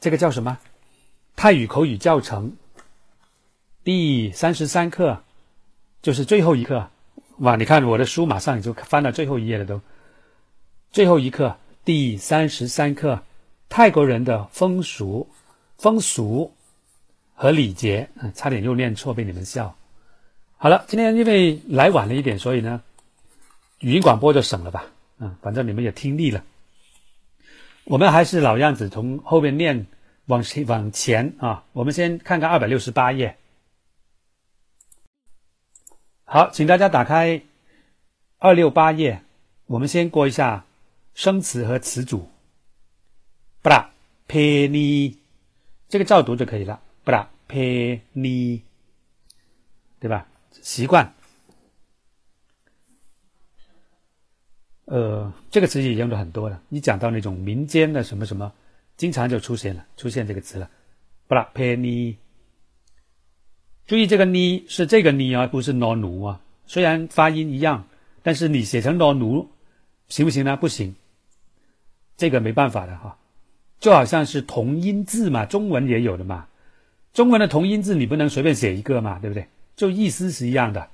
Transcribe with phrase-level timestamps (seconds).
[0.00, 0.58] 这个叫什么？
[1.36, 2.56] 泰语口语教程
[3.84, 5.22] 第三十三课，
[6.00, 6.88] 就是最后一课。
[7.40, 9.78] 哇，你看我的书马上就翻到最后一页了，都
[10.90, 13.22] 最后一课第三十三课，
[13.68, 15.28] 泰国人的风俗、
[15.76, 16.50] 风俗
[17.34, 18.08] 和礼节。
[18.22, 19.76] 嗯，差点又念错，被你们笑。
[20.56, 22.82] 好了，今天因为来晚了一点，所以呢，
[23.80, 24.86] 语音广播就省了吧。
[25.18, 26.42] 嗯，反正你们也听腻了。
[27.90, 29.84] 我们还是老样子，从后面念
[30.26, 31.64] 往前往前啊。
[31.72, 33.36] 我们先看看二百六十八页。
[36.22, 37.42] 好，请大家打开
[38.38, 39.20] 二六八页。
[39.66, 40.64] 我们先过一下
[41.14, 42.30] 生词和词组。
[43.60, 43.90] 布拉
[44.28, 45.18] 佩尼，
[45.88, 46.80] 这个照读就可以了。
[47.02, 48.62] 布拉佩尼，
[49.98, 50.28] 对吧？
[50.62, 51.12] 习惯，
[54.90, 56.60] 呃，这个词也用的很多了。
[56.68, 58.52] 你讲到那种民间的什么什么，
[58.96, 60.68] 经常就出现了，出现这个词了。
[61.28, 62.16] 布拉佩尼，
[63.86, 66.40] 注意这个呢是这个呢啊，不是诺奴啊。
[66.66, 67.86] 虽然发音一样，
[68.24, 69.48] 但是你写成诺奴
[70.08, 70.56] 行不行呢？
[70.56, 70.92] 不行，
[72.16, 73.16] 这个没办法的哈。
[73.78, 76.48] 就好像是同音字嘛，中文也有的嘛。
[77.12, 79.46] 中文的同音字你不能随便写一个嘛，对不对？
[79.76, 80.90] 就意思是一样的，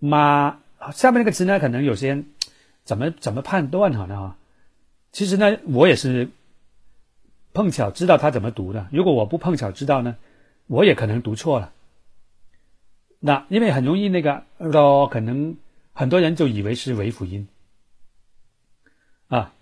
[0.00, 0.60] 妈，
[0.92, 2.26] 下面那个词呢，可能有些人
[2.84, 4.16] 怎么怎么判断好呢？
[4.16, 4.36] 哈，
[5.12, 6.30] 其实呢，我也是
[7.52, 8.88] 碰巧知道他怎么读的。
[8.90, 10.16] 如果我不碰巧知道呢，
[10.66, 11.72] 我也可能读错了。
[13.20, 15.56] 那因为很容易那个 “ro” 可能
[15.92, 17.48] 很多人就以为是尾辅音
[19.28, 19.54] 啊，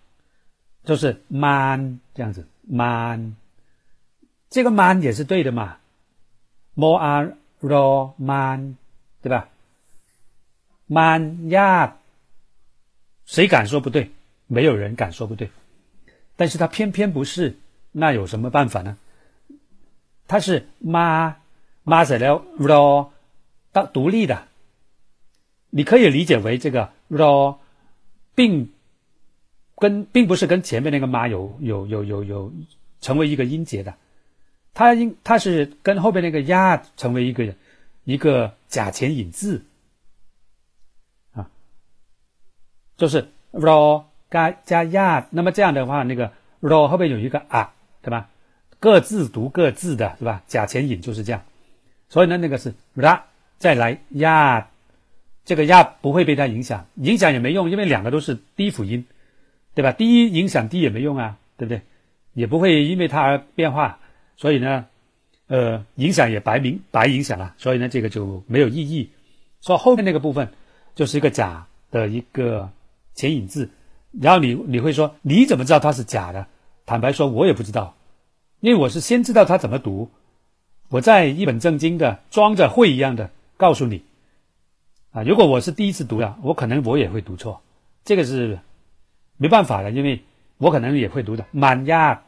[0.83, 3.37] 就是 “man” 这样子，“man”，
[4.51, 5.77] 这个 “man” 也是对的嘛。
[6.75, 8.77] more are raw man，
[9.21, 9.51] 对吧
[10.93, 11.17] 妈
[11.49, 11.97] 呀，
[13.25, 14.11] 谁敢说不对？
[14.47, 15.51] 没有人敢说不对。
[16.37, 17.57] 但是他偏偏不是，
[17.93, 18.99] 那有什么办法呢？
[20.29, 21.35] 他是 ma
[21.85, 23.09] ma 写了 raw，
[23.73, 24.47] 当独立的，
[25.71, 27.57] 你可以理解为这个 raw，
[28.35, 28.71] 并
[29.77, 32.53] 跟并不是跟前面那个 ma 有有有有有
[33.01, 33.95] 成为一个音节的。
[34.75, 37.55] 它应它是跟后边那个呀成为一个
[38.05, 39.65] 一个假前引字
[41.35, 41.51] 啊，
[43.03, 46.31] 就是 ro 加加呀，那么这样的话，那个
[46.61, 48.29] ro 后面有一个啊，对吧？
[48.79, 50.41] 各自读各自的，是吧？
[50.47, 51.43] 假前引就是这样，
[52.09, 53.23] 所以呢，那个是 ra
[53.59, 54.69] 再来呀，
[55.45, 59.05] 这个呀不会被它影响，影响也没用，因为两个都是低辅音，
[59.75, 59.91] 对吧？
[59.91, 61.83] 低影响低也没用啊，对不对？
[62.35, 63.99] 也不会因为它而变化。
[64.37, 64.87] 所以呢，
[65.49, 69.11] 呃，影响也白明白影响了，所以呢，这个就没有意义。
[69.61, 70.53] 说后面那个部分
[70.95, 72.71] 就是一个假的一个
[73.15, 73.71] 前引字，
[74.21, 76.47] 然后你你会说你怎么知道它是假的？
[76.87, 77.95] 坦白说，我也不知道，
[78.61, 80.11] 因为我是先知道它怎么读，
[80.89, 84.05] 我在一本正经的装着会一样的告诉你
[85.13, 85.23] 啊。
[85.23, 87.63] 如果我是第一次读的，我可能我也会读错，
[88.05, 88.59] 这个是
[89.37, 90.23] 没办法的，因为
[90.59, 92.23] 我可能也会读的满压。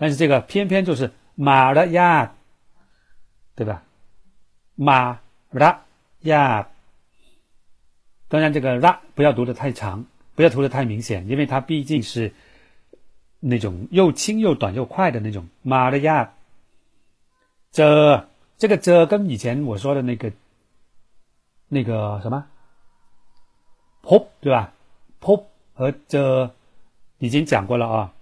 [0.00, 2.36] 但是这个偏偏就是马的呀，
[3.56, 3.82] 对吧？
[4.76, 5.18] 马
[5.50, 5.80] 的
[6.20, 6.68] 呀，
[8.28, 12.32] 当然这个拉不要读的太长，不要读的太明显，因为它毕竟是
[13.40, 16.34] 那种又轻又短又快的那种马的亚。
[17.70, 20.32] 这这个这跟以前我说的那个
[21.68, 22.46] 那个什么
[24.02, 24.72] pop 对吧
[25.20, 26.54] ？pop 和这
[27.18, 28.14] 已经讲过了啊。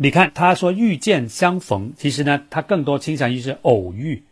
[0.00, 4.22] 你看，他说遇见相逢，其实呢，他更多倾向于是偶遇，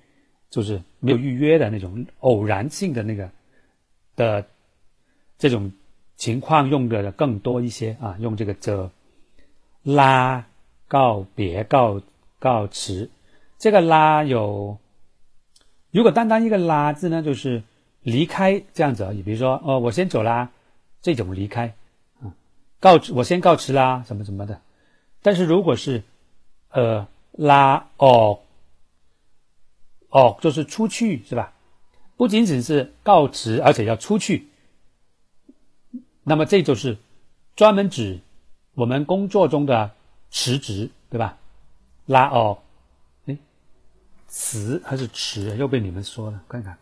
[0.49, 3.31] 就是没有预约的那种偶然性的那个
[4.17, 4.47] 的
[5.39, 5.71] 这种
[6.17, 8.91] 情况用的更多一些啊，用这个这
[9.83, 10.45] 拉
[10.89, 12.01] 告别告
[12.39, 13.11] 告辞，
[13.59, 14.79] 这个拉有，
[15.91, 17.63] 如果单单一个拉字呢，就是
[18.03, 19.23] 离开这样子而已。
[19.23, 20.51] 比如说，哦，我先走啦，
[21.03, 21.75] 这种离开
[22.21, 22.35] 啊，
[22.81, 24.61] 告我先告辞啦，什么什么的。
[25.23, 26.03] 但是如果是，
[26.71, 28.41] 呃，拉哦
[30.09, 31.53] 哦，就是出去是吧？
[32.17, 34.49] 不仅仅是告辞，而且要出去。
[36.23, 36.99] 那么这就是
[37.55, 38.21] 专门指
[38.75, 39.93] 我们工作中的
[40.31, 41.39] 辞职，对吧？
[42.07, 42.59] 拉哦，
[43.27, 43.37] 哎，
[44.27, 45.57] 辞还是辞？
[45.57, 46.77] 又被你们说了，看看，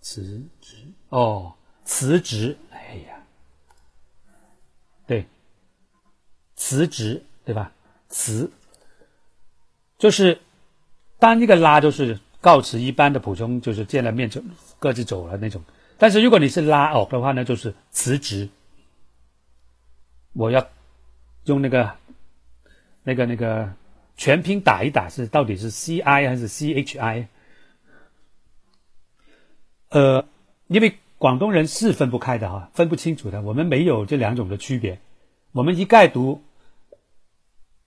[0.00, 0.76] 辞职
[1.08, 3.22] 哦，辞职，哎呀，
[5.06, 5.26] 对。
[6.56, 7.72] 辞职，对吧？
[8.08, 8.50] 辞
[9.98, 10.40] 就是
[11.18, 14.44] 当一个拉，就是告辞，一般的普通就是见了面就
[14.78, 15.62] 各自走了那种。
[15.96, 18.50] 但是如果你是拉哦的话呢，就是辞职。
[20.34, 20.68] 我要
[21.44, 21.90] 用那个
[23.02, 23.72] 那个那个
[24.18, 27.28] 全拼打一打，是到底是 C I 还是 C H I？
[29.88, 30.26] 呃，
[30.66, 33.40] 因为广东人是分不开的哈，分不清楚的。
[33.40, 34.98] 我们没有这两种的区别，
[35.52, 36.42] 我们一概读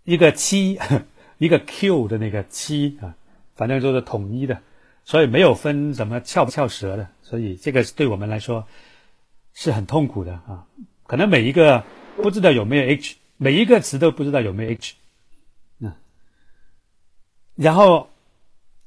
[0.03, 0.79] 一个七，
[1.37, 3.15] 一个 Q 的那个七啊，
[3.57, 4.61] 反正都是统一的，
[5.03, 8.65] 所以没有分什么翘不翘舌的，所以这个对我们来说
[9.53, 10.65] 是很痛苦的啊。
[11.07, 11.83] 可能每一个
[12.17, 14.93] 不知道有没有 h，每一个词都不知道有没有 h，
[15.79, 15.91] 嗯，
[17.55, 18.09] 然后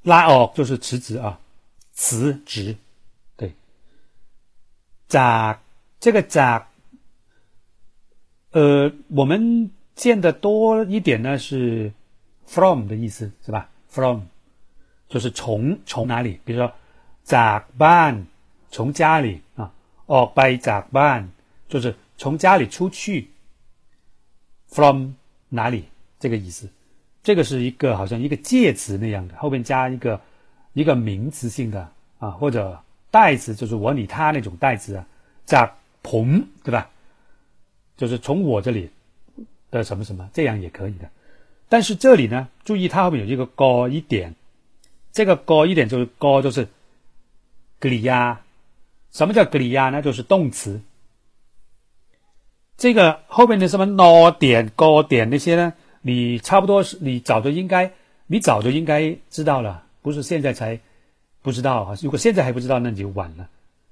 [0.02, 1.40] 拉哦就是辞职啊，
[1.93, 2.76] 辞职，
[3.37, 3.52] 对，
[5.08, 5.61] 咋
[5.99, 6.69] 这个咋，
[8.52, 11.93] 呃，我们见的多一点呢是
[12.46, 14.23] from 的意思是吧？from
[15.10, 16.39] 就是从从哪里？
[16.45, 16.72] 比如说
[17.25, 18.25] จากบ้าน
[18.72, 19.72] 从家里啊，
[20.07, 21.30] ออกไปจากบ้าน
[21.68, 23.30] 就是从家里出去，
[24.69, 25.13] from
[25.50, 25.86] 哪里？
[26.19, 26.69] 这个意思，
[27.24, 30.22] 这个是一个好像一个介词那样的，后面加一个
[30.74, 31.89] 一个名词性的
[32.19, 32.80] 啊，或者。
[33.12, 35.07] 代词就是我、你、他那种代词啊，
[35.45, 35.72] 在
[36.04, 36.89] ผม对吧？
[37.95, 38.89] 就是从我这里
[39.72, 41.10] 的什么什么，这样也可以的。
[41.69, 44.36] 但是这里呢，注意它后面有一个高一点，
[45.12, 46.69] 这个高一点就是高就是
[47.79, 48.41] 格里亚。
[49.12, 50.03] 什么叫格里亚呢？
[50.03, 50.81] 就是动词。
[52.77, 55.73] 这个后面的什么 no 点、高点那些呢？
[56.03, 57.93] 你差不多是你早就应该，
[58.27, 60.81] 你早就应该知道了，不是现在才。
[61.43, 63.49] 不知道啊，如果现在还不知道，那你就晚了，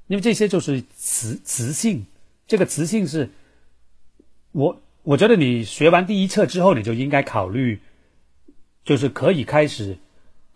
[0.07, 2.05] 因为这些就是词词性。
[2.47, 3.31] 这个词性是，
[4.53, 7.81] 我我觉得你学完第一册之后，你就应该考虑，
[8.85, 9.97] 就是可以开始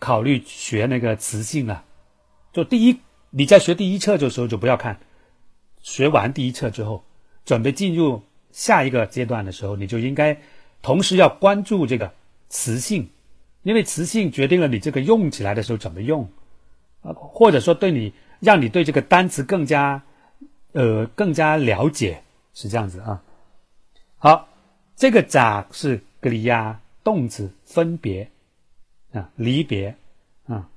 [0.02, 1.84] 考虑学那个词性了。
[2.52, 2.99] 就第一，
[3.31, 4.99] 你在学第一册的时候就不要看，
[5.81, 7.04] 学完第一册之后，
[7.44, 8.20] 准备进入
[8.50, 10.37] 下一个阶段的时候，你就应该
[10.82, 12.12] 同时要关注这个
[12.49, 13.08] 词性，
[13.62, 16.28] 因为词性决定了你这个用起来的时候怎么用。
[17.02, 20.02] 啊，或者说对你，让你对这个单词更加，
[20.72, 22.22] 呃，更加了解，
[22.54, 23.22] 是这样子啊。
[24.19, 24.49] 好，
[24.96, 28.28] 这个“咋”是格里亚动词，分别
[29.12, 29.97] 啊，离别
[30.47, 30.69] 啊，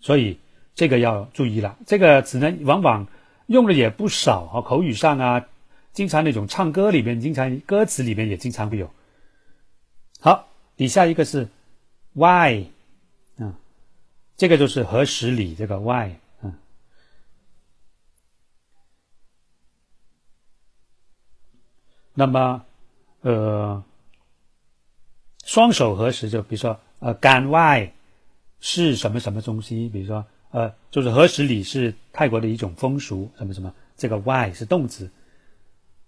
[0.00, 0.38] 所以
[0.74, 1.78] 这个要注意了。
[1.86, 3.06] 这个词呢，往往
[3.46, 5.46] 用的也不少啊，口语上啊，
[5.92, 8.90] 经常那种唱歌里面，经常歌词里面也经常会有。
[10.20, 11.48] 好，底下一个是
[12.12, 12.64] “why”
[13.38, 13.58] 啊。
[14.36, 16.52] 这个就是何时里这个 why，啊，
[22.14, 22.64] 那么
[23.20, 23.84] 呃，
[25.52, 27.92] 双手合十就比如说呃，干外
[28.58, 29.86] 是什么什么东西？
[29.90, 35.10] 比如说呃，就是合十里是泰国的一种风俗，什么什么，这个外是动词，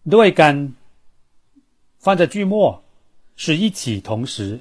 [0.09, 0.73] 对干
[1.99, 2.83] 放在句末
[3.37, 4.61] 是一起同时，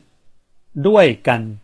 [0.73, 1.59] 对干。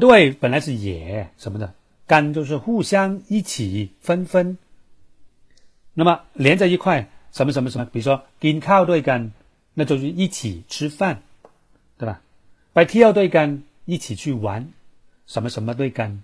[0.00, 1.72] 对，本来是也什么的，
[2.04, 4.58] 干就是互相一起分分。
[5.94, 9.30] 那么连在一块，什么什么什么，比如说紧靠对干，
[9.74, 11.22] 那就是一起吃饭，
[12.78, 14.68] 白跳对干，一起去玩，
[15.26, 16.22] 什么什么对干，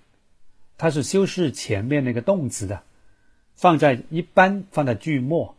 [0.79, 2.85] 它是修饰前面那个动词的，
[3.57, 5.57] 放在一般放在句末，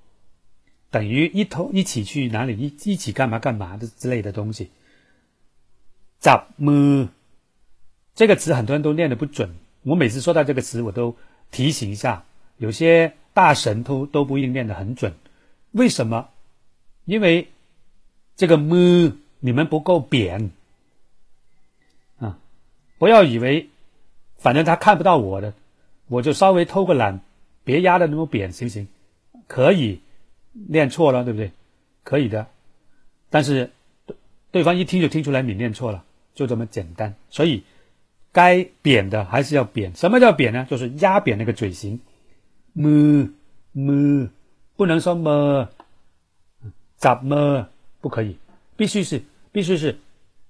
[0.92, 4.69] 等于一头一起去哪里一一起干嘛干嘛的之类的东西。
[6.21, 7.09] 咋么？
[8.14, 11.18] 这个词很多人都念的不准，我每次说到这个词，我都
[11.52, 12.23] 提醒一下。
[12.56, 15.14] 有些大神都都不一定念的很准，
[15.73, 16.30] 为什么？
[17.04, 17.49] 因为
[18.37, 20.52] 这个么你们不够扁！
[22.97, 23.69] 不要以为
[24.37, 25.54] 反正他看不到我的，
[26.07, 27.19] 我就稍微偷个懒，
[27.64, 28.87] 别压的那么扁，行不行？
[29.47, 29.99] 可以
[30.54, 31.52] 念错了，对不对？
[32.04, 32.47] 可以的，
[33.30, 33.71] 但是
[34.52, 37.64] 对方一听就听出来你念错了，就这么简单，所以。
[38.35, 39.95] 该扁的还是要扁。
[39.95, 40.68] 什么叫扁呢？
[40.69, 41.97] 就是压扁那个嘴型，
[42.73, 43.30] 么
[43.71, 44.30] 么，
[44.75, 45.69] 不能说么，
[46.97, 47.66] 咋么
[48.02, 48.37] 不可以？
[48.75, 49.23] 必须是
[49.54, 49.97] 必须是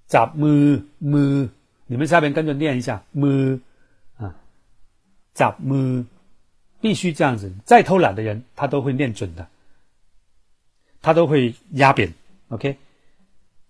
[0.07, 1.47] 咋么么。
[1.87, 3.59] 你们下边跟着念一下么
[4.17, 4.35] 啊，
[5.33, 6.05] 咋么，
[6.81, 7.51] 必须这样子。
[7.63, 9.47] 再偷懒的人，他都会念准的，
[11.01, 12.13] 他都会压扁。
[12.49, 12.77] OK，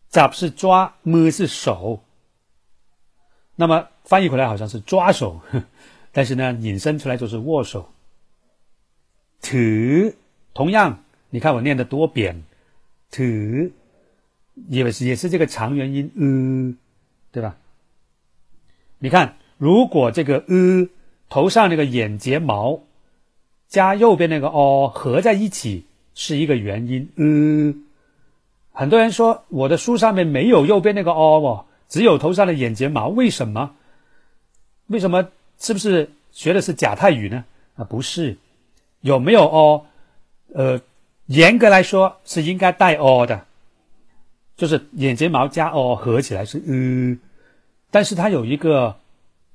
[0.08, 2.02] 咋是抓，么是手。
[3.56, 5.42] 那么翻译回来好像是抓手，
[6.12, 7.90] 但是呢，引申出来就是握手。
[9.42, 10.16] ถื
[10.54, 12.44] 同样，你看我念的多扁，
[13.12, 13.72] ถื
[14.70, 16.78] 也是也是这个长元音呃，
[17.32, 17.58] 对吧？
[19.00, 20.88] 你看，如果这个呃
[21.30, 22.80] 头上那个眼睫毛
[23.68, 27.10] 加右边那个哦合在一起，是一个元音。
[27.16, 27.76] 呃，
[28.72, 33.76] 很多人说我的书上面没有右边那个哦哦，只有头上的眼睫毛，为什么？
[34.88, 35.28] 为什么？
[35.58, 37.46] 是不是学的是假泰语呢？
[37.76, 38.38] 啊，不是，
[39.02, 39.86] 有没有哦
[40.54, 40.80] 呃，
[41.28, 43.46] 严格来说是应该带哦的，
[44.56, 47.18] 就是眼睫毛加哦合起来是呃，
[47.96, 49.00] 但是它有一个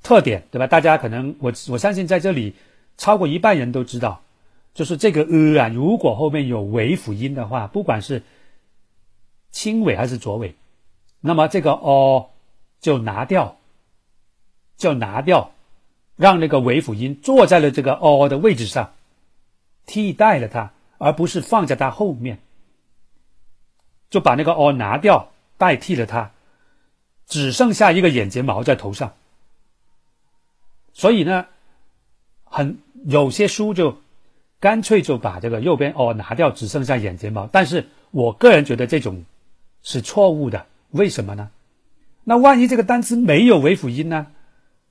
[0.03, 0.67] 特点，对吧？
[0.67, 2.55] 大家可能我我相信在这里
[2.97, 4.23] 超过一半人都知道。
[4.73, 8.23] 就是这个呃啊，如果后面有尾辅音的话，不管是
[9.51, 10.55] 轻尾还是浊尾，
[11.21, 12.31] 那么这个哦
[12.81, 13.59] 就拿掉，
[14.79, 15.51] 就拿掉，
[16.17, 18.95] 让那个尾辅音坐在了这个哦的位置上，
[19.85, 22.39] 替代了它，而不是放在它后面，
[24.09, 26.33] 就把那个哦拿掉，代替了它，
[27.31, 29.15] 只剩下一个眼睫毛在头上。
[30.93, 31.47] 所以呢，
[32.45, 33.97] 很有些书就。
[34.63, 37.49] 干脆就把这个右边哦拿掉，只剩下眼睫毛。
[37.51, 39.25] 但是我个人觉得这种
[39.83, 41.49] 是错误的，为什么呢？
[42.25, 44.27] 那万一这个单词没有尾辅音呢？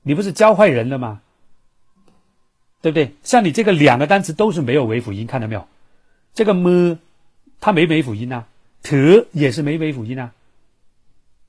[0.02, 1.20] 你不是教坏人了吗？
[2.82, 3.14] 对不对？
[3.22, 5.68] 像你这个两个单词都是没有尾辅音，看到没有？
[6.34, 6.98] 这个么，
[7.60, 8.48] 它没尾辅音啊，
[8.82, 10.32] 特也是没尾辅音啊。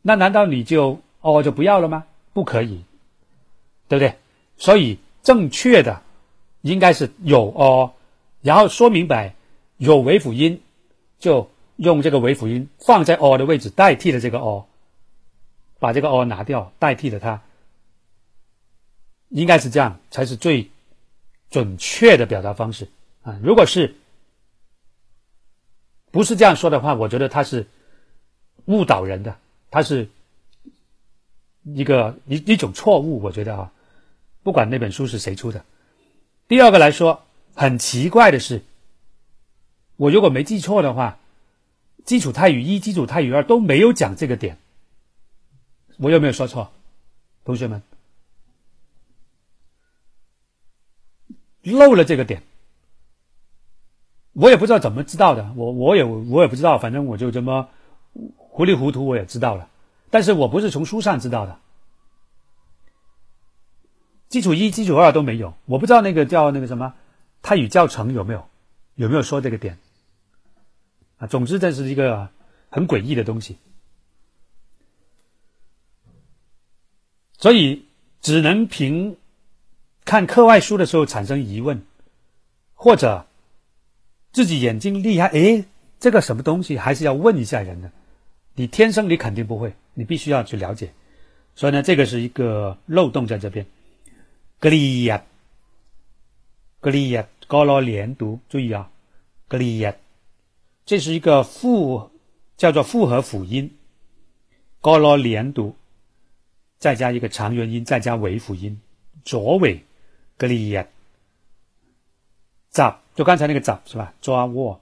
[0.01, 2.05] 那难道你就哦就不要了吗？
[2.33, 2.83] 不可以，
[3.87, 4.15] 对不对？
[4.57, 6.01] 所以正确的
[6.61, 7.93] 应该是有哦。
[8.41, 9.35] 然后说明白，
[9.77, 10.61] 有尾辅音，
[11.19, 14.65] 就用这个尾辅音放在哦的位置，代替了这个哦
[15.79, 17.41] 把这个哦拿掉，代替了它，
[19.29, 20.69] 应该是这样才是最
[21.49, 22.87] 准确的表达方式
[23.23, 23.39] 啊！
[23.43, 23.95] 如果是
[26.11, 27.67] 不是这样说的话，我觉得他是
[28.65, 29.37] 误导人的，
[29.71, 30.07] 他是
[31.63, 33.71] 一个一一种错误，我觉得啊，
[34.43, 35.65] 不管那本书是谁出的。
[36.47, 37.23] 第二个来说。
[37.53, 38.61] 很奇怪的是，
[39.97, 41.19] 我如果没记错的话，
[42.05, 44.57] 基础泰语一、基础泰语二都没有讲这个点。
[45.97, 46.71] 我有没有说错，
[47.43, 47.83] 同学们？
[51.63, 52.41] 漏了这个点，
[54.31, 55.51] 我也不知道怎么知道的。
[55.57, 57.67] 我我也我也不知道，反正我就这么
[58.51, 59.67] 糊里糊涂我也知道了。
[60.09, 61.57] 但是我不是从书上知道的，
[64.29, 65.53] 基础一、基础二都没有。
[65.65, 66.93] 我不知道那个叫那个什么。
[67.43, 68.47] 泰语教程有没有？
[68.93, 69.79] 有没有说这个点？
[71.17, 72.29] 啊，总之这是一个
[72.69, 73.57] 很诡异的东西，
[77.37, 77.85] 所以
[78.21, 79.17] 只能凭
[80.05, 81.83] 看课外书的时候产生疑问，
[82.75, 83.25] 或者
[84.31, 85.65] 自己眼睛厉害，诶，
[85.99, 87.91] 这个什么东西，还是要问一下人的。
[88.55, 90.91] 你天生你肯定不会，你必须要去了解。
[91.55, 93.65] 所以呢，这个是一个漏洞在这边。
[94.59, 95.23] 格里亚。
[96.79, 98.89] 格里亚高罗连读，注意啊，
[99.47, 99.95] 格里亚，
[100.83, 102.09] 这是一个复
[102.57, 103.77] 叫做复合辅音，
[104.79, 105.75] 高罗连读，
[106.79, 108.81] 再加一个长元音，再加尾辅音，
[109.23, 109.85] 左尾
[110.37, 110.87] 格里亚，
[112.71, 114.11] 抓就刚才那个抓是吧？
[114.19, 114.81] 抓握，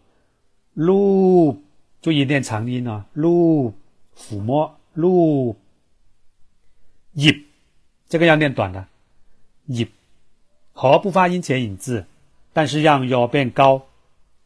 [0.73, 1.61] 撸，
[2.01, 3.73] 注意念长音啊，入
[4.15, 5.55] 抚摸入
[7.13, 7.31] 入，
[8.07, 8.87] 这个要念短的。
[9.65, 9.85] 入，
[10.73, 12.05] 和不发音前引字，
[12.53, 13.87] 但是让腰变高，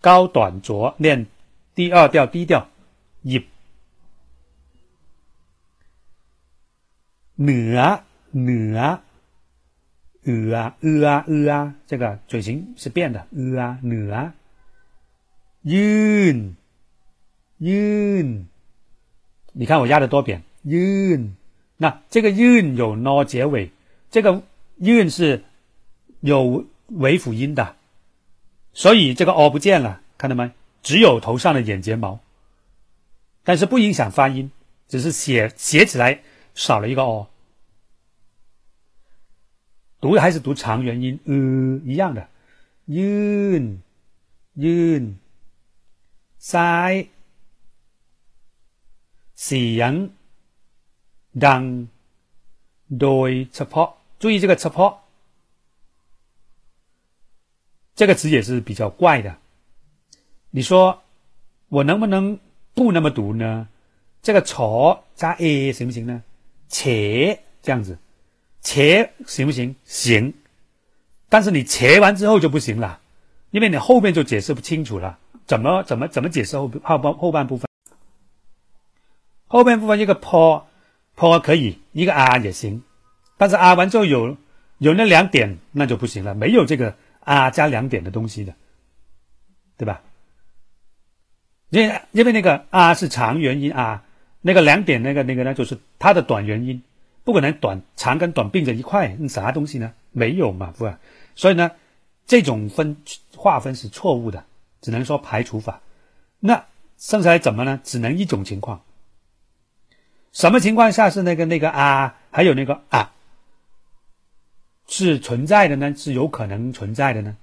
[0.01, 1.27] 高短浊念
[1.75, 2.69] 第二调低调。
[3.21, 3.41] 入。
[7.35, 9.03] 呃呃呃啊
[10.81, 13.27] 呃啊呃啊，这个嘴型是变的。
[13.31, 14.33] 呃啊呃啊，
[15.63, 16.55] 韵、
[17.63, 18.45] yun，
[19.53, 20.43] 你看我压的多扁。
[20.65, 21.31] Yun，
[21.77, 23.71] 那这个 yun 有 o 结尾，
[24.09, 24.41] 这个
[24.79, 25.43] yun 是
[26.21, 27.75] 有尾辅音的，
[28.73, 30.51] 所以这个 o 不见了，看到没？
[30.81, 32.19] 只有头上的眼睫毛，
[33.43, 34.51] 但是不影响发音，
[34.87, 36.21] 只是写写起来
[36.55, 37.27] 少了一个 o，
[39.99, 41.33] 读还是读长元音，呃
[41.85, 42.27] 一样的。
[42.87, 43.83] Yun，yun，
[46.37, 47.05] 三。
[49.42, 49.92] เสียง
[51.44, 51.62] ดัง
[53.00, 53.88] โดยเฉพาะ
[54.20, 54.92] 注意这个เฉพาะ
[57.94, 59.36] 这个词也是比较怪的，
[60.50, 61.02] 你说
[61.68, 62.38] 我能不能
[62.74, 63.66] 不那么读呢？
[64.22, 66.22] 这个“错”加 “a” 行不行呢？“
[66.68, 67.98] 且”这样子，“
[68.62, 69.74] 且”行不行？
[69.84, 70.32] 行，
[71.28, 73.00] 但是你“且”完之后就不行了，
[73.50, 75.18] 因为你后面就解释不清楚了。
[75.46, 77.68] 怎么怎么怎么解释后后半后半部分？
[79.53, 80.63] 后半部分一个 “po
[81.15, 82.81] po” 可以，一个 “r” 也行，
[83.37, 84.35] 但是 “r” 完之后有
[84.79, 86.95] 有那两点，那就不行了，没有这个。
[87.25, 88.53] 啊，加两点的东西的，
[89.77, 90.01] 对吧？
[91.69, 94.03] 因为因为那个啊是长元音啊，
[94.41, 96.83] 那个两点那个那个呢，就是它的短元音，
[97.23, 99.93] 不可能短长跟短并在一块，啥东西呢？
[100.11, 100.93] 没有嘛，不，
[101.33, 101.71] 所以呢，
[102.25, 102.97] 这种分
[103.37, 104.43] 划分是错误的，
[104.81, 105.79] 只能说排除法。
[106.41, 106.65] 那
[106.97, 107.79] 剩下来怎么呢？
[107.85, 108.83] 只能一种情况，
[110.33, 113.13] 什么情况下是那个那个啊，还有那个啊，
[114.87, 115.93] 是存在的呢？
[115.95, 117.37] 是有可能存在的呢？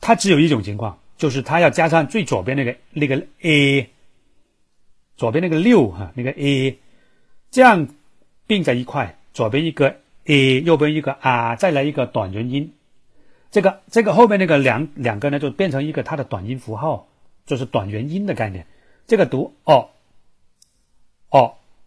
[0.00, 3.90] 它只有一种情况，就是它要加上最左边那个那个 a，
[5.16, 6.78] 左边那个六哈，那个 a，
[7.50, 7.88] 这样
[8.46, 9.96] 并在一块，左边一个。
[10.24, 12.72] a 右边一个啊，再来一个短元音，
[13.50, 17.08] 这个这个后面那个两两个呢，就变成一个它的短音符号，
[17.44, 18.64] 就是短元音的概念。
[19.04, 19.90] 这个读哦哦，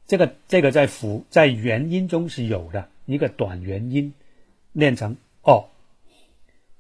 [0.08, 4.14] 这个这个在辅在元音中是有的一个短元音，
[4.72, 5.66] 念成哦，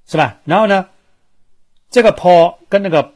[0.05, 0.39] 是吧？
[0.45, 0.89] 然后呢，
[1.89, 3.13] 这个坡跟那个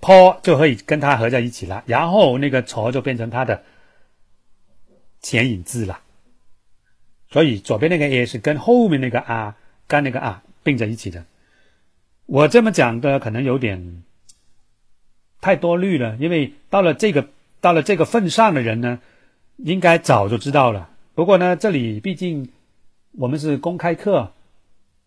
[0.00, 3.62] 坡就可以跟它合在一起了，然后那个挫就变成它的
[5.20, 6.00] 前引字了。
[7.30, 11.24] 所以左边那个 a 是跟后面那个啊，跟那个啊并在一起的。
[12.26, 14.02] 我这么讲的可能有点
[15.40, 17.28] 太多虑了，因为到了这个
[17.60, 19.00] 到了这个份上的人呢，
[19.58, 20.90] 应该早就知道了。
[21.14, 22.48] 不过呢，这里毕竟
[23.12, 24.32] 我们是公开课，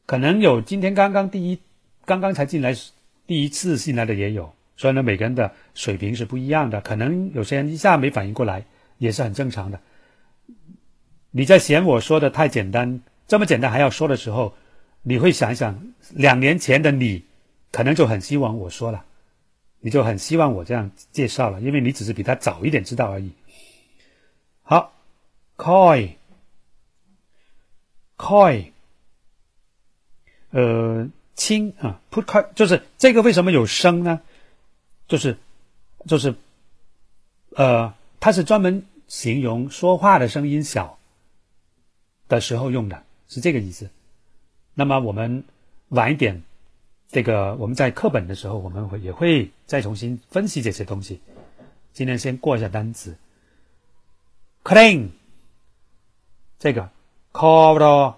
[0.05, 1.59] 可能有今天刚刚第一
[2.05, 2.73] 刚刚才进来
[3.25, 8.63] 第一次进来的也有，所以呢，每个人的水平是不一样的，可能有些人一下没反应过来，
[8.99, 9.79] 也是很正常的。
[11.31, 14.53] 你在嫌我说的太简单，这么简单还要说的时候，
[15.03, 15.77] 你会想一想，
[16.13, 17.21] 两年前的你，
[17.71, 19.03] 可能就很希望我说了，
[19.81, 23.29] 你就很希望我这样介绍了，因为你只是比他早一点知道而已。
[24.69, 24.91] 好
[25.55, 26.17] ，coy，coy，
[30.49, 34.19] 呃，轻啊，put coy，就是这个为什么有声呢？
[35.07, 35.37] 就是，
[36.05, 36.35] 就是，
[37.55, 40.99] 呃，它是专门形容说话的声音小。
[42.27, 43.89] 的时候用的是这个意思。
[44.73, 45.45] 那么我们
[45.87, 46.43] 晚一点，
[47.07, 51.21] 这个我们在课本的时候，我们会也会再重新分析这些东西。
[51.93, 53.15] 今天先过一下单词
[54.67, 55.07] ，clean
[56.59, 56.89] 这个
[57.31, 58.15] cover。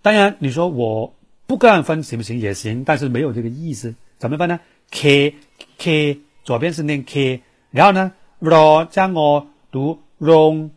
[0.00, 1.12] 当然你说我
[1.48, 2.38] 不这样分行不行？
[2.38, 3.94] 也行，但是没有这个意思。
[4.18, 4.60] 怎么办呢
[4.92, 5.34] ？k
[5.78, 10.70] k 左边是念 k，然后呢，ro 将我读 wrong。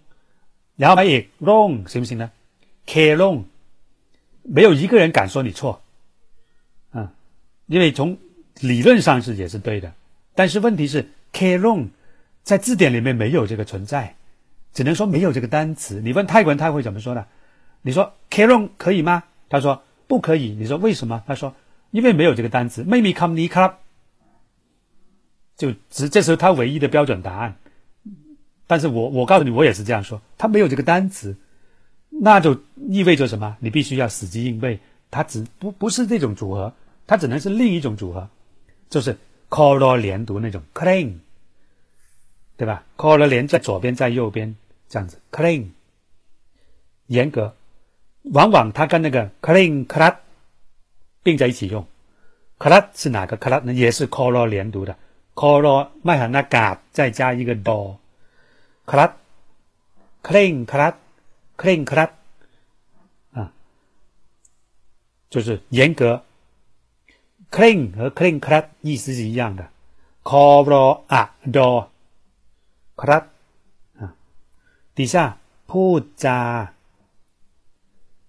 [0.76, 2.32] 然后还有 wrong 行不行呢
[2.88, 3.44] ？k wrong
[4.42, 5.82] 没有一个人敢说你错，
[6.92, 7.14] 啊，
[7.68, 8.18] 因为从
[8.60, 9.94] 理论上是也是对的，
[10.34, 11.88] 但是问题是 k wrong
[12.44, 14.16] 在字典里面没有这个存在，
[14.76, 16.02] 只能说没有这个单词。
[16.02, 17.26] 你问泰国人他会怎么说呢？
[17.82, 19.24] 你说 k wrong 可以吗？
[19.50, 20.50] 他说不可以。
[20.52, 21.24] 你说为什么？
[21.26, 21.56] 他说
[21.90, 22.84] 因为没有这个单词。
[22.84, 23.74] maybe come ni club
[25.58, 27.56] 就只这时候他唯一的标准答案。
[28.68, 30.22] 但是我我告诉你，我也是这样说。
[30.38, 31.38] 他没有这个单词，
[32.10, 33.56] 那就意味着什么？
[33.60, 34.80] 你必须要死记硬背。
[35.12, 36.74] 它只不不是这种组合，
[37.08, 38.28] 它只能是另一种组合，
[38.90, 39.16] 就是
[39.50, 41.14] color 连读那种 clean，
[42.58, 44.54] 对吧？color 连在左边，在右边
[44.88, 45.70] 这样子 clean，
[47.08, 47.56] 严格，
[48.24, 50.18] 往往它跟那个 clean clat
[51.24, 51.86] 并在一起用
[52.60, 53.74] ，clat 是哪个 clat 呢？
[53.74, 54.96] 也是 color 连读的
[55.34, 59.12] ，color 麦哈那嘎再加一个 do，clat
[60.24, 60.96] clean clat
[61.58, 62.12] clean clat
[63.34, 63.52] 啊，
[65.30, 66.24] 就是严格
[67.52, 69.68] ，clean 和 clean clat 意思是一样的
[70.24, 71.90] ，coro 啊 do
[72.96, 73.26] clat。
[74.95, 76.69] 底下พูดจา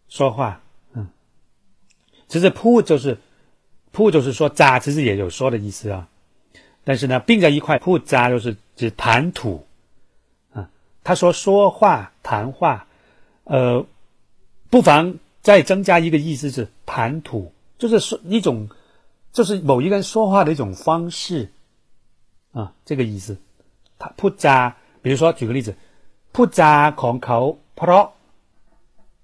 [0.08, 0.62] 说话，
[0.93, 1.08] 嗯，
[2.27, 3.17] 其实พู就是
[3.93, 6.08] พู就是说จ其实也有说的意思啊。
[6.84, 9.65] 但是呢，并在一块，พูดจ就是指谈吐。
[11.04, 12.86] 他说：“说话、谈话，
[13.45, 13.84] 呃，
[14.69, 18.69] 不妨再增加一个意思是谈吐，就是说一种，
[19.34, 21.49] 就是某一个人说话的一种方式，
[22.51, 23.36] 啊，这个意思。
[23.97, 25.75] 他พูดจา，比如说举个例子，
[26.36, 27.39] พูดจาของเขา
[27.75, 28.06] เพราะ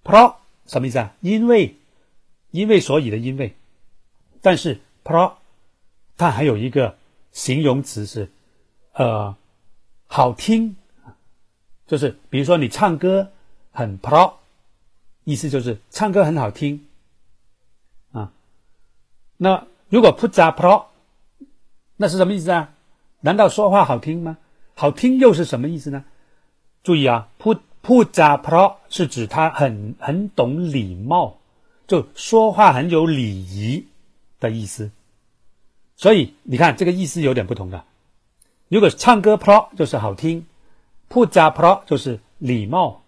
[0.03, 0.27] เพราะ
[0.71, 1.13] 什么意思啊？
[1.21, 1.75] 因为，
[2.51, 3.55] 因为所以的因为，
[4.41, 5.29] 但是เพราะ
[6.17, 6.97] 它还有一个
[7.31, 8.29] 形容词是，
[8.93, 9.35] 呃，
[10.07, 10.75] 好听。”
[11.87, 13.31] 就是，比如说你唱歌
[13.71, 14.33] 很 pro，
[15.23, 16.85] 意思就是唱歌很好听，
[18.11, 18.33] 啊，
[19.37, 20.87] 那如果不加 pro，
[21.95, 22.73] 那是什么意思啊？
[23.21, 24.37] 难道说话好听吗？
[24.75, 26.03] 好听又是什么意思呢？
[26.82, 31.38] 注意啊，不不加 pro 是指他很很懂礼貌，
[31.86, 33.86] 就说话很有礼仪
[34.40, 34.90] 的意思。
[35.96, 37.84] 所以你看这个意思有点不同的，
[38.68, 40.46] 如果唱歌 pro 就是好听
[41.08, 43.02] ，pu 加 pro 就是礼貌。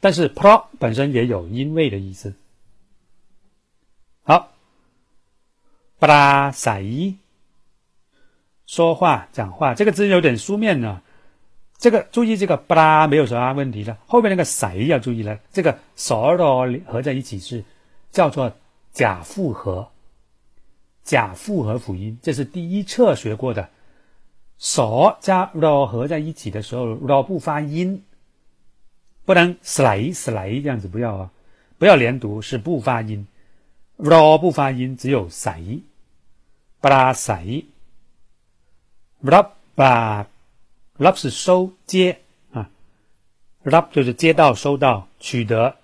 [0.00, 2.34] 但是 pro 本身也有因为的意思。
[4.22, 4.52] 好，
[5.98, 6.84] 巴拉塞
[8.66, 11.02] 说话讲话，这个字有点书面呢。
[11.78, 13.98] 这个注意，这个巴拉没有什么问题了。
[14.06, 17.64] 后面那个谁要注意了，这个 soro 合在一起是
[18.10, 18.52] 叫做
[18.92, 19.88] 假复合。
[21.04, 23.68] 假复合辅音，这是第一册学过的。
[24.58, 28.02] 所加 r 合在一起的时候，r 不发音，
[29.24, 31.30] 不能 slay slay 这样子，不要啊，
[31.78, 33.24] 不要连读，是不发音。
[33.98, 35.82] ，r 不发音，只有 say，
[36.80, 37.12] 巴拉
[40.98, 42.20] Rap 是收接
[42.52, 42.70] 啊
[43.64, 45.76] ，rap 就是接到、收到、取得、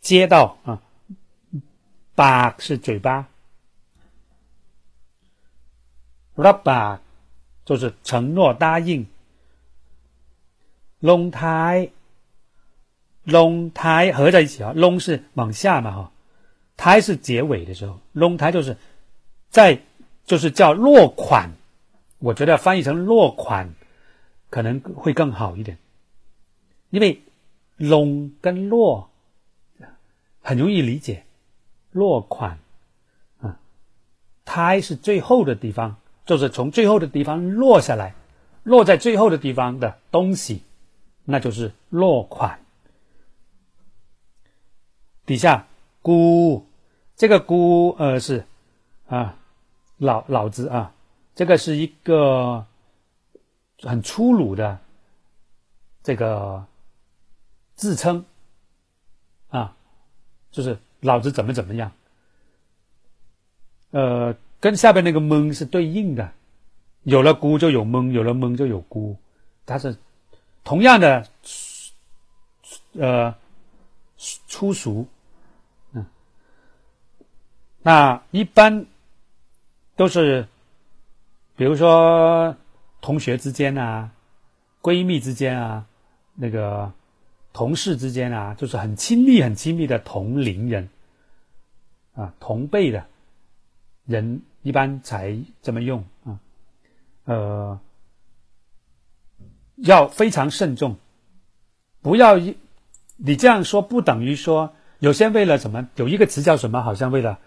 [0.00, 0.82] 接到啊，
[2.14, 3.28] 把是嘴巴。
[6.36, 6.98] rubber
[7.64, 9.06] 就是承诺答应。
[11.00, 11.90] 龙胎，
[13.24, 16.12] 龙胎合在一起啊，龙是往下嘛哈，
[16.76, 18.76] 胎是结尾的时候，龙胎就是
[19.48, 19.80] 在
[20.26, 21.50] 就是叫落款，
[22.18, 23.68] 我觉得翻译成落款
[24.50, 25.78] 可能会更好一点，
[26.90, 27.22] 因为
[27.76, 29.10] 龙跟落
[30.40, 31.24] 很容易理解，
[31.92, 32.58] 落款
[33.40, 33.58] 啊，
[34.44, 35.96] 胎是最后的地方。
[36.26, 38.14] 就是从最后的地方落下来，
[38.62, 40.62] 落在最后的地方的东西，
[41.24, 42.60] 那就是落款。
[45.24, 45.66] 底下
[46.02, 46.66] “孤”
[47.16, 48.44] 这个“孤”呃是
[49.06, 49.38] 啊
[49.96, 50.92] 老老子啊，
[51.34, 52.66] 这个是一个
[53.82, 54.78] 很粗鲁的
[56.02, 56.64] 这个
[57.74, 58.24] 自称
[59.50, 59.76] 啊，
[60.50, 61.92] 就是老子怎么怎么样，
[63.90, 64.34] 呃。
[64.60, 66.32] 跟下边那个“蒙”是对应的，
[67.04, 69.16] 有了“孤”就有“蒙”，有了“蒙”就有“孤”，
[69.64, 69.96] 它是
[70.64, 71.24] 同样的，
[72.94, 73.32] 呃，
[74.48, 75.06] 粗俗，
[75.92, 76.04] 嗯，
[77.82, 78.84] 那一般
[79.94, 80.48] 都是，
[81.54, 82.56] 比如说
[83.00, 84.10] 同学之间啊，
[84.82, 85.86] 闺蜜之间啊，
[86.34, 86.92] 那个
[87.52, 90.88] 同事之间啊，就是很亲密、很亲密的同龄人，
[92.14, 93.06] 啊，同辈的
[94.06, 94.42] 人。
[94.62, 96.40] 一般才这么用啊，
[97.24, 97.80] 呃，
[99.76, 100.96] 要非常慎重，
[102.02, 102.56] 不要一
[103.16, 107.38] 你这样说不等于说有些为了什么有一个词叫什么，好像为了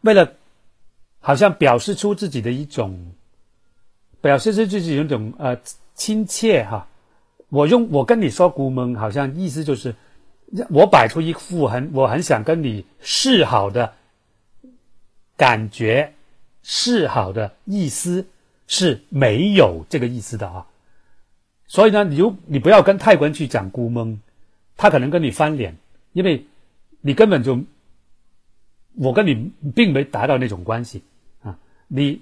[0.00, 0.34] 为了
[1.20, 3.14] 好像表示出自己的一种
[4.26, 5.56] 表示出自己一种呃
[5.94, 6.86] 亲切哈。
[7.48, 9.94] 我用我跟你说孤蒙，好像意思就是
[10.68, 13.94] 我摆出一副很我很想跟你示好的
[15.36, 16.12] 感觉。
[16.68, 18.26] 示好的意思
[18.66, 20.66] 是没有这个意思的啊，
[21.68, 24.18] 所以呢，你就你不要跟泰国人去讲孤蒙，
[24.76, 25.76] 他可能跟你翻脸，
[26.12, 26.44] 因为
[27.00, 27.60] 你根本就
[28.96, 31.04] 我跟你并没达到那种关系
[31.40, 32.20] 啊，你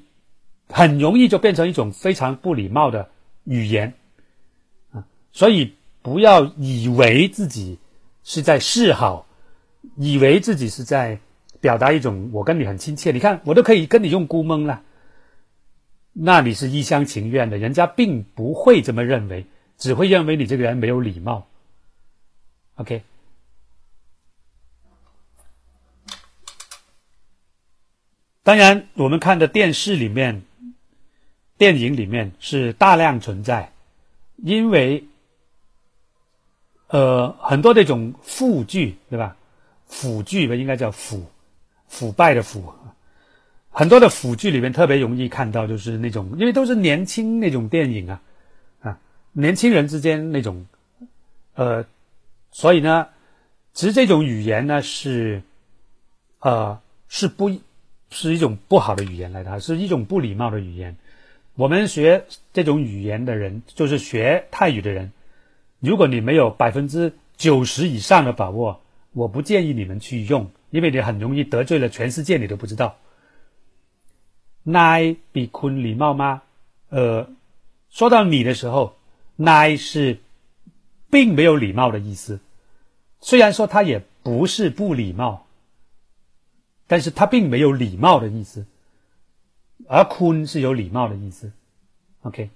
[0.68, 3.10] 很容易就变成一种非常不礼貌的
[3.44, 3.94] 语言
[4.92, 7.78] 啊，所以不要以为自己
[8.22, 9.26] 是在示好，
[9.96, 11.20] 以为自己是在。
[11.60, 14.82] 表达一种我跟你很亲切，你看我都可以跟你用估蒙了，
[16.12, 19.46] 那你是一厢情愿的，人家并不会这么认为，
[19.78, 21.46] 只会认为你这个人没有礼貌。
[22.74, 23.02] OK，
[28.42, 30.42] 当然我们看的电视里面、
[31.58, 33.72] 电影里面是大量存在，
[34.36, 35.04] 因为
[36.88, 39.36] 呃很多那种腐剧对吧？
[39.86, 41.24] 腐剧吧，应该叫腐。
[41.86, 42.74] 腐败的腐，
[43.70, 48.20] 很多的腐剧里面特别容易看到，就是那种，因为都是年轻那种电影啊，
[48.80, 48.98] 啊，
[49.30, 50.66] 年轻人之间那种，
[51.54, 51.84] 呃，
[52.50, 53.06] 所以呢，
[53.74, 55.40] 其实这种语言呢是，
[56.40, 57.48] 呃，是不，
[58.10, 60.96] 是一种不好的语言来的，是一种不礼貌的语言。
[61.56, 65.12] 我们学这种语言的人，就是学泰语的人，
[65.80, 68.80] 如果你没有百分之九十以上的把握，
[69.12, 70.50] 我不建议你们去用。
[70.70, 72.96] 因为你很容易得罪了全世界，你都不知道。
[74.64, 76.42] 奈比坤礼貌吗？
[76.88, 77.30] 呃，
[77.90, 78.96] 说到你的时候，
[79.36, 80.18] 奈是
[81.08, 82.40] 并没有礼貌的意思。
[83.20, 85.46] 虽然说他也不是不礼貌，
[86.88, 88.66] 但是他并没有礼貌的意思。
[89.88, 91.52] 而坤是有礼貌的意思。
[92.22, 92.50] OK。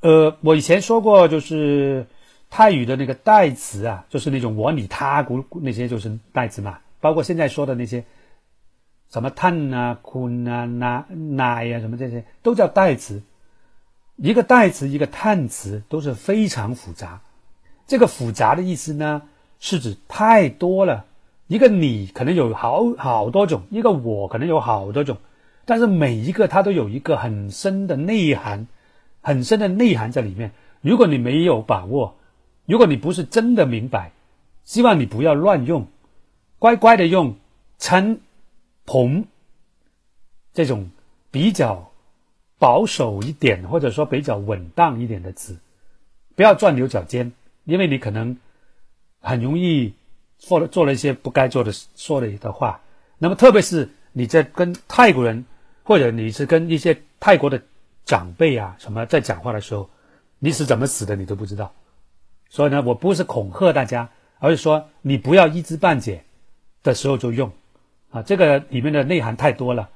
[0.00, 2.06] 呃，我以前说过，就是。
[2.48, 8.04] 泰语的那个代词啊，就是那种我、你、他、古那些就是代词嘛，包括现在说的那些
[9.10, 13.20] 什么碳啊、坤啊、钠、奶啊，什么这些都叫代词。
[14.14, 17.20] 一个代词，一个叹词都是非常复杂。
[17.88, 19.22] 这个复杂的意思呢，
[19.58, 21.04] 是指太多了。
[21.46, 25.18] 一个你可能有好好多种，一个我可能有好多种，
[25.64, 28.66] 但是每一个它都有一个很深的内涵，
[29.20, 30.52] 很深的内涵在里面。
[30.80, 32.16] 如果你没有把握，
[32.66, 34.12] 如果你不是真的明白，
[34.64, 35.86] 希望你不要乱用，
[36.58, 37.36] 乖乖的用
[37.78, 38.20] “称
[38.84, 39.24] ”“同”
[40.52, 40.90] 这种
[41.30, 41.92] 比较
[42.58, 45.56] 保守一点，或者说比较稳当一点的词，
[46.34, 47.32] 不要钻牛角尖，
[47.64, 48.36] 因为你可能
[49.20, 49.94] 很容易
[50.38, 52.80] 做了做了一些不该做的说了的话。
[53.18, 55.44] 那么，特别是你在跟泰国人，
[55.84, 57.62] 或者你是跟一些泰国的
[58.04, 59.88] 长辈啊什么在讲话的时候，
[60.38, 61.72] 你是怎么死的，你都不知道。
[62.48, 66.24] 所以呢，我不是恐吓大家，而是说你不要一知半解
[66.82, 67.52] 的时候就用，
[68.10, 69.90] 啊，这个里面的内涵太多了。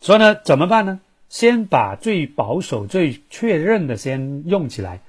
[0.00, 1.00] 所以呢，怎么办呢？
[1.28, 5.00] 先把最保守、最确认的先用起来，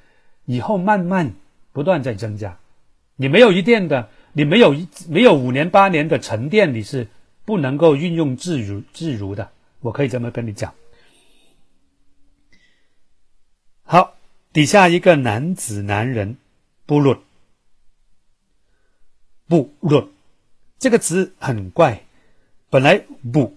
[0.46, 1.34] 以后慢慢
[1.72, 2.58] 不断在增加。
[3.20, 7.08] 你没有一定的，你没有一没有五年八年的沉淀，你是
[7.44, 9.52] 不能够运用自如自如的。
[9.82, 10.74] 我可以这么跟你讲。
[13.84, 14.16] 好。
[14.52, 16.38] 底下一个男子男人，
[16.88, 17.20] 不论
[19.48, 20.10] 不论
[20.80, 22.04] 这个词很怪，
[22.72, 23.56] 本来不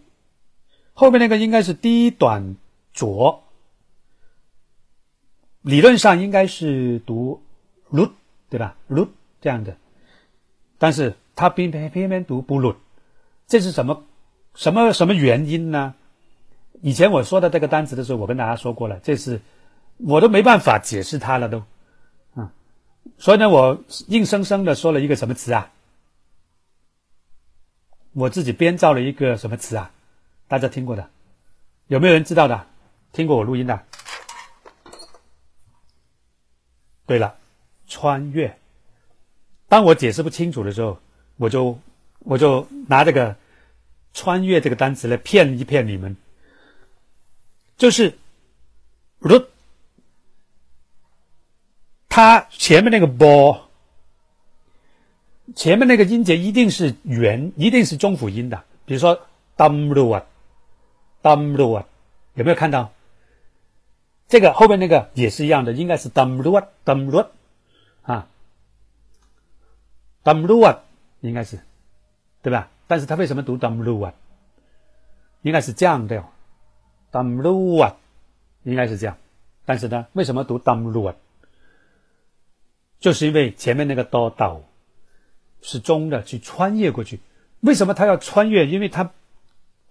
[0.92, 2.56] 后面那个应该是低短
[2.92, 3.42] 浊，
[5.62, 7.42] 理论上应该是读
[7.88, 8.12] l
[8.50, 9.08] 对吧 l
[9.42, 9.76] 这样的，
[10.78, 12.74] 但是他偏偏偏偏读不论，
[13.46, 14.04] 这是什么
[14.54, 15.94] 什么什么原因呢？
[16.80, 19.42] 以前我说的这个单词的时候，我跟大家说过了，这是。
[19.98, 21.62] 我都没办法解释它了，都，
[22.34, 22.50] 啊，
[23.18, 25.70] 所以呢，我硬生生的说了一个什么词啊？
[28.12, 29.92] 我自己编造了一个什么词啊？
[30.48, 31.08] 大家听过的，
[31.86, 32.66] 有没有人知道的？
[33.12, 33.84] 听过我录音的？
[37.06, 37.36] 对了，
[37.86, 38.58] 穿越。
[39.72, 40.98] 当我解释不清楚的时候，
[41.38, 41.78] 我就
[42.18, 43.36] 我就拿这个
[44.12, 46.14] “穿越”这个单词来骗一骗你们，
[47.78, 48.18] 就是
[49.18, 49.42] 如。
[52.10, 53.70] 它前面那个波，
[55.56, 58.62] 前面那个音节一定是元，一定是中辅音的。
[58.84, 61.86] 比如说 “damluat”，“damluat”，
[62.34, 62.92] 有没有看到？
[64.28, 67.28] 这个后面那个也是一样的，应该是 “damluat”，“damluat”
[68.02, 68.28] 啊
[70.24, 70.78] ，“damluat”
[71.20, 71.58] 应该是，
[72.42, 72.70] 对吧？
[72.86, 74.12] 但是他为什么读 “damluat”？
[75.42, 76.24] 应该是这样的
[77.10, 77.94] ，“damluat”
[78.64, 79.16] 应该是这样。
[79.64, 81.14] 但是呢，为什么读 “damluat”？
[83.00, 84.62] 就是因为前面那个刀刀
[85.60, 87.18] 是中的，去穿越过去。
[87.60, 88.66] 为什么他要穿越？
[88.66, 89.10] 因为他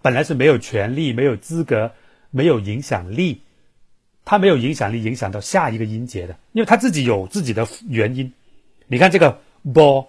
[0.00, 1.92] 本来是没有权利、没有资格、
[2.30, 3.42] 没有影响力，
[4.24, 8.32] 他没有影响力影响到下一个音节的，因为他自己有自己的原因。
[8.86, 10.06] 你看这个 b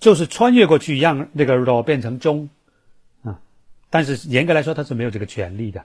[0.00, 2.48] 就是穿越过去，让那个 r 变成中
[3.22, 3.40] 啊。
[3.90, 5.84] 但是严格来说，他是没有这个权利的。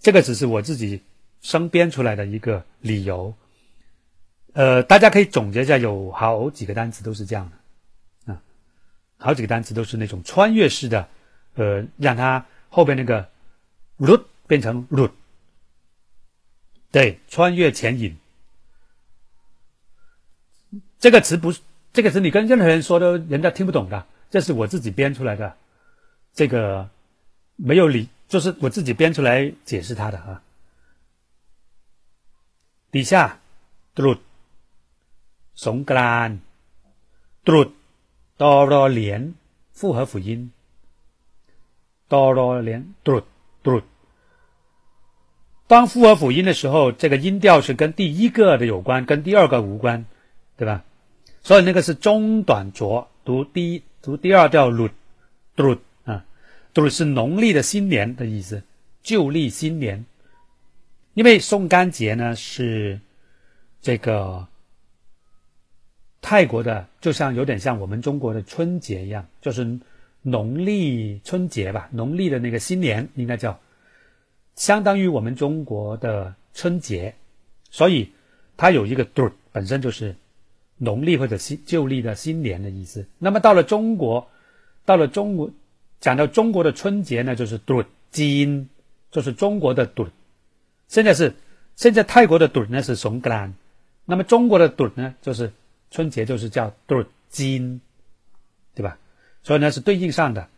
[0.00, 1.02] 这个只是我自己
[1.42, 3.34] 生编出来的一个理由。
[4.54, 7.52] 呃，大家可以总结一下，有好几个单词都是这样
[8.26, 8.42] 的，啊，
[9.16, 11.08] 好几个单词都是那种穿越式的，
[11.54, 13.28] 呃，让它后边那个
[13.98, 15.12] root 变成 root，
[16.90, 18.16] 对，穿越前引。
[20.98, 21.60] 这个词不是
[21.92, 25.56] 这个词，你跟任何人说都人家听不懂的，这是我自己编出来的，
[26.32, 26.88] 这个
[27.56, 30.42] 没有理，就是我自己编出来解释它的啊。
[32.90, 33.40] 底下
[33.96, 34.18] root。
[35.52, 36.40] 松格兰，
[37.44, 37.72] 杜
[38.38, 39.34] 多罗连
[39.72, 40.52] 复合辅音，
[42.08, 43.20] 多罗连杜
[43.62, 43.82] 杜。
[45.66, 50.06] 当复合辅音的时候，这个音调是跟第一个的有关，跟第二个无关，
[50.56, 50.82] 对吧？
[51.42, 54.88] 所以那个是中短浊，读第一，读第二调鲁
[55.56, 56.24] 杜啊，
[56.74, 58.62] 杜是农历的新年的意思，
[59.02, 60.04] 旧历新年。
[61.14, 63.00] 因为宋干节呢是
[63.80, 64.46] 这个。
[66.22, 69.80] 泰国的就像有点像我们中国的春节一样，就是
[70.20, 73.58] 农历春节吧，农历的那个新年应该叫，
[74.54, 77.14] 相当于我们中国的春节，
[77.70, 78.12] 所以
[78.58, 80.14] 它有一个 “du” 本身就是
[80.80, 83.06] 农历或者新旧历的新年的意思。
[83.18, 84.28] 那么到了中国，
[84.84, 85.50] 到了中国
[86.00, 88.68] 讲到中国的春节呢，就是 “du” 金，
[89.12, 90.08] 就是中国的 “du”。
[90.88, 91.32] 现在是
[91.76, 93.54] 现在泰国的 “du” 呢是松格兰，
[94.04, 95.52] 那么中国的 “du” 呢就是。
[95.92, 97.80] 春节就是叫杜金，
[98.76, 98.96] 对吧？
[99.42, 100.48] 所以呢是对应上的，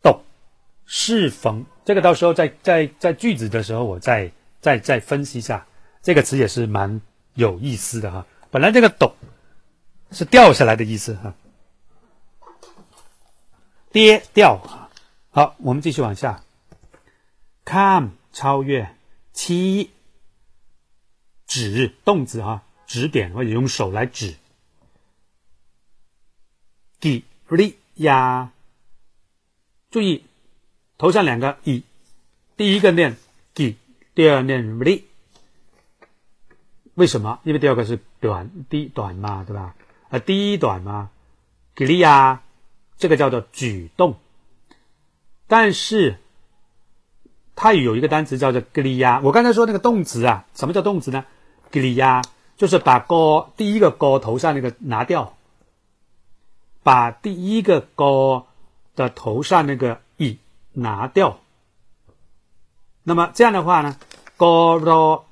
[0.00, 0.22] 斗
[0.86, 5.66] 适逢这个到时候在在在句子的时候，我再再再分析一下
[6.00, 7.02] 这个词也是蛮
[7.34, 8.26] 有意思的哈。
[8.50, 9.12] 本来这个陡
[10.12, 11.34] 是掉下来的意思哈，
[13.90, 14.90] 跌掉啊。
[15.30, 16.44] 好，我们继续往下
[17.64, 18.94] ，come 超越，
[19.32, 19.90] 七
[21.46, 24.36] 指动词哈，指点或者用手来指
[27.00, 28.52] ，gi ri 呀，
[29.90, 30.24] 注意。
[30.98, 31.82] 头上两个以，
[32.56, 33.16] 第一个念
[33.54, 33.76] g，
[34.14, 35.02] 第二念 li。
[36.94, 37.40] 为什么？
[37.42, 39.74] 因为第二个是短，第短嘛，对吧？
[40.12, 41.10] 啊，第一短嘛
[41.74, 42.42] g li 呀，
[42.98, 44.16] 这个叫做举动。
[45.48, 46.18] 但是
[47.56, 49.20] 它有一个单词叫做 g li 呀。
[49.24, 51.24] 我刚才说那个动词啊，什么叫动词呢
[51.70, 52.22] g li 呀，
[52.56, 55.36] 就是把高第一个高头上那个拿掉，
[56.82, 58.46] 把第一个高
[58.94, 60.38] 的头上那个以。
[60.74, 61.38] 拿掉，
[63.02, 63.98] 那么这样的话呢
[64.38, 65.24] ，go ro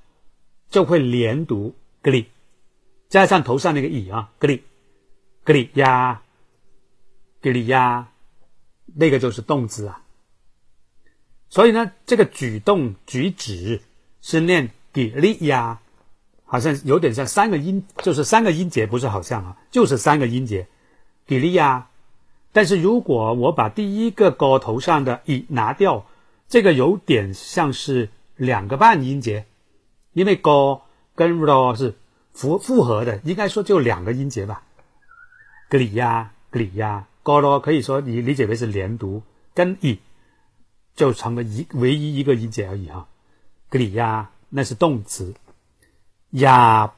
[0.68, 2.26] 就会连读 gli，
[3.08, 4.30] 加上头上那个乙啊
[5.52, 6.22] ，gli gli 呀
[7.42, 8.08] ，gli 呀，
[8.94, 10.02] 那个就是动词啊。
[11.48, 13.80] 所以呢，这个举动举止
[14.20, 15.80] 是念 gli 呀，
[16.44, 20.68] 好像有点像三个音，就是三个音节，不是好像啊，就是三个音节
[21.26, 21.88] ，gli 呀。
[22.52, 26.04] 但是如果我把第一个歌头上的“一”拿掉，
[26.48, 29.46] 这个有点像是两个半音节，
[30.12, 30.80] 因为“歌”
[31.14, 31.96] 跟 “ro” 是
[32.32, 34.64] 复复合的，应该说就两个音节吧。
[35.70, 39.22] 格里呀，格里呀，歌罗可以说你理解为是连读，
[39.54, 40.00] 跟“一”
[40.96, 43.06] 就成了一唯一一个音节而已哈。
[43.68, 45.32] 格里呀，那是动词。
[46.30, 46.92] 雅，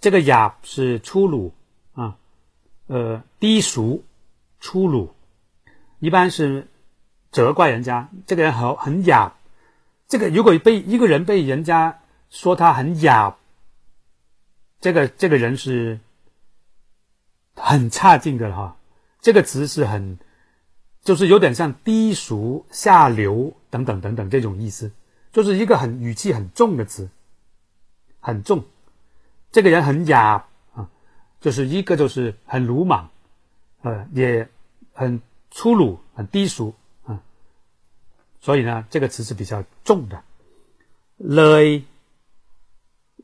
[0.00, 1.54] 这个雅是粗鲁
[1.94, 2.18] 啊，
[2.88, 4.04] 呃，低俗。
[4.58, 5.14] 粗鲁，
[6.00, 6.66] 一般是
[7.30, 9.34] 责怪人家这个人很很雅。
[10.08, 13.36] 这个如果被一个人被人家说他很雅，
[14.80, 16.00] 这个这个人是
[17.56, 18.76] 很差劲的哈。
[19.20, 20.18] 这个词是很，
[21.02, 24.92] 就是有点像低俗、下流等等等等这种意思，
[25.32, 27.08] 就是一个很语气很重的词，
[28.20, 28.62] 很重。
[29.50, 30.88] 这个人很哑啊，
[31.40, 33.08] 就是一个就是很鲁莽，
[33.82, 34.48] 呃，也。
[34.98, 37.20] 很粗鲁，很低俗啊，
[38.40, 40.22] 所以呢，这个词是比较重的。
[41.18, 41.84] 嘞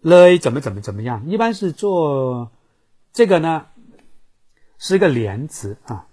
[0.03, 1.27] 嘞，怎么怎么怎么样？
[1.27, 2.51] 一般是做
[3.11, 3.69] 这个呢，
[4.82, 6.08] 是一个连词啊。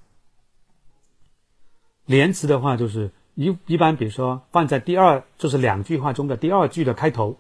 [2.07, 7.39] 连词的话，就是一一般，比如说放在第二，就是两句话中的第二句的开头，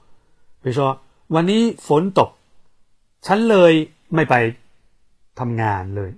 [0.62, 2.30] 比如说วันนี้ฝนตก
[3.26, 3.72] ฉันเลย
[4.14, 4.34] ไม่ไป
[5.40, 6.10] ทำงานเลย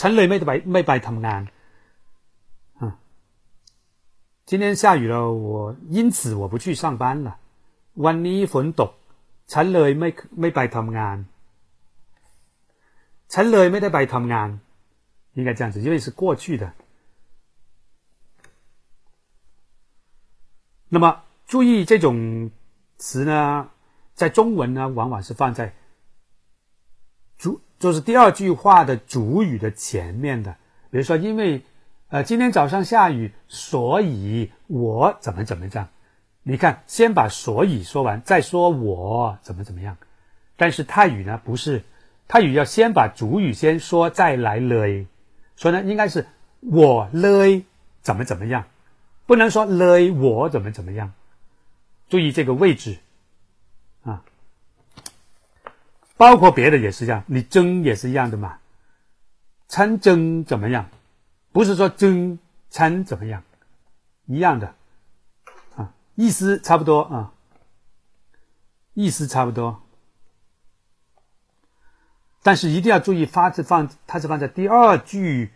[0.00, 1.42] ฉันเลยไม่ไปไม่ไปทำงาน
[2.80, 2.82] 啊，
[4.46, 7.38] 今天下雨了，我因此我不去上班了。
[8.04, 8.90] วันนี้ฝนตก
[9.52, 10.08] ฉันเลยไม่
[10.40, 11.16] ไม่ไปทำงาน
[13.32, 14.58] ฉันเลยไม่ได้ไปทำงาน，
[15.34, 16.72] 应该这样子，因为是过去的。
[20.88, 22.50] 那么注意这种
[22.96, 23.70] 词呢，
[24.14, 25.74] 在中文呢，往往是放在
[27.38, 27.60] 主。
[27.78, 30.56] 就是第二句话的主语的前面的，
[30.90, 31.62] 比如说，因为
[32.08, 35.88] 呃今天早上下雨，所以我怎么怎么样？
[36.42, 39.96] 你看，先把所以说完，再说我怎么怎么样。
[40.56, 41.82] 但是泰语呢，不是，
[42.27, 45.07] 泰语要先把主语先说，再来嘞。
[45.55, 46.27] 所以呢，应该是
[46.59, 47.63] 我嘞
[48.01, 48.65] 怎么怎么样，
[49.25, 51.13] 不能说嘞我怎么怎么样。
[52.09, 52.97] 注意这个位置
[54.03, 54.23] 啊。
[56.17, 58.57] 包括别的也是这样，你争也是一样的嘛。
[59.67, 60.89] 参争怎么样？
[61.51, 62.37] 不是说争
[62.69, 63.43] 参怎么样，
[64.25, 64.73] 一样的
[65.75, 67.33] 啊，意思差不多啊，
[68.93, 69.81] 意思差不多。
[72.45, 75.51] 但是一定要注意，发字放它是放在第二句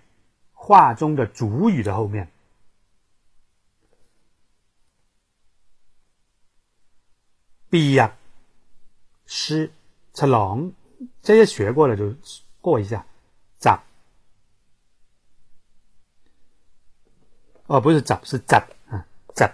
[0.53, 2.31] 话中的主语的后面。
[7.69, 8.15] B 呀，
[9.27, 9.71] 诗。
[10.11, 10.73] 吃龙，
[11.21, 12.13] 这些学过了就
[12.59, 13.05] 过一下。
[13.57, 13.81] 早，
[17.67, 18.57] 哦，不是早，是早
[18.89, 19.49] 啊，早，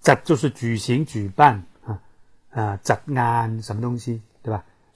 [0.00, 2.02] 早就是举行、举办啊
[2.50, 4.22] 啊，早安什么东西，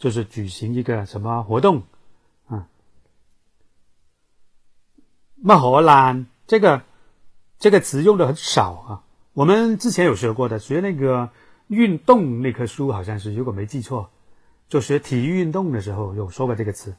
[0.05, 1.83] 就是举行一个什么活动
[2.47, 2.69] 啊。
[5.37, 6.83] 么荷兰这个
[7.59, 9.03] 这个词用的很少啊。
[9.33, 11.31] 我们之前有学过的，学那个
[11.69, 14.11] 运动那棵书，好像是，如果没记错。
[14.69, 16.95] 就学体育运动的时候有说过这个词，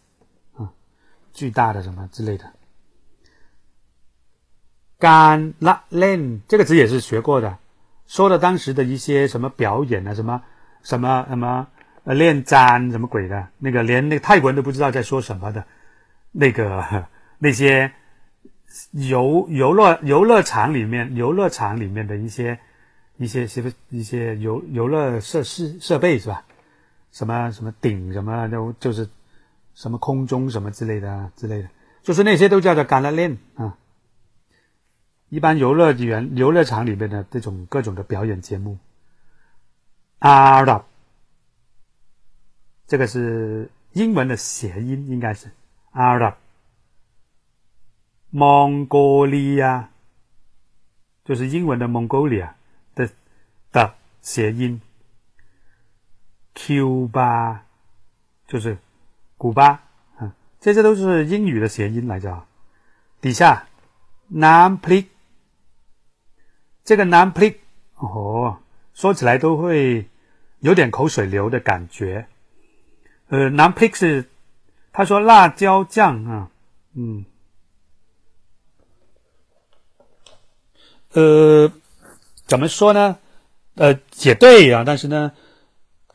[0.55, 0.73] 啊，
[1.31, 2.53] 巨大的什么之类的。
[4.97, 7.59] 干拉练这个词也是学过的，
[8.07, 10.41] 说的当时的一些什么表演啊，什么
[10.81, 11.67] 什么什么
[12.05, 15.65] 呃练簪什么鬼的，那个连那个泰国人都不知道在说什么的，
[16.31, 17.91] 那个那些
[18.91, 22.59] 游游乐游乐场里面游乐场里面的一些
[23.17, 26.45] 一些些一些游游乐设施设备是吧？
[27.11, 29.07] 什么什么顶什么都就是
[29.73, 31.69] 什么空中什么之类的之类的，
[32.03, 33.77] 就是那些都叫做干拉练啊。
[35.29, 38.77] 一般游乐园、游乐场里面的这种各种的表演节目
[40.19, 40.83] ，Arab，
[42.87, 45.51] 这个是英文的谐音，应该是
[45.93, 46.35] Arab。
[48.31, 49.85] Mongolia，
[51.23, 52.51] 就是英文的 Mongolia
[52.93, 53.09] 的
[53.71, 54.81] 的谐音。
[56.53, 57.59] Cuba，
[58.47, 58.77] 就是
[59.37, 59.83] 古巴
[60.17, 62.45] 啊，这些都是英语的谐音来着。
[63.21, 63.67] 底下
[64.31, 65.07] Nampli。
[66.83, 67.59] 这个南 p
[67.95, 68.59] 哦，
[68.93, 70.07] 说起来都会
[70.59, 72.27] 有点口水流的感觉。
[73.29, 74.25] 呃，南 p 是
[74.91, 76.49] 他说辣椒酱啊，
[76.93, 77.25] 嗯，
[81.13, 81.71] 呃，
[82.45, 83.17] 怎么说呢？
[83.75, 85.31] 呃，也对啊，但是呢，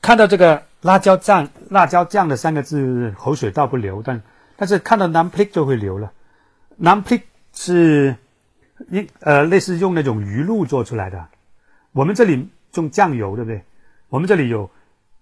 [0.00, 4.22] 看到这个辣椒酱、辣椒酱的三个字，口水倒不流，但
[4.56, 6.12] 但是看到南 p 就会流了。
[6.76, 7.20] 南 p
[7.52, 8.16] 是。
[8.88, 11.28] 一呃，类似用那种鱼露做出来的，
[11.92, 13.62] 我们这里用酱油，对不对？
[14.08, 14.70] 我们这里有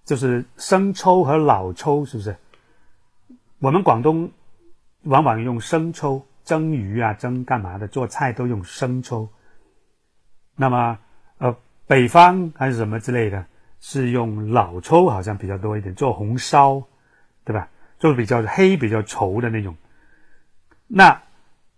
[0.08, 2.34] 就是生抽和老抽，是不是？
[3.58, 4.30] 我们广东
[5.02, 7.86] 往往用生抽蒸鱼啊，蒸干嘛的？
[7.86, 9.28] 做菜都用生抽。
[10.56, 10.98] 那么
[11.36, 11.54] 呃，
[11.86, 13.44] 北方还是什么之类的，
[13.80, 16.82] 是用老抽，好像比较多一点，做红烧，
[17.44, 17.68] 对吧？
[17.98, 19.76] 做比较黑、比较稠的那种。
[20.86, 21.20] 那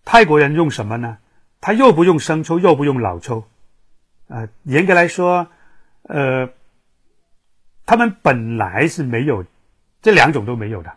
[0.04, 1.18] 泰国人用什么呢？
[1.60, 3.42] 他又不用生抽，又不用老抽，
[4.28, 5.48] 呃，严格来说，
[6.02, 6.48] 呃，
[7.90, 9.44] 他们本来是没有
[10.00, 10.92] 这两种都没有的。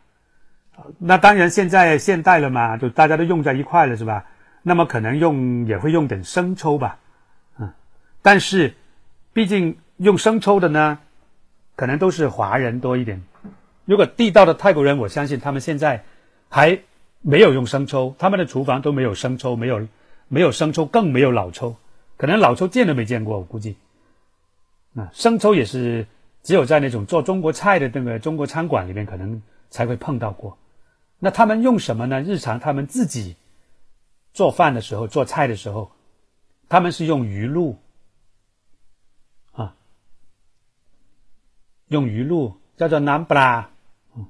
[0.99, 4.25] 那当然，现在现代了嘛，就大家都用在一块了，是吧？
[4.61, 6.99] 那么可能用也会用点生抽吧，
[7.57, 7.73] 嗯，
[8.21, 8.75] 但是
[9.33, 10.99] 毕竟用生抽的呢，
[11.75, 13.23] 可能都是华人多一点。
[13.85, 16.03] 如果地道的泰国人，我相信他们现在
[16.47, 16.79] 还
[17.21, 19.87] 没有用生抽，他们的厨房都没有生抽，没有。
[20.27, 21.75] 没有生抽，更没有老抽，
[22.17, 23.39] 可能老抽见都没见过。
[23.39, 23.77] 我估计，
[24.95, 26.07] 啊，生抽也是
[26.43, 30.57] 只有在那种做中国菜的那个中国餐馆里面可能才会碰到过。
[31.17, 32.21] 那他们用什么呢？
[32.21, 33.37] 日常他们自己
[34.33, 35.91] 做饭的时候、做菜的时候，
[36.67, 37.77] 他们是用鱼露
[39.53, 39.73] 啊，
[41.87, 43.69] 用鱼露叫做南布拉，
[44.17, 44.27] 嗯，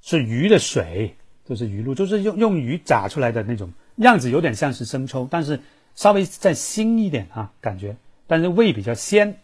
[0.00, 3.70] 是鱼的水，就是鱼露，就是用用鱼炸出来的那种。
[3.96, 5.60] 样子有点像是生抽，但是
[5.94, 9.38] 稍微再腥一点啊，感觉，但是味比较鲜。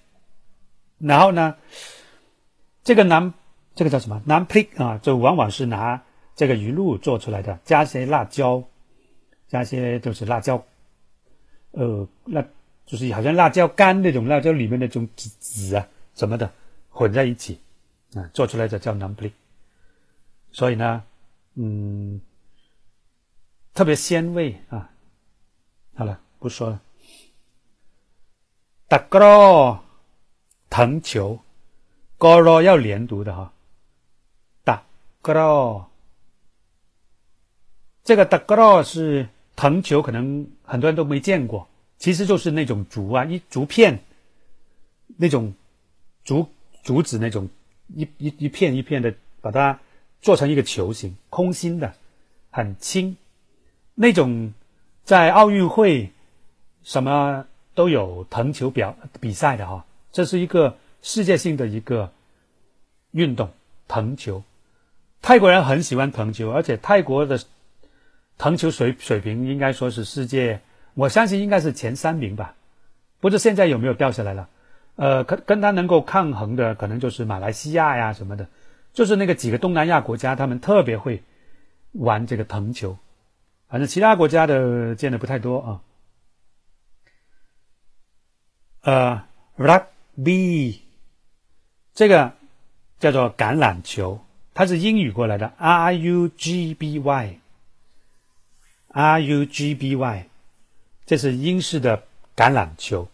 [1.02, 1.56] 然后呢，
[2.82, 3.34] 这个南
[3.74, 6.02] 这个叫什么南 p 啊，就往往是拿
[6.34, 8.62] 这个鱼露做出来的，加些辣椒，
[9.48, 10.64] 加些就是辣椒，
[11.72, 12.42] 呃，那
[12.86, 16.50] 就是好像辣椒干那种辣椒里面那种籽籽啊什么的
[16.88, 17.60] 混在一起
[18.14, 19.32] 啊，做出来的叫南 p
[20.52, 21.02] 所以呢，
[21.54, 22.20] 嗯。
[23.74, 24.90] 特别鲜味啊！
[25.94, 26.78] 好了，不说了。
[28.86, 29.82] 达格罗
[30.72, 31.38] 藤球
[32.18, 33.52] ，，goro 要连读的哈。
[34.64, 34.82] 打
[35.22, 35.84] goro，，
[38.02, 41.68] 这个打 goro 是藤球，可能很多人都没见过。
[41.98, 44.02] 其实就是那种竹啊，一竹片，
[45.18, 45.52] 那种
[46.24, 46.48] 竹
[46.82, 47.50] 竹子那种
[47.88, 49.78] 一一一片一片的，把它
[50.22, 51.92] 做成一个球形，空心的，
[52.50, 53.14] 很轻。
[53.94, 54.54] 那种
[55.04, 56.10] 在奥运会
[56.82, 62.12] 什么都有藤球表比赛的哈，这是一个世界性的一个
[63.10, 63.50] 运动，
[63.88, 64.42] 藤球。
[65.22, 67.40] 泰国人很喜欢藤球，而且泰国的
[68.38, 70.60] 藤球水水平应该说是世界，
[70.94, 72.54] 我相信应该是前三名吧。
[73.20, 74.48] 不知现在有没有掉下来了？
[74.96, 78.48] 呃，跟跟他能够抗衡的，可能就是马来西亚呀什么的，
[78.92, 81.22] 就是那个几个东南亚国家，他们特别会
[81.92, 82.98] 玩这个藤球。
[83.68, 85.80] 反正其他国家的见的不太多啊。
[88.82, 89.22] 呃
[90.14, 90.82] B，
[91.94, 92.34] 这个
[92.98, 94.20] 叫做橄榄球，
[94.52, 97.40] 它是英语过来的，r u g b y，r
[99.20, 100.28] u g b y，
[101.06, 102.04] 这是英式的
[102.36, 103.08] 橄榄球。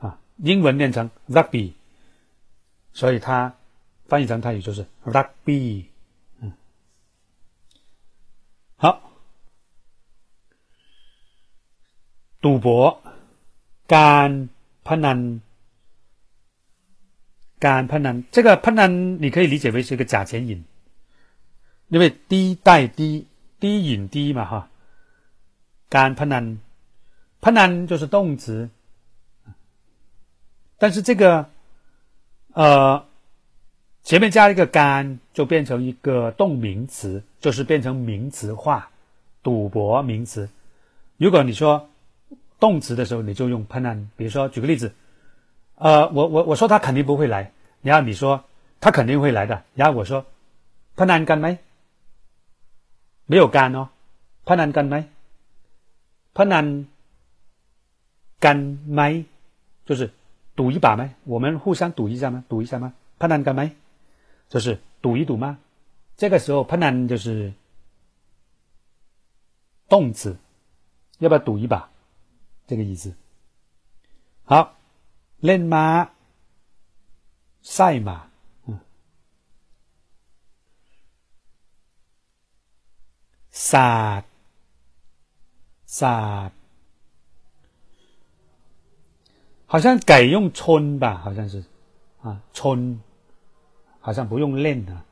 [0.00, 1.72] 啊，英文念成 rugby，
[2.92, 3.54] 所以它
[4.06, 5.84] 翻译成泰语就是 rugby，
[6.40, 6.52] 嗯，
[8.76, 9.02] 好。
[12.40, 13.02] 赌博，
[13.86, 14.48] 干
[17.66, 20.62] 干喷，这个潘南你可以理解为是一个假前引，
[21.88, 23.26] 因为低带低，
[23.58, 24.68] 低引低嘛哈。
[25.88, 26.60] 干潘南，
[27.40, 28.70] 潘南就是动词，
[30.78, 31.50] 但是这个
[32.52, 33.04] 呃
[34.04, 38.90] 前面加一个干，就变成一个动名词，就是变成名词化，
[39.42, 40.48] 赌博名词。
[41.16, 41.90] 如果你说
[42.60, 44.08] 动词的时候，你就用潘南。
[44.16, 44.94] 比如说，举个例子，
[45.74, 47.50] 呃，我我我说他肯定不会来，
[47.86, 48.44] 然后你说
[48.80, 50.26] 他肯定会来的，然后我说
[50.96, 51.56] 潘南干没？
[53.26, 53.90] 没有干哦，
[54.44, 55.08] 潘南干没？
[56.34, 56.88] 潘南
[58.40, 59.24] 干没？
[59.84, 60.10] 就是
[60.56, 61.12] 赌一把没？
[61.22, 62.44] 我们互相赌一下吗？
[62.48, 62.92] 赌一下吗？
[63.20, 63.76] 潘南干没？
[64.48, 65.58] 就是赌一赌吗？
[66.16, 67.52] 这个时候潘南就是
[69.88, 70.36] 动词。
[71.18, 71.88] 要不要赌一把？
[72.66, 73.14] 这个意思。
[74.44, 74.76] 好，
[75.38, 76.10] 练吗，
[77.68, 78.30] 赛马，
[78.66, 78.78] 嗯，
[83.50, 84.22] 杀，
[85.84, 86.52] 杀，
[89.66, 91.18] 好像改用春吧？
[91.18, 91.64] 好像是
[92.22, 93.02] 啊，春，
[93.98, 95.02] 好像不用练的。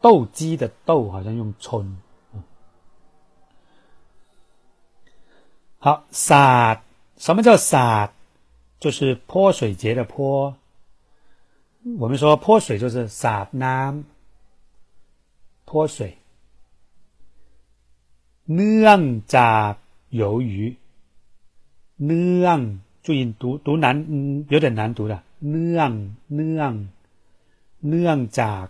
[0.00, 1.96] 斗鸡的斗好像用春。
[5.78, 6.82] 好，洒，
[7.16, 8.12] 什么叫洒？
[8.81, 10.55] 就是泼水节的泼。
[11.99, 14.03] 我们说泼水就是洒南，
[15.65, 16.17] 泼水。
[18.45, 19.75] นื่จาก
[20.09, 20.75] 由于，
[21.97, 25.23] นื่注意读读难，嗯，有点难读的。
[25.39, 26.87] นื่นื่
[27.81, 28.67] นื่จาก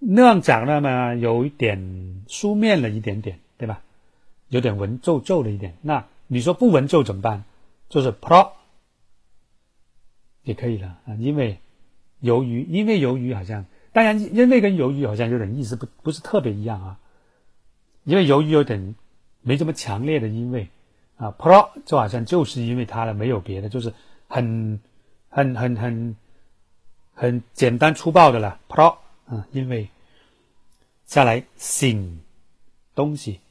[0.00, 3.38] นื่จาก那么有一点书面了一点点。
[3.58, 3.80] 对吧？
[4.48, 5.74] 有点文绉绉的一点。
[5.80, 7.43] 那 你说不闻就怎么办？
[7.89, 8.51] 就是 pro
[10.43, 11.15] 也可以了啊。
[11.15, 11.59] 因为
[12.21, 16.99] 由于，因为由于好像，当然因为跟由于好像有点意思不不是特别一样啊。
[18.05, 18.95] 因为由于有点
[19.41, 20.69] 没这么强烈的因为
[21.17, 23.93] 啊，pro 就好像就是因为它了，没有别的，就是
[24.29, 24.79] 很
[25.27, 26.15] 很很很
[27.13, 28.57] 很简单粗暴的了。
[28.69, 29.89] pro 啊，因为
[31.03, 32.19] 下来 sing
[32.95, 33.41] 东西。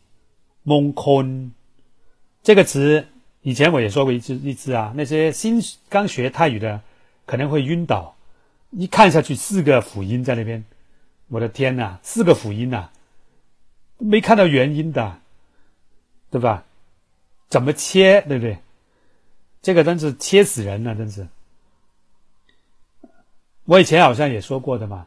[0.63, 1.53] 蒙坤
[2.43, 3.07] 这个词，
[3.43, 4.93] 以前我也说过一次一次啊。
[4.97, 6.81] 那些新刚学泰语的
[7.27, 8.17] 可能会晕倒，
[8.71, 10.65] 一看下去四个辅音在那边，
[11.29, 12.89] 我的天呐，四个辅音呐，
[13.99, 15.21] 没看到元音的，
[16.31, 16.65] 对吧？
[17.49, 18.59] 怎么切，对不对？
[19.61, 21.29] 这个真是切死人了，真是。
[23.65, 25.07] 我以前好像也说过的嘛，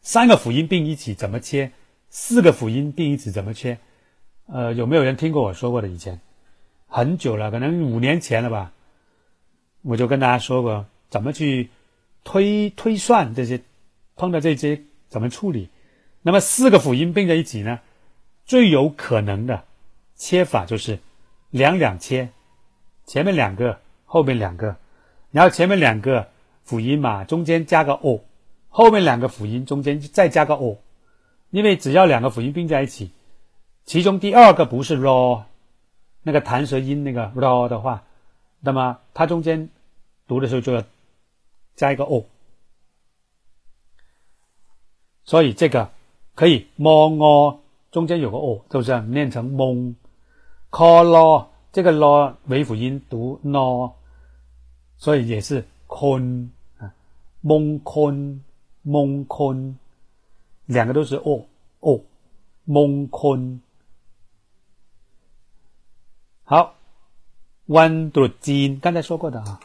[0.00, 1.72] 三个辅音并一起怎么切？
[2.08, 3.78] 四个辅音并一起怎么切？
[4.46, 5.88] 呃，有没有人听过我说过的？
[5.88, 6.20] 以前
[6.86, 8.72] 很久了，可能五年前了吧，
[9.82, 11.70] 我就跟大家说过怎么去
[12.24, 13.62] 推推算这些，
[14.16, 15.70] 碰到这些怎么处理。
[16.22, 17.80] 那么四个辅音并在一起呢，
[18.44, 19.64] 最有可能的
[20.16, 20.98] 切法就是
[21.50, 22.28] 两两切，
[23.06, 24.76] 前面两个，后面两个，
[25.30, 26.28] 然后前面两个
[26.62, 28.22] 辅音嘛，中间加个 o，
[28.68, 30.78] 后面两个辅音中间再加个 o，
[31.50, 33.10] 因为只要两个辅音并在一起。
[33.92, 35.42] 其中第二个不是 raw，
[36.22, 38.02] 那个弹舌音那个 raw 的话，
[38.60, 39.68] 那么它中间
[40.26, 40.82] 读的时候就要
[41.76, 42.24] 加一个 o，
[45.24, 45.90] 所以这个
[46.34, 47.58] 可以 mon
[47.90, 53.92] 中间有个 o，是不是念成 mon？call law 这个 law 尾辅音读 no，
[54.96, 56.94] 所以也是 con 啊
[57.44, 58.40] ，mon con
[58.86, 59.74] mon con，
[60.64, 61.44] 两个都是 o
[61.80, 62.00] o
[62.66, 63.60] mon con。
[66.52, 66.74] 好，
[67.68, 69.58] 弯度基因刚才说过的啊，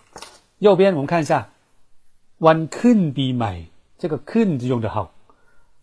[0.60, 1.50] 右边我们看一下，
[2.38, 3.66] 弯坤比买
[3.98, 5.12] 这个坤用的好，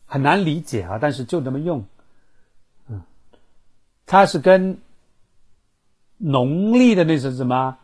[0.06, 1.84] 很难理解啊，但是就这么用，
[2.88, 3.02] 嗯，
[4.06, 4.78] 它是跟
[6.16, 7.76] 农历的那是什么？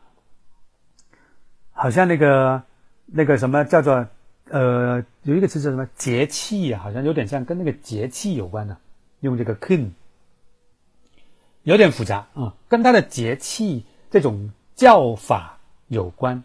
[1.73, 2.63] 好像那个
[3.05, 4.07] 那个什么叫做
[4.49, 8.75] 呃，有一个词叫什么节气啊，好像有点像跟那个节气有关的，
[9.21, 9.93] 用这个坤。
[11.63, 15.59] 有点复杂啊，跟它的节气这种叫法
[15.89, 16.43] 有关。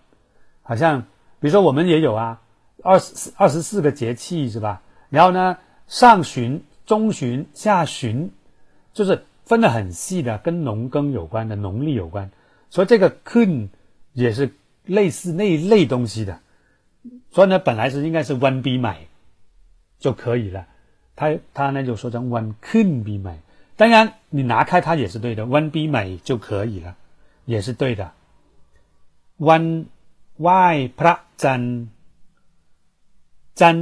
[0.61, 1.01] 好像
[1.39, 2.41] 比如说我们也有啊，
[2.84, 4.82] 二十二十四个节气是吧？
[5.09, 5.57] 然后呢，
[5.88, 8.32] 上旬、中旬、下旬，
[8.93, 12.30] 就是分的很细的，跟农耕有关的，农历有关。
[12.70, 13.70] 所以这个 kun
[14.13, 14.51] 也是
[14.86, 16.39] 类似那一类东西的。
[17.32, 19.07] 所以呢，本来是应该是 one be 买
[19.99, 20.68] 就可以了，
[21.16, 23.39] 他他呢就说成 one kun be 买。
[23.76, 26.97] 当然，你拿开它也是对的，温比美就可以了，
[27.47, 28.12] 也是对的。
[29.39, 29.87] 温
[30.37, 31.89] 外พระจัน
[33.55, 33.76] จัน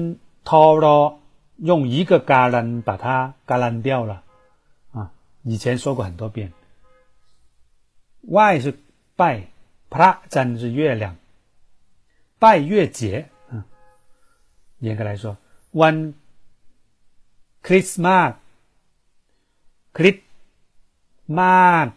[0.45, 0.51] ท
[0.83, 1.19] ร
[1.59, 4.23] 用一个嘎兰把它嘎兰掉了
[4.93, 5.11] 啊！
[5.43, 6.53] 以前说过很多遍。
[8.23, 8.79] 外是
[9.17, 9.49] 拜，
[9.91, 11.17] พระจัน是月亮，
[12.39, 13.29] 拜月节。
[13.51, 13.65] 嗯，
[14.79, 15.37] 严格来说，
[15.73, 16.15] วัน
[19.94, 20.20] click
[21.28, 21.92] mad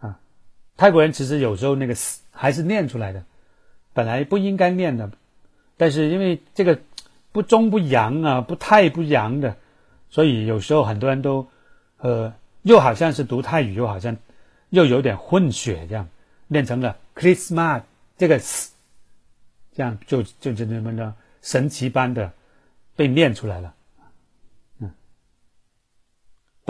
[0.00, 0.18] 啊，
[0.76, 3.24] 泰国人其实有时候那个斯还是念出来的，
[3.92, 5.10] 本来不应该念的，
[5.76, 6.78] 但是因为这个
[7.32, 9.56] 不中不洋啊，不太不洋的，
[10.10, 11.46] 所以有时候很多人都
[11.98, 14.16] 呃，又好像是读泰语，又好像
[14.70, 16.08] 又有点混血这样，
[16.48, 17.82] 念成了 Christmas
[18.16, 18.72] 这个词，
[19.72, 22.32] 这样就就就那么的神奇般的
[22.96, 23.74] 被念出来了。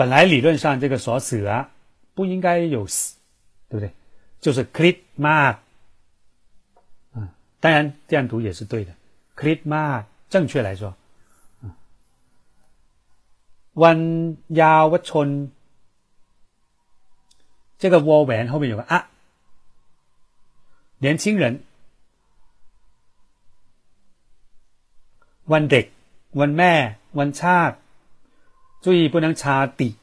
[0.00, 1.70] 本来理论上这个锁死啊
[2.14, 3.16] 不应该有死，
[3.68, 3.90] 对不对？
[4.40, 5.56] 就是 Christmas，
[7.14, 7.28] 嗯，
[7.60, 8.92] 当然这样读也是对的，
[9.36, 10.94] Christmas 正确来说，
[11.62, 11.70] 嗯，
[13.74, 15.50] วันยาวชน。
[17.78, 19.06] 这个窝文后面有个啊，
[20.98, 21.60] 年轻人，
[25.46, 25.86] วันเด็ก
[26.40, 26.72] วันแม่
[27.18, 27.76] วันชาติ
[28.81, 29.95] 注意不能擦底，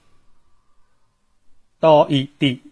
[1.80, 2.62] 多一滴，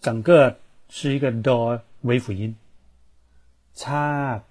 [0.00, 0.58] 整个
[0.88, 2.56] 是一个多尾辅音，
[3.74, 4.42] 擦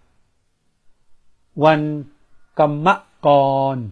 [1.56, 2.06] ，one
[2.54, 3.90] 干 m gone，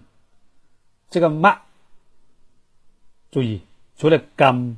[1.10, 1.58] 这个 m
[3.32, 3.62] 注意
[3.98, 4.78] 除了干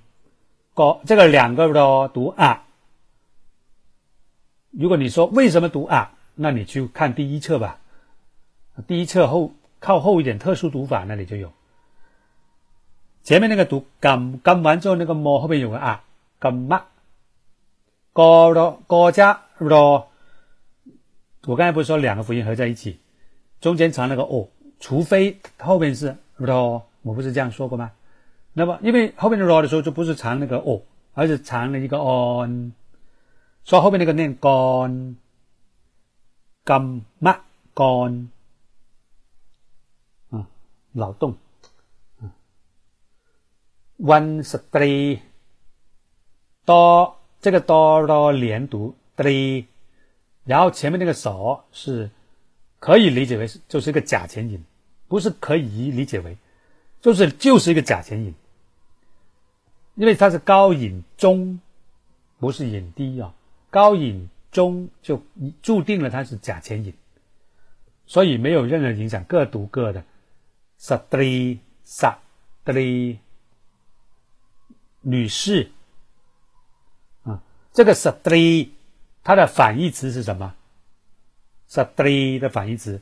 [0.74, 2.66] 高个这个两个都读啊，
[4.72, 7.80] 如果你说为什么读啊，那你去看第一册吧，
[8.88, 9.54] 第一册后
[9.88, 11.54] 靠后一点特殊读法那里就有。
[13.24, 16.04] 前面那个读甘甘完之后那个 mo 后面有个啊
[16.42, 16.82] ，gam ma，
[18.12, 20.08] 个的个加 ro，
[21.46, 23.00] 我刚才不是说两个辅音合在一起，
[23.62, 24.50] 中间藏了个 o，
[24.82, 27.94] 除非后面是 ro，我不是这样说过吗？
[28.52, 30.84] 那么，因为后面的 r 的时候就不是藏那个 o，
[31.14, 32.74] 而是藏了一个 on，
[33.64, 35.16] 所以后面那个念 gon，
[36.66, 37.40] 干嘛
[37.74, 38.28] gon，
[40.98, 41.38] 劳动，
[42.22, 42.32] 嗯
[44.00, 45.20] ，one three，
[46.66, 49.66] 多这个多多连读 three，
[50.44, 52.10] 然后前面那个手是
[52.80, 54.64] 可以理解为是就是一个假前引，
[55.08, 56.36] 不是可以理解为，
[57.00, 58.34] 就是就是一个假前引。
[59.94, 61.60] 因为它是高引中，
[62.40, 63.34] 不是引低啊，
[63.70, 65.22] 高引中就
[65.62, 66.92] 注定了它是假前引，
[68.08, 70.04] 所以没有任何影响，各读各的。
[70.78, 72.08] S t r i s
[72.66, 73.20] t r i
[75.02, 75.72] 女士
[77.24, 77.42] 啊，
[77.74, 78.72] 这个 s t r i
[79.24, 80.56] 它的反义词是什么
[81.68, 83.02] s t r i 的反义词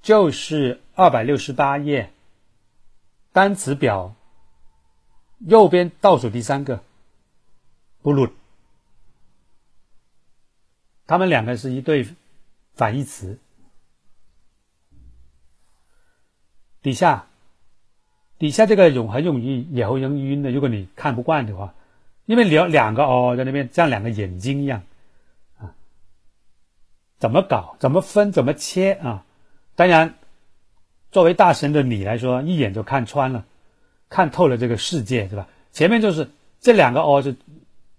[0.00, 2.12] 就是二百六十八页
[3.32, 4.14] 单词表。
[5.38, 6.82] 右边倒数第三个
[8.02, 8.32] ，blue，
[11.06, 12.08] 他们两个是一对
[12.74, 13.38] 反义词。
[16.82, 17.26] 底下，
[18.38, 20.50] 底下这个永恒用语也会用晕的。
[20.50, 21.74] 如果你看不惯的话，
[22.26, 24.82] 因为两两个哦在那边像两个眼睛一样
[25.58, 25.74] 啊，
[27.18, 27.76] 怎么搞？
[27.78, 28.30] 怎么分？
[28.32, 29.24] 怎么切啊？
[29.74, 30.14] 当然，
[31.10, 33.44] 作为大神的你来说，一眼就看穿了。
[34.08, 35.46] 看透了这个世界，是吧？
[35.70, 37.36] 前面就是这两个哦，是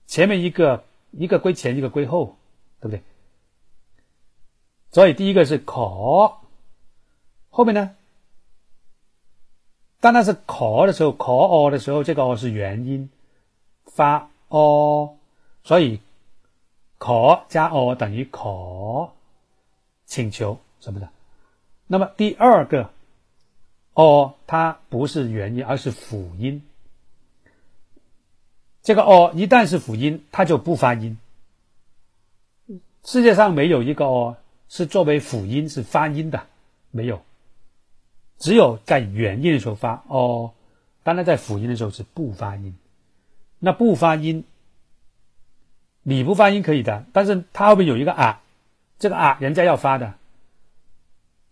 [0.07, 2.35] 前面一个一个归前，一个归后，
[2.79, 3.03] 对不对？
[4.91, 5.75] 所以第一个是可，
[7.49, 7.95] 后面呢？
[9.99, 13.09] 当它是可的时候，可哦的时候，这个哦是元音
[13.85, 15.15] 发哦，
[15.63, 15.99] 所以
[16.97, 19.11] 可加哦等于可，
[20.05, 21.09] 请求什么的。
[21.87, 22.89] 那么第二个。
[23.95, 26.63] 哦，它不是元音，而是辅音。
[28.81, 31.17] 这个哦，一旦是辅音，它就不发音。
[33.03, 34.37] 世界上没有一个哦
[34.69, 36.45] 是作为辅音是发音的，
[36.91, 37.21] 没有。
[38.39, 40.53] 只有在元音的时候发哦，
[41.03, 42.75] 当然在辅音的时候是不发音。
[43.59, 44.45] 那不发音，
[46.01, 48.41] 你不发音可以的，但是它后面有一个啊，
[48.97, 50.13] 这个啊人家要发的，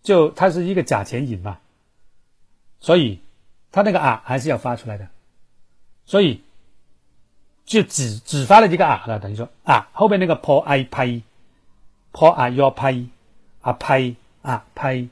[0.02, 1.58] 就它是一个假前引嘛。
[2.80, 3.20] 所以，
[3.70, 5.08] 它那个啊还是要发出来的，
[6.06, 6.40] 所以
[7.66, 11.20] 就只只发了一个啊了，等于说啊后面那个 po i 拍
[12.12, 13.04] ，po 啊要拍
[13.60, 15.06] 啊拍啊拍，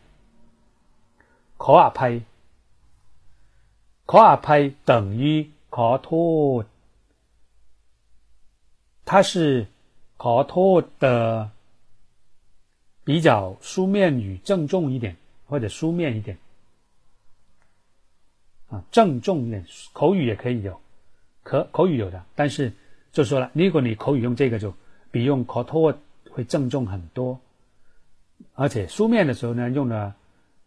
[1.58, 2.22] 可啊拍，
[4.06, 6.66] ขออภัย等于ขอโทษ
[9.06, 9.68] 它是
[10.18, 11.50] ขอโทษ的
[13.04, 15.16] 比较书面语郑重一点，
[15.48, 16.38] 或者书面一点
[18.70, 20.80] 啊，郑重一点，口语也可以有，
[21.44, 22.72] 可口语有的，但是
[23.12, 24.74] 就说了，如果你口语用这个，就
[25.10, 25.98] 比用ขอโทษ
[26.30, 27.40] 会郑重很多，
[28.54, 30.14] 而且书面的时候呢，用的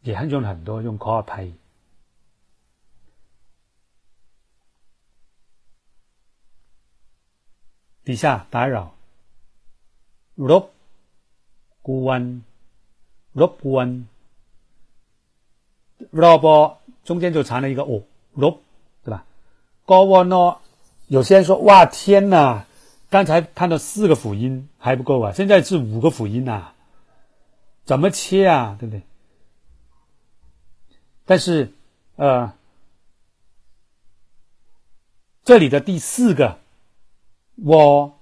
[0.02, 1.52] 也很用很多，用ขออภัย。
[8.04, 8.92] 底下打扰，
[10.36, 10.68] รบ
[11.82, 12.42] กวน
[13.32, 14.06] รบกวน
[16.12, 18.02] รบ中间就藏了一个哦，
[18.36, 18.58] รบ
[19.04, 19.24] 对吧？
[19.86, 20.58] กวน呢？
[21.08, 22.64] 有些人说哇天哪，
[23.08, 26.72] 刚才看到四个辅音还不够啊，现在是五个辅音呐，
[27.86, 28.76] 怎么切啊？
[28.78, 29.02] 对不对？
[31.29, 31.71] 但是
[32.15, 32.55] 呃，
[35.43, 36.57] 这里的第四个。
[37.63, 38.19] 我，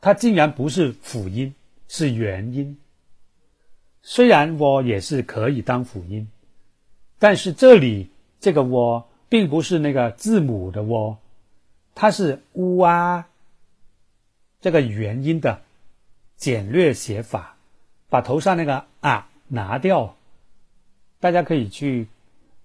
[0.00, 1.52] 它竟然不是辅音，
[1.88, 2.78] 是元音。
[4.02, 6.30] 虽然我也是可以当辅音，
[7.18, 11.18] 但是这里这个我并不是那个字母的我，
[11.92, 13.26] 它是乌啊
[14.60, 15.60] 这个元音的
[16.36, 17.56] 简略写法，
[18.08, 20.14] 把头上那个啊拿掉。
[21.20, 22.08] 大家可以去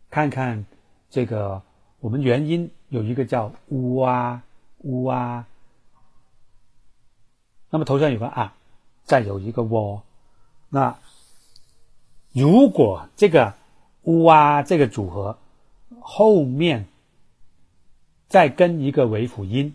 [0.10, 0.66] 看看
[1.10, 1.62] 这个，
[2.00, 4.42] 我们元音有一个叫乌啊。
[4.80, 5.48] 乌啊，
[7.72, 8.54] 那么头上有个啊，
[9.04, 10.04] 再有一个喔，
[10.70, 11.00] 那
[12.34, 13.56] 如果这个
[14.04, 15.40] 乌啊这个组合
[16.00, 16.86] 后面
[18.28, 19.74] 再跟一个尾辅音，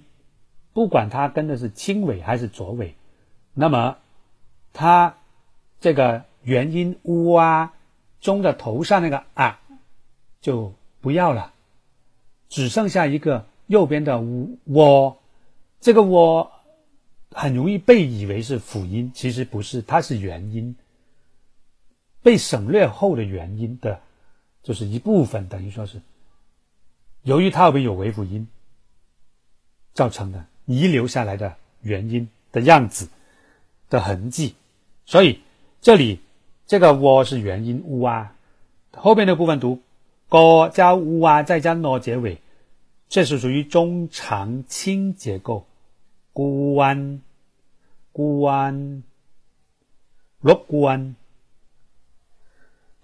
[0.72, 2.94] 不管它跟的是轻尾还是浊尾，
[3.52, 3.96] 那么
[4.72, 5.16] 它
[5.80, 7.72] 这个元音乌啊
[8.20, 9.60] 中的头上那个啊
[10.40, 11.52] 就不要了，
[12.48, 13.46] 只剩下一个。
[13.70, 14.20] 右边的
[14.64, 15.22] 我，
[15.80, 16.50] 这个我
[17.30, 20.74] 很容易被以为是辅音，其实不是，它是元音，
[22.20, 24.00] 被省略后的元音的，
[24.64, 26.02] 就是一部分，等于说是
[27.22, 28.48] 由于它后边有尾辅音
[29.94, 33.08] 造成的遗留下来的元音的样子
[33.88, 34.56] 的痕迹，
[35.06, 35.38] 所以
[35.80, 36.18] 这里
[36.70, 38.36] 这个我是元音 u 啊，
[38.92, 39.82] 后边的部分读
[40.28, 42.40] 个加 u 啊，再加 no 结尾。
[43.08, 45.66] 这是属于中长轻结构，
[46.32, 47.22] 孤弯、
[48.12, 49.02] 孤弯、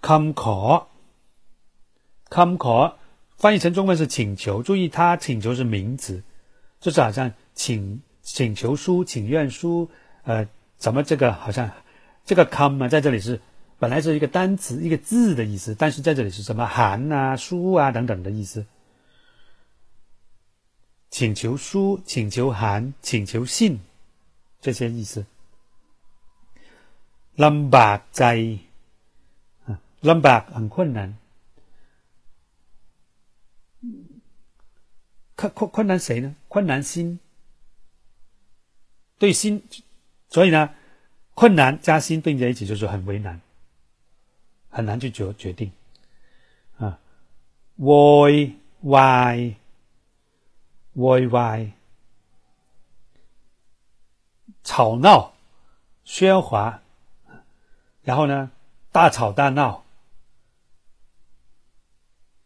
[0.01, 0.85] come call、
[2.29, 2.93] come call，
[3.35, 4.63] 翻译成中文是请求。
[4.63, 6.23] 注意，它请求是名词，
[6.79, 9.89] 就是好像请请求书、请愿书，
[10.23, 10.47] 呃，
[10.77, 11.69] 怎么这个好像
[12.23, 13.41] 这个 come 啊，在这里是
[13.79, 18.65] 本来是一个单词、一个字的意思，但是在这里是什么函啊、书啊等等的意思。
[21.09, 23.79] 请求书、请求函、请求信，
[24.59, 25.25] 这些意思。
[27.37, 28.35] lăm bạc 在
[30.01, 31.15] ，lăm bạc 很困难，
[35.35, 36.35] 困困困难谁呢？
[36.47, 37.19] 困难心，
[39.19, 39.61] 对心，
[40.29, 40.73] 所以呢，
[41.35, 43.39] 困难加心并在一起就是很为难，
[44.77, 45.71] 很难去决决定
[46.77, 46.99] 啊。
[47.77, 49.55] Why why？
[50.93, 51.73] 歪歪、
[54.63, 55.33] 吵闹、
[56.03, 56.81] 喧哗，
[58.01, 58.49] 然后呢，
[58.91, 59.83] 大吵大闹，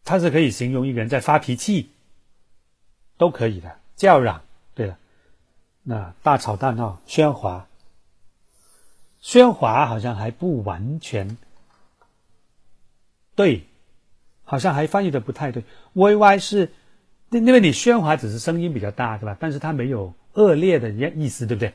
[0.04, 1.90] 它是可以形容一个人在发脾气，
[3.16, 3.80] 都可以的。
[3.96, 4.98] 叫嚷，对了，
[5.82, 7.66] 那大吵大闹、喧哗、
[9.22, 11.38] 喧哗好像还不完全
[13.34, 13.64] 对，
[14.44, 15.64] 好像还翻译的不太对。
[15.94, 16.70] 歪歪是。
[17.30, 19.34] 因为你喧哗只是声音比较大，对吧？
[19.40, 21.72] 但是它没有恶劣的意意思，对不对？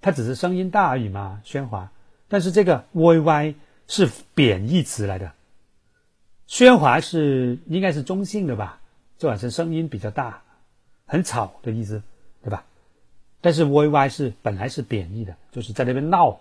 [0.00, 1.92] 它只是声音大而已嘛，喧哗。
[2.28, 3.54] 但是这个歪歪
[3.86, 5.32] 是贬义词来的，
[6.48, 8.80] 喧哗是应该是中性的吧？
[9.18, 10.42] 就好像声音比较大，
[11.04, 12.02] 很吵的意思，
[12.42, 12.64] 对吧？
[13.42, 16.40] 但是歪歪是本来是贬义的，就是在那边闹，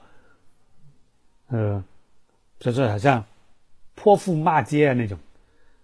[1.50, 1.84] 呃，
[2.58, 3.26] 就是好像
[3.96, 5.18] 泼妇骂街啊那种，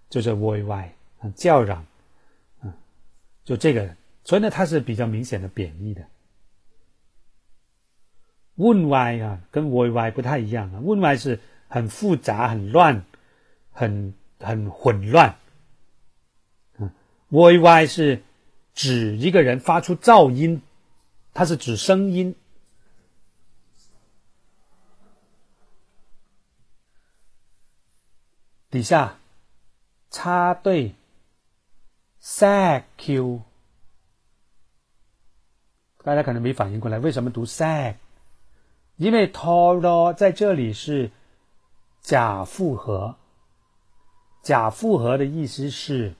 [0.09, 0.93] 就是歪歪，
[1.35, 1.85] 叫嚷。
[2.61, 2.73] 嗯
[3.43, 6.05] 就这个，所以呢，它是比较明显的贬义的。
[8.55, 10.79] 问 y 啊，跟歪歪不太一样啊。
[10.83, 13.03] 问 y 是很复杂、很乱、
[13.71, 15.35] 很很混乱。
[16.77, 16.91] 嗯，
[17.29, 18.21] 歪歪是
[18.75, 20.61] 指一个人发出噪音，
[21.33, 22.35] 它是指声音。
[28.71, 29.17] 底下
[30.09, 30.95] 插队
[32.23, 33.41] ，sag q，
[36.03, 37.95] 大家可能没反应过来，为什么读 sag？
[38.95, 41.11] 因为 toro 在这里是
[41.99, 43.17] 假复合，
[44.41, 46.13] 假复合的意思是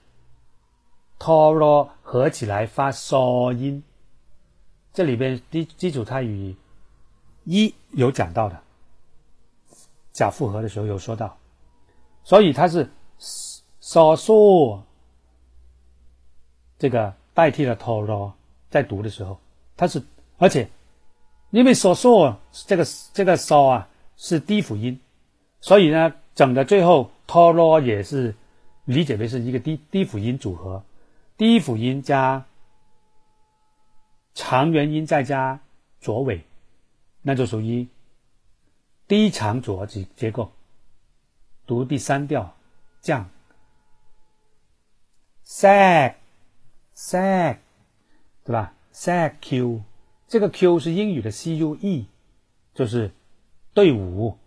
[1.18, 3.82] toro 合起来发嗦音。
[4.92, 6.54] 这里边基基础泰语
[7.44, 8.62] 一有讲到的，
[10.12, 11.38] 假复合的时候有说到，
[12.24, 14.80] 所以它是嗦嗦
[16.78, 18.32] 这个代替了 toro，
[18.70, 19.38] 在读的时候，
[19.76, 20.02] 它是
[20.38, 20.68] 而且。
[21.50, 22.34] 因为所说
[22.66, 24.98] 这个这个 so 啊是低辅音，
[25.60, 28.34] 所以呢，整的最后 toro 也是
[28.86, 30.82] 理解为是一个低低辅音组合，
[31.36, 32.42] 低辅音加
[34.32, 35.60] 长元音再加
[36.00, 36.42] 浊尾，
[37.20, 37.86] 那就属于
[39.06, 40.50] 低长浊结结构，
[41.66, 42.54] 读第三调
[43.00, 43.28] 降
[45.44, 46.14] ，sag
[46.94, 47.58] sag
[48.44, 49.82] 对吧？sag q。
[50.28, 52.08] 这个 Q 是英语的 C U E，
[52.72, 53.10] 就是
[53.74, 54.38] 队伍，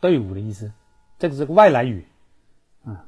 [0.00, 0.72] 队伍的意思。
[1.20, 2.04] 这个是个外来语
[2.84, 3.06] 啊。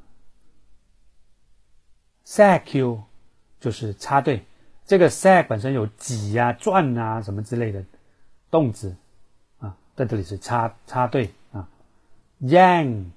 [2.25, 3.03] Sag Q
[3.59, 4.45] 就是插队。
[4.85, 7.83] 这个 sag 本身有挤呀、转啊什么之类的
[8.49, 8.95] 动词
[9.59, 11.29] 啊，在这里是插插队。
[12.43, 13.11] Yang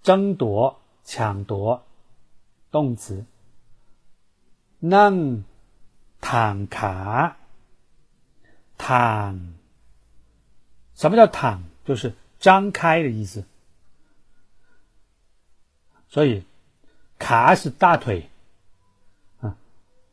[0.00, 1.84] 争夺、抢夺
[2.70, 3.24] 动词。
[4.80, 5.42] Nang
[6.20, 7.36] 躺卡，
[8.78, 9.54] 躺，
[10.94, 11.64] 什么叫躺？
[11.84, 13.44] 就是张开的意思。
[16.08, 16.44] 所以，
[17.18, 18.28] 卡是大腿，
[19.40, 19.56] 啊，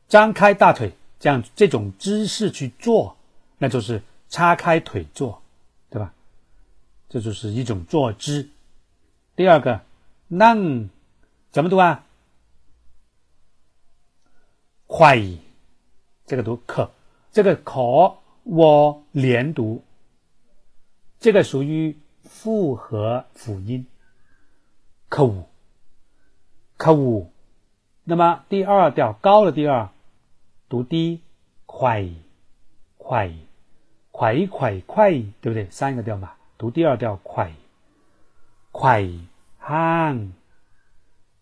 [0.07, 3.17] 张开大腿，这样这种姿势去做，
[3.59, 5.43] 那就是叉开腿坐，
[7.09, 8.49] 这就是一种坐姿。
[9.35, 9.81] 第二个，
[10.29, 10.89] นั่
[11.51, 12.05] 怎么读啊？
[14.87, 15.19] 快。
[16.25, 16.91] 这个读可，
[17.31, 17.81] 这个可
[18.43, 19.83] 我连读，
[21.19, 23.87] 这个属于复合辅音，
[25.09, 25.45] 可五，
[26.77, 26.93] 可。
[28.03, 29.89] 那么第二调高了第二
[30.69, 31.21] 读低，
[31.65, 32.07] 快，
[32.99, 33.33] 快，
[34.11, 35.67] 快快快，对不对？
[35.71, 37.51] 三个调嘛，读第二调快，
[38.71, 39.09] 快
[39.57, 40.31] 汉。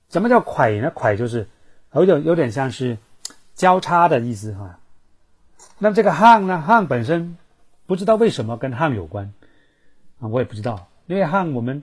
[0.07, 0.89] 什么叫快呢？
[0.95, 1.49] 快就是
[1.91, 2.97] 有点有点像是。
[3.57, 4.79] 交叉的意思哈，
[5.79, 6.61] 那么这个汉呢？
[6.61, 7.39] 汉本身
[7.87, 9.33] 不知道为什么跟汉有关
[10.19, 11.81] 啊，我也不知道，因为汉我们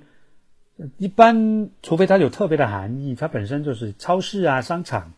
[0.99, 5.13] 一般，除非它有特别的含义，它本身就是超市啊、商场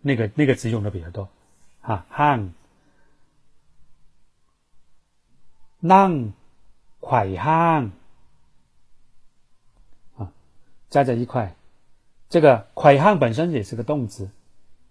[0.00, 1.28] 那个那个词用的比较多
[1.82, 2.06] 啊。
[2.08, 2.54] 汉，
[5.80, 6.32] นั่
[7.00, 7.90] 快汉
[10.16, 10.32] 啊，
[10.88, 11.56] 加在一块，
[12.28, 14.30] 这个快汉本身也是个动词。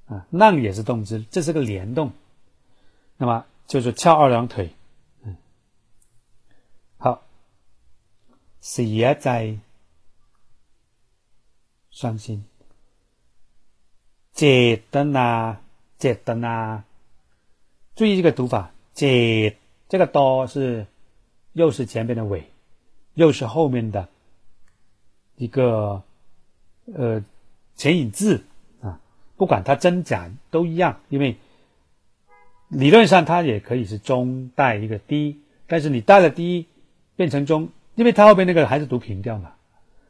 [0.10, 2.14] 啊，浪也是动词，这是个联动，
[3.18, 4.74] 那么就是翘二郎腿。
[5.22, 5.38] 嗯，
[6.98, 7.22] 好，
[8.60, 9.60] 写在
[11.92, 12.44] 伤心，
[14.34, 15.58] 接的呐，
[16.00, 16.82] 接的呐，
[17.94, 19.58] 注意这个读法，接
[19.90, 20.88] 这个多是
[21.54, 22.50] 又是前面的尾，
[23.14, 24.08] 又是后面的
[25.36, 26.04] 一个
[26.94, 27.24] 呃
[27.76, 28.44] 前引字
[28.82, 29.00] 啊。
[29.38, 31.38] 不管它真假都一样，因为
[32.68, 36.68] 理论上它也可以是中带一个低，但是你带了低
[37.16, 39.54] 变成中，因为它后边那个还是读平调嘛，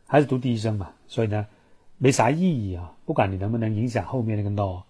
[0.05, 1.47] 还是读低声嘛，所以呢
[1.97, 2.95] 没啥意义啊。
[3.05, 4.83] 不管你能不能影响后面那个 no，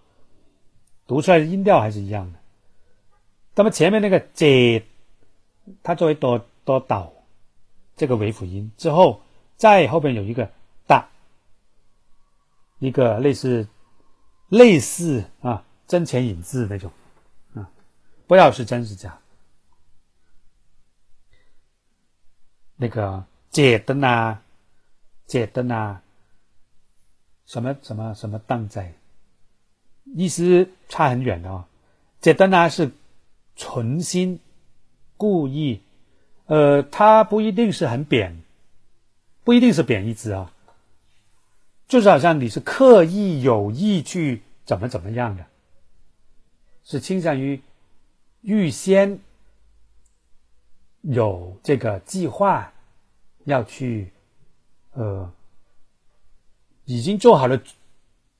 [1.06, 2.38] 读出来的音调还是一样的。
[3.54, 4.84] 那么前面那个 j，
[5.82, 7.12] 它作为多多导
[7.96, 9.22] 这个尾辅音之后，
[9.56, 10.50] 再后边有一个
[10.86, 11.08] 大，
[12.78, 13.66] 一个类似。
[14.50, 16.90] 类似啊，真钱引字那种
[17.54, 17.70] 啊，
[18.26, 19.16] 不要是真是假。
[22.74, 24.42] 那个解灯啊，
[25.24, 26.02] 解灯啊，
[27.46, 28.92] 什么什么什么当在，
[30.16, 31.68] 意思差很远的啊。
[32.20, 32.90] 解灯啊是
[33.54, 34.40] 存心
[35.20, 35.82] 故意，
[36.46, 38.40] 呃，它不一定是很贬，
[39.44, 40.50] 不一定是贬义词啊。
[41.86, 45.44] 就是好像你是刻意有意去怎么怎么样的，
[46.84, 47.60] 是倾向于
[48.40, 49.18] 预先
[51.02, 52.72] 有这个计划
[53.44, 54.10] 要去，
[54.92, 55.30] 呃，
[56.86, 57.60] 已经做好了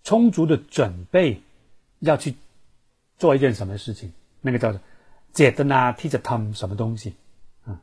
[0.03, 1.43] 充足的准备
[1.99, 2.35] 要去
[3.18, 4.11] 做一件什么事情，
[4.41, 4.81] 那个叫做
[5.33, 7.14] “解的呢”，提着他们什么东西
[7.64, 7.81] 啊？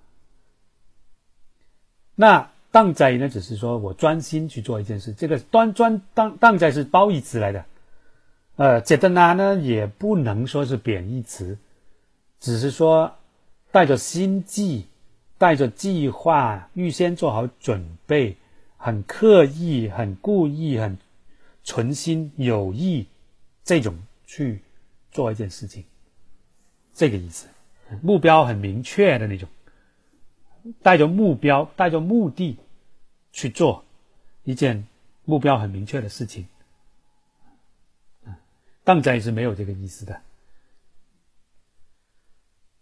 [2.16, 2.50] 那。
[2.70, 5.12] 当在呢，只是说我专心去做一件事。
[5.14, 7.66] 这个端专当当在是褒义词来的，
[8.58, 11.58] 呃，杰德纳呢也不能说是贬义词，
[12.40, 13.16] 只是说
[13.72, 14.86] 带着心计、
[15.40, 18.36] 带着计划、预先做好准备、
[18.76, 20.98] 很刻意、很故意、很
[21.64, 23.08] 存心有意
[23.64, 24.62] 这种去
[25.10, 25.84] 做一件事情，
[26.98, 27.48] 这个意思，
[28.02, 29.48] 目标很明确的那种。
[30.82, 32.58] 带着目标，带着目的
[33.32, 33.86] 去做
[34.44, 34.86] 一件
[35.24, 36.48] 目标很明确的事情，
[38.84, 40.22] 当然也是没有这个意思的。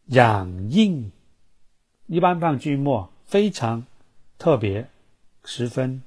[0.06, 1.12] 养应
[2.08, 3.86] 一般放句末，非常
[4.40, 4.88] 特别，
[5.44, 6.02] 十分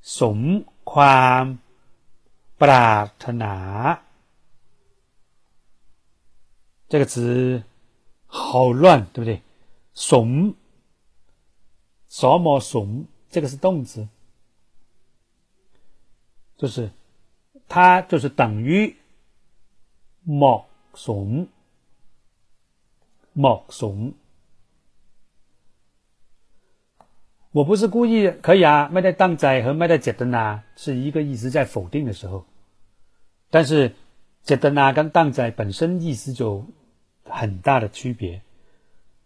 [0.00, 1.58] 怂宽
[2.56, 4.02] 不拉特拿
[6.92, 7.62] 这个词
[8.26, 9.40] 好乱，对不对？
[9.94, 10.54] 怂，
[12.10, 13.06] 什么怂？
[13.30, 14.06] 这个是动词，
[16.58, 16.90] 就是
[17.66, 18.94] 它就是等于
[20.22, 21.48] 莫怂，
[23.32, 24.12] 莫怂。
[27.52, 28.90] 我不是故意，可以啊。
[28.92, 32.44] 麦在当仔和麦在杰德纳是一个意思，在否定的时候，
[33.48, 33.94] 但是
[34.42, 36.66] 杰德纳跟当仔本身意思就
[37.32, 38.40] 很大的区别。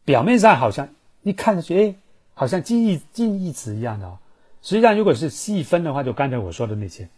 [0.04, 0.88] 表面上好像
[1.22, 1.94] 一看上去，哎，
[2.34, 4.18] 好像近义近义词一样的哦。
[4.62, 7.08] 实际上，如果是细分的话，就刚才我说的那些，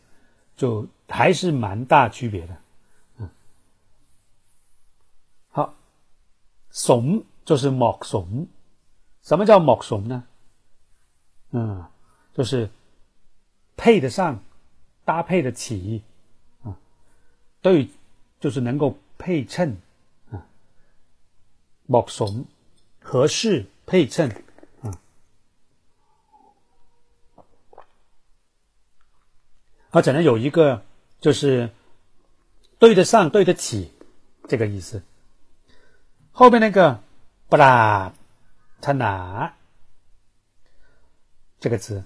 [0.57, 2.57] 就还是蛮大区别的。
[3.19, 3.29] 嗯，
[5.51, 5.75] 好，
[6.71, 8.47] 怂就是莫怂。
[9.23, 10.25] 什么叫莫怂呢？
[11.51, 11.85] 嗯，
[12.35, 12.69] 就是
[13.77, 14.43] 配得上、
[15.05, 16.03] 搭配得起
[16.63, 16.77] 啊，
[17.61, 17.89] 对，
[18.41, 19.77] 就是能够配衬，
[21.89, 22.47] 莫怂。
[23.01, 24.29] 合适配衬，
[24.83, 25.01] 啊，
[29.89, 30.85] 而且呢，有一个
[31.19, 31.73] 就是
[32.79, 33.95] 对得上、对得起
[34.47, 35.03] 这个意思。
[36.33, 37.03] 后面那个
[37.49, 38.13] “布拉
[38.83, 39.57] 他拿”
[41.59, 42.05] 这个词，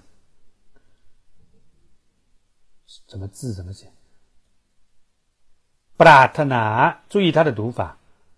[3.07, 3.91] 怎么字怎么写
[5.97, 7.97] ？“布拉他拿”，注意它的读法，“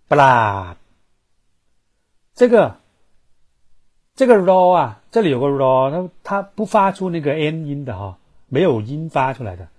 [0.09, 0.75] 布拉”。
[2.35, 2.77] 这个
[4.13, 8.17] 这个 raw 啊，这里有个 raw，它它不发出那个 n 音的哈，
[8.49, 9.69] 没有音发出来的，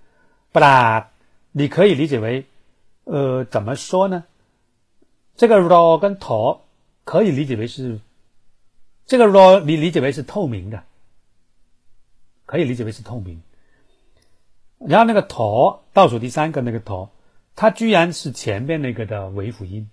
[0.51, 1.11] 不啦，
[1.51, 2.45] 你可以理解为，
[3.03, 4.25] 呃，怎么说呢？
[5.35, 6.61] 这个 raw 跟头
[7.03, 7.99] 可以理解为是，
[9.05, 10.83] 这个 raw 你理解为是透明的，
[12.47, 13.41] 可以理解为是透明。
[14.79, 17.09] 然后那个头倒数第三个那个头，
[17.55, 19.87] 它居然是前面那个的尾辅音。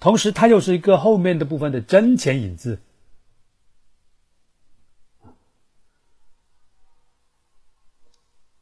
[0.00, 2.78] 同时，它又是一个后面的部分的真前引字，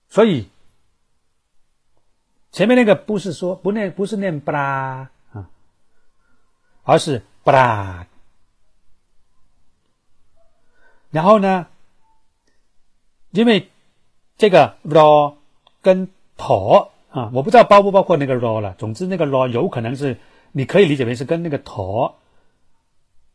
[0.09, 0.49] 所以
[2.51, 5.51] 前面那个不是说不念不是念布拉啊，
[6.85, 8.07] 而是布拉。
[11.11, 11.67] 然后呢，
[13.33, 13.71] 因为
[14.39, 15.35] 这个 raw
[15.83, 16.09] 跟
[16.39, 18.75] 头啊，我不知道包不包括那个 raw 了。
[18.79, 20.17] 总之，那个 raw 有可能是。
[20.53, 22.15] 你可以理解为是跟那个头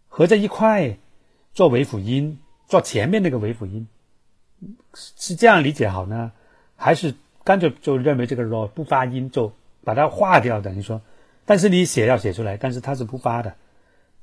[0.07, 0.97] 合在一块
[1.53, 3.87] 做尾辅音，做前面那个尾辅音，
[4.93, 6.31] 是这样理解好呢？
[6.75, 9.53] 还是干脆就认为这个 r 不发音，就
[9.83, 10.59] 把它划掉？
[10.61, 11.01] 等于说，
[11.45, 13.55] 但是你写要写出来，但是它是不发的，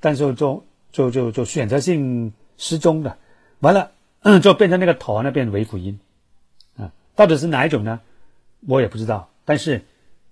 [0.00, 3.16] 但是就就就就选择性失踪的，
[3.60, 3.92] 完了
[4.42, 6.00] 就变成那个头呢变尾辅音
[6.76, 8.00] 啊，到底是哪一种呢？
[8.66, 9.84] 我也不知道，但是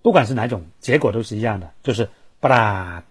[0.03, 2.09] 不管是哪种，结果都是一样的，就是。
[2.39, 3.03] 不啦，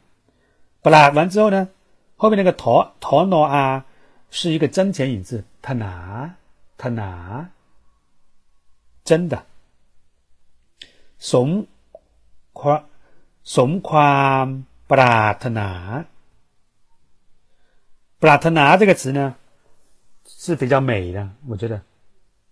[0.82, 1.68] 不啦，完之后呢，
[2.16, 3.86] 后面那个陀陀挪啊，
[4.30, 6.36] 是一个真前引字，他拿
[6.78, 7.50] 他拿，
[9.04, 9.46] 真的，
[11.18, 11.66] 怂
[12.54, 12.86] 夸
[13.44, 14.46] 怂夸
[14.88, 16.06] 不啦他拿，
[18.20, 19.36] 不啦他拿这个词呢
[20.26, 21.82] 是比较美的，我觉得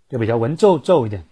[0.10, 1.24] 就比较文绉绉一点，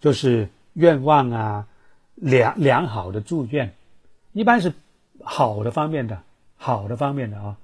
[0.00, 1.68] 就是愿望啊，
[2.16, 3.72] 良良好的祝愿。
[4.32, 4.72] 一般是
[5.22, 6.22] 好的方面的，
[6.56, 7.56] 好的方面的啊，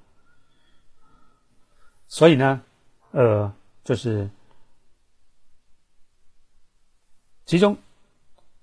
[2.09, 2.63] 所以呢，
[3.13, 3.55] 呃，
[3.85, 4.29] 就是
[7.45, 7.79] 其中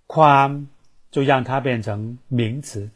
[0.08, 0.68] 宽
[1.12, 2.90] 就让它变成名词，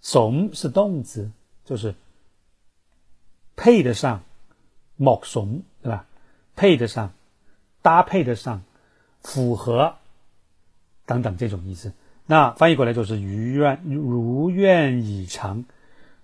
[0.00, 1.30] 怂是动词，
[1.64, 1.94] 就是
[3.54, 4.22] 配得上，
[4.96, 6.04] 某怂对吧？
[6.56, 7.12] 配得上，
[7.80, 8.62] 搭配得上，
[9.22, 9.96] 符合
[11.04, 11.92] 等等这种意思。
[12.26, 15.64] 那翻译过来就是如愿如愿以偿。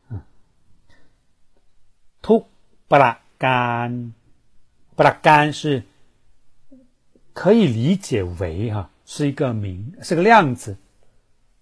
[0.08, 0.24] 啊
[2.20, 2.46] 突
[2.88, 4.12] 巴拉干。
[4.94, 5.82] 巴拉干是
[7.32, 10.76] 可以理解为哈是一个名是个量词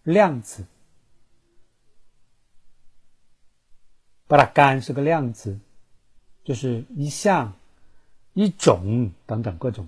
[0.02, 0.64] 量词
[4.26, 5.58] 巴拉干是个量词
[6.44, 7.52] 就是一项
[8.34, 9.86] 一种等等各种。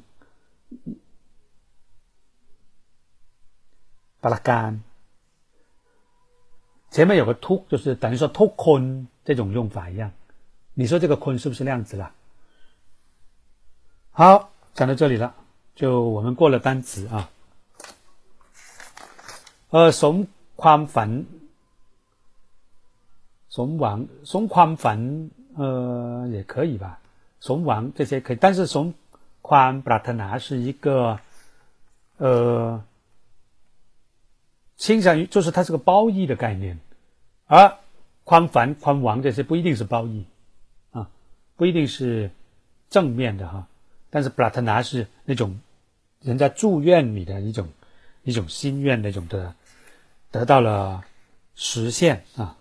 [4.24, 4.72] ปราการ
[6.90, 10.12] 前面有个突，就是等于说突坤这种用法一样。
[10.74, 12.12] 你说这个坤是不是量子了？
[14.12, 15.34] 好，讲到这里了，
[15.76, 17.30] 就我们过了单词啊。
[19.70, 21.26] 呃，สมความฝัน
[23.50, 23.98] สมหวัง
[24.32, 25.00] สมความฝัน
[25.58, 27.00] 呃也可以吧，
[27.42, 28.86] สมหวัง这些可以，但是สม
[29.42, 31.20] ความปรารถนา是一个
[32.18, 32.82] 呃
[34.83, 36.81] 倾向于就是它是个褒义的概念，
[37.47, 37.79] 而
[38.25, 40.27] 宽繁宽王这些不一定是褒义
[40.91, 41.09] 啊，
[41.55, 42.33] 不一定是
[42.91, 43.69] 正面的哈。
[44.11, 45.61] 但是布拉特拿是那种
[46.19, 47.69] 人家祝愿你的一种
[48.25, 49.55] 一种心愿那种的
[50.33, 51.05] 得到了
[51.55, 52.57] 实现啊。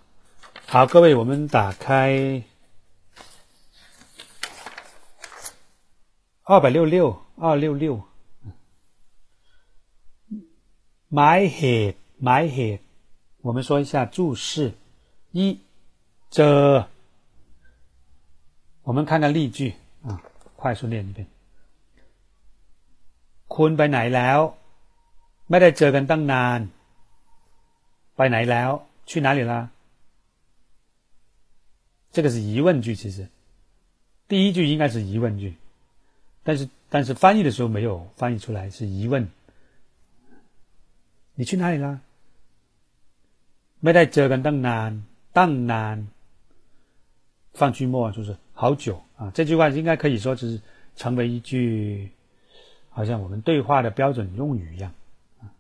[0.68, 2.44] 好，各位，我们打开
[6.44, 8.04] 二百六六二六六
[11.10, 11.96] ，My head。
[12.21, 12.83] 埋เหตุ
[13.43, 14.73] 我们说一下注释
[15.33, 15.61] 一
[16.31, 16.87] 这，
[18.83, 20.21] 我们看看例句啊，
[20.57, 21.27] 快速念一遍。
[23.49, 24.39] คุณไปไหนแล้ว
[25.51, 26.61] ไม่ได้เจอกันตั้งนาน
[28.17, 28.71] ไปไหนแล้ว
[29.09, 29.69] 去哪里啦？
[32.13, 33.29] 这个是疑问句，其实
[34.27, 35.55] 第一句应该是疑问句，
[36.43, 39.29] 但是但是翻译的时候没有翻译出来是疑问。
[41.35, 42.01] 你去哪里啦？
[43.83, 44.93] ไม่ได้เจอกันตั้งนาน，
[45.39, 45.97] ตั้งนาน，
[47.59, 48.29] 放句末就是
[48.61, 48.87] 好久
[49.19, 49.31] 啊。
[49.35, 50.61] 这句话应该可以说是
[50.97, 52.11] 成为一句。
[52.91, 54.91] 好像我们对话的标准用语一样
[55.41, 55.53] 啊，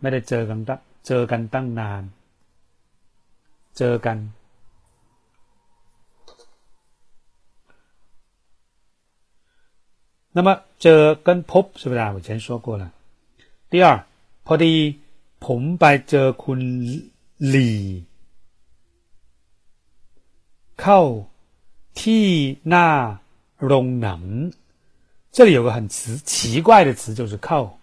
[0.00, 2.02] ไม่ได้เจอกันตั้งเจอกันตั้งนาน
[3.78, 4.18] เจอกัน。
[10.36, 10.48] 那么
[10.82, 12.12] เจอ跟พบ是不是啊？
[12.12, 12.92] 我以前说过了。
[13.70, 14.04] 第二，
[14.44, 14.72] พอดี
[15.44, 16.60] ผมไปเจอคุณ
[17.50, 17.78] หลี่
[20.80, 21.00] เข้า
[22.00, 22.26] ที่
[22.68, 22.88] หน้า
[23.64, 24.22] โรงหนัง
[25.36, 27.78] 这里有个很词奇怪的词，就是“靠”。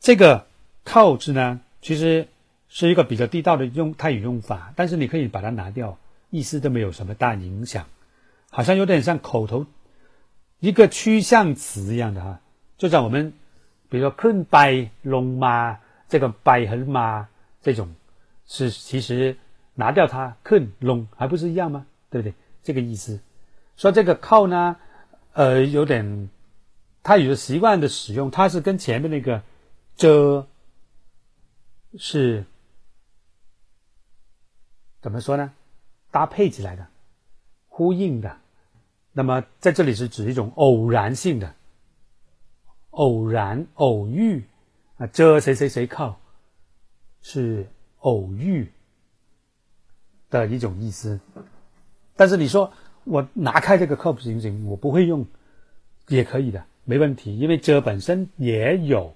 [0.00, 0.46] 这个“
[0.82, 2.26] 靠”字呢，其实
[2.68, 5.96] 是一个比较地道的用泰语用法，但是你可以把它拿掉，
[6.30, 7.86] 意思都没有什么大影响，
[8.50, 9.66] 好像有点像口头
[10.58, 12.40] 一个趋向词一样的哈。
[12.78, 13.32] 就像我们
[13.95, 15.79] 比如说困拜龙马，
[16.09, 17.29] 这个拜很马
[17.61, 17.95] 这种，
[18.45, 19.37] 是其实
[19.73, 21.85] 拿掉它困龙还不是一样吗？
[22.09, 22.33] 对不对？
[22.61, 23.21] 这个意思。
[23.77, 24.75] 说这个靠呢，
[25.31, 26.29] 呃，有点，
[27.03, 29.41] 它有的习惯的使用，它是跟前面那个
[29.95, 30.45] 遮
[31.97, 32.43] 是
[34.99, 35.53] 怎么说呢？
[36.11, 36.85] 搭配起来的，
[37.69, 38.39] 呼应的。
[39.13, 41.55] 那么在这里是指一种偶然性的，
[42.95, 44.43] 偶然偶遇
[44.97, 46.19] 啊，遮谁谁谁靠，
[47.21, 47.67] 是
[47.99, 48.71] 偶遇。
[50.27, 51.19] 的一种意思，
[52.15, 52.73] 但是你说
[53.05, 54.65] 我拿开这个 c o p 行不行？
[54.67, 55.25] 我不会用，
[56.07, 57.37] 也可以的，没问题。
[57.37, 59.13] 因为这本身也有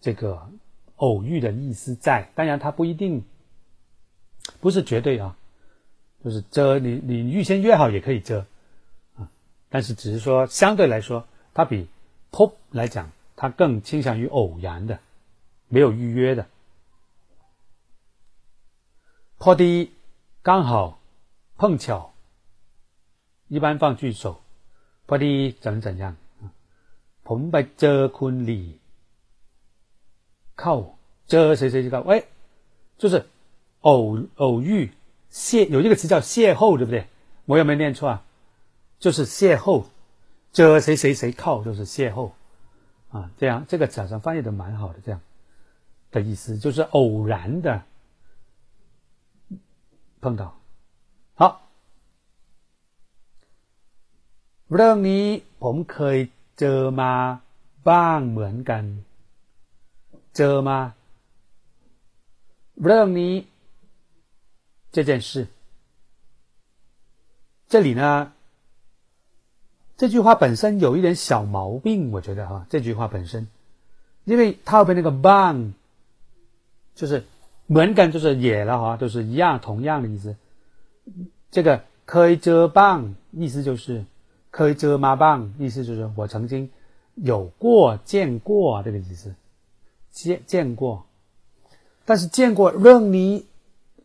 [0.00, 0.48] 这个
[0.96, 3.24] 偶遇的意思在，当然它不一定
[4.60, 5.36] 不是绝对啊，
[6.24, 8.44] 就是遮你你预先约好也可以遮
[9.14, 9.30] 啊，
[9.68, 11.24] 但是只是说相对来说，
[11.54, 11.86] 它比
[12.31, 14.99] pop 来讲，它更倾向于偶然的，
[15.67, 16.47] 没有预约的。
[19.39, 19.91] p 第一。
[20.45, 20.99] 刚好
[21.55, 22.11] 碰巧，
[23.47, 24.41] 一般放句首，
[25.07, 26.51] พอดี怎怎样啊？
[27.23, 28.65] ผมไปเจอคุณหลี่
[30.59, 30.97] เข้า
[31.29, 32.25] เจอ谁谁就เข้า哎，
[32.97, 33.25] 就是
[33.79, 34.91] 偶偶遇
[35.31, 37.07] 邂有一个词叫邂逅，对不对？
[37.45, 38.21] 我有没有念错啊？
[38.99, 39.85] 就是邂逅，
[40.51, 42.31] 这谁谁谁靠就是邂逅
[43.11, 45.19] 啊，这样这个早上翻译的蛮好的，这样
[46.11, 47.83] 的意思就是偶然的。
[50.21, 50.57] 碰到
[51.35, 51.41] 好
[54.73, 55.25] เรื่องนี้
[55.61, 56.17] ผมเคย
[56.59, 57.13] เจอมา
[57.89, 58.83] บ้างเหมือนกัน
[60.37, 60.77] เจอมา
[62.83, 63.33] เรื่องนี้
[64.95, 65.29] 这件事
[67.71, 68.03] 这里呢
[69.98, 73.48] 这句话本身有一点小毛病，我觉得哈、啊，这句话本身，
[74.24, 75.72] 因为它后边那个 bang，
[76.94, 77.24] 就是
[77.66, 80.36] 文感就是野了哈、就是一样同样的意思。
[81.50, 84.04] 这个可以遮 bang 意思就是
[84.52, 86.70] 可以遮 ma bang 意思就是我曾经
[87.16, 89.34] 有过见过这个意思，
[90.12, 91.06] 见见过，
[92.04, 93.46] 但是见过任你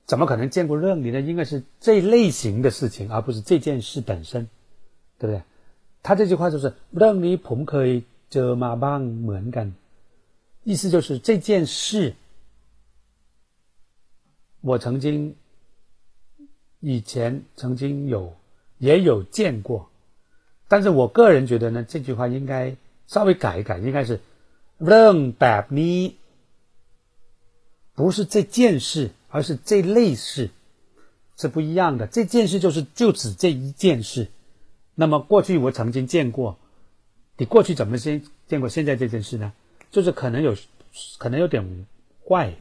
[0.08, 1.22] 怎么可能见过任你呢？
[1.22, 4.50] 应该是这类型的事情，而不是这件事本身，
[5.20, 5.44] 对不对？
[6.03, 9.73] 他这句话就是任你ผมเคยเจอมาบ้างเหมือนกัน，
[10.65, 12.15] 意思就是这件事，
[14.61, 15.35] 我曾经。
[16.81, 18.33] 以前曾经有
[18.79, 19.89] 也有见过，
[20.69, 22.77] 但是我个人觉得呢，这句话应该
[23.09, 24.21] 稍微改一改，应该是
[24.79, 26.15] 任แบบนี้，
[27.97, 30.51] 不是这件事，而是这类事，
[31.37, 32.07] 是不一样的。
[32.07, 34.29] 这件事就是就指这一件事。
[34.95, 36.59] 那么过去我曾经见过，
[37.37, 39.53] 你过去怎么先见过现在这件事呢？
[39.91, 40.57] 就是可能有
[41.19, 41.87] 可能有点
[42.25, 42.55] 怪。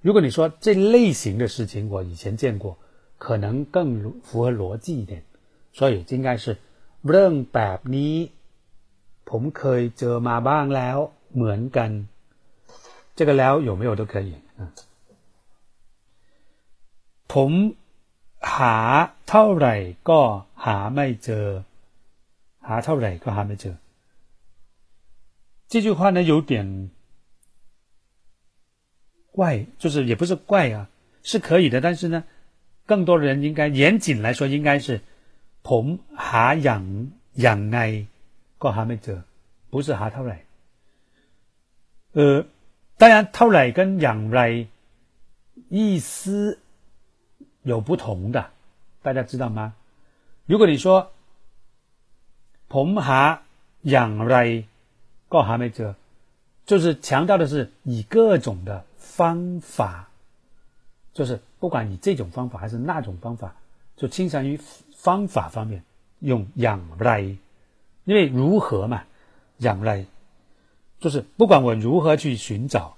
[0.00, 2.76] 如果你说这类型的事情，我以前见过。
[3.24, 5.22] 可能更符合逻辑一点，
[5.72, 6.56] 所以应该是
[7.06, 8.14] เรื่องแบบนี้
[9.24, 10.98] ผมเคยเจอมาบ้างแล้ว
[11.34, 11.92] เหมือนกัน。
[13.14, 14.60] 这个แล้ว有没有都可以啊。
[17.32, 17.50] ผม
[18.54, 18.76] หา
[19.28, 19.74] เท่าไหร่
[20.08, 20.20] ก็
[20.64, 21.46] หาไม่เจอ
[22.66, 23.76] หาเท่าไหร่ก็หาไม่เจอ。
[25.70, 26.90] 这句话呢有点
[29.32, 30.88] 怪，就是也不是怪啊，
[31.22, 32.24] 是可以的，但是呢。
[32.84, 35.00] 更多的人应该严谨来说，应该是
[35.62, 36.82] ผมหาอย่าง
[37.40, 37.78] อย่างไง
[38.58, 39.22] ก็หาไม่เจอ，
[39.70, 40.36] 不是หาเท่าไหร่。
[42.14, 42.44] 呃，
[42.98, 44.40] 当然เท่าไหร่跟อย่างไร
[45.76, 46.58] 意思
[47.66, 48.50] 有不同的，
[49.02, 49.74] 大家知道吗？
[50.46, 51.12] 如果你说
[52.68, 53.42] ผมหา
[53.82, 54.66] อย่างไร
[55.28, 55.94] ก็หาไม่เจอ，
[56.66, 60.08] 就是强调的是以各种的方法，
[61.12, 61.40] 就是。
[61.62, 63.54] 不管你这种方法还是那种方法，
[63.96, 64.58] 就倾向于
[64.96, 65.84] 方法方面
[66.18, 67.20] 用养来，
[68.02, 69.04] 因为如何嘛，
[69.58, 70.06] 养来
[70.98, 72.96] 就是不管我如何去寻找，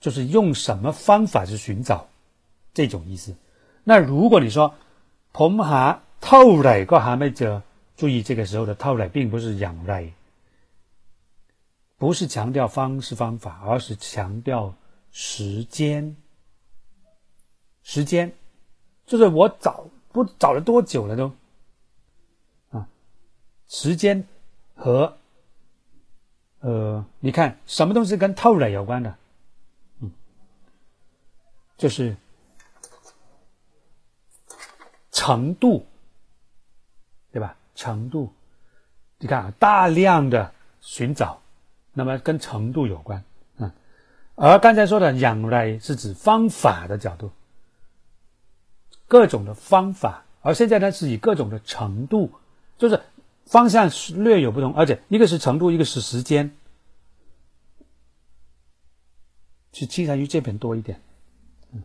[0.00, 2.08] 就是用什么方法去寻找
[2.74, 3.36] 这种意思。
[3.84, 4.74] 那如果你说
[5.32, 7.62] ผมหาเท่าไหร่ก็หาไม่เจอ，
[7.96, 10.12] 注意这个时候的เท่าไหร่并不是养来，
[11.98, 14.74] 不是强调方式方法，而是强调
[15.12, 16.16] 时间。
[17.88, 18.32] 时间，
[19.06, 21.30] 就是我找不找了多久了都，
[22.72, 22.88] 啊，
[23.68, 24.26] 时间
[24.74, 25.16] 和，
[26.58, 29.14] 呃，你看什么东西跟透了有关的，
[30.00, 30.10] 嗯，
[31.78, 32.16] 就是
[35.21, 35.85] 程度，
[37.31, 37.55] 对吧？
[37.75, 38.33] 程度，
[39.19, 41.43] 你看，大量的寻找，
[41.93, 43.23] 那么跟程度有关，
[43.57, 43.71] 嗯，
[44.33, 47.31] 而刚才说的养来是指方法的角度。
[49.07, 52.31] 各种的方法，而现在呢是以各种的程度，
[52.79, 52.99] 就是
[53.45, 53.91] 方向
[54.23, 56.57] 略有不同，而且一个是程度，一个是时间，
[59.71, 60.99] 是倾向于这边多一点。
[61.73, 61.83] 嗯，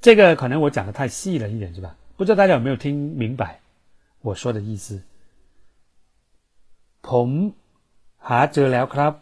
[0.00, 1.96] 这个可能我讲的太细了一点，是吧？
[2.16, 3.60] 不知道大家有没有听明白
[4.20, 5.02] 我说的意思？
[7.02, 7.52] ผม
[8.18, 9.14] หาเจอแล้วครับ，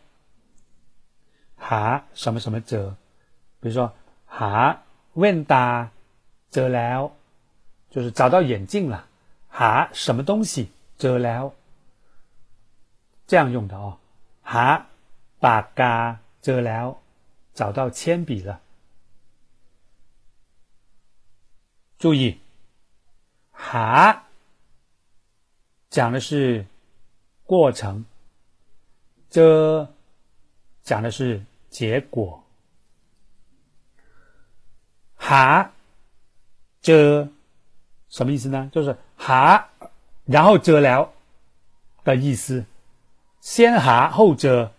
[1.57, 2.95] หา什么什么เจอ，
[3.61, 3.93] 比如说
[4.27, 4.79] หา。
[5.15, 5.91] 问答
[6.49, 7.13] 则了，
[7.91, 9.07] 就是找到眼镜了。
[9.51, 11.53] 哈，什么东西则了？
[13.27, 13.99] 这样用的哦。
[14.41, 14.87] 哈，
[15.39, 16.97] 把嘎则了，
[17.53, 18.59] 找到铅笔了。
[21.98, 22.40] 注意，
[23.52, 24.28] 哈
[25.90, 26.66] 讲的是
[27.44, 28.06] 过程，
[29.30, 29.88] 这
[30.84, 32.44] 讲的是结果。
[35.16, 35.72] 哈，
[36.82, 37.28] 遮
[38.10, 38.70] 什么意思呢？
[38.72, 39.70] 就是哈，
[40.26, 41.12] 然后遮了
[42.04, 42.64] 的意思。
[43.42, 44.72] 先哈后遮，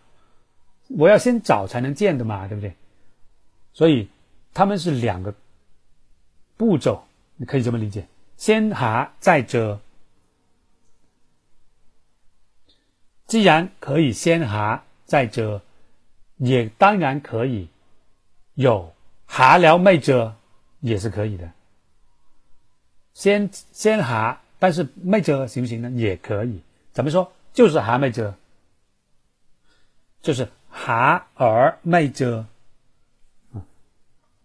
[0.88, 2.76] 我要先找才能见的嘛，对不对？
[3.72, 4.08] 所以
[4.54, 5.34] 他们是两个
[6.56, 7.04] 步骤，
[7.38, 8.06] 你可以这么理解：
[8.36, 9.80] 先哈再遮。
[13.26, 15.62] 既然可以先哈再遮，
[16.36, 17.68] 也当然可以
[18.54, 18.92] 有
[19.26, 20.34] 哈了没遮。
[20.80, 21.50] 也是可以的，
[23.12, 25.90] 先先哈，但是没遮行不行呢？
[25.90, 26.62] 也可以，
[26.92, 27.32] 怎么说？
[27.52, 28.32] 就是哈没遮，
[30.22, 32.46] 就是哈而没遮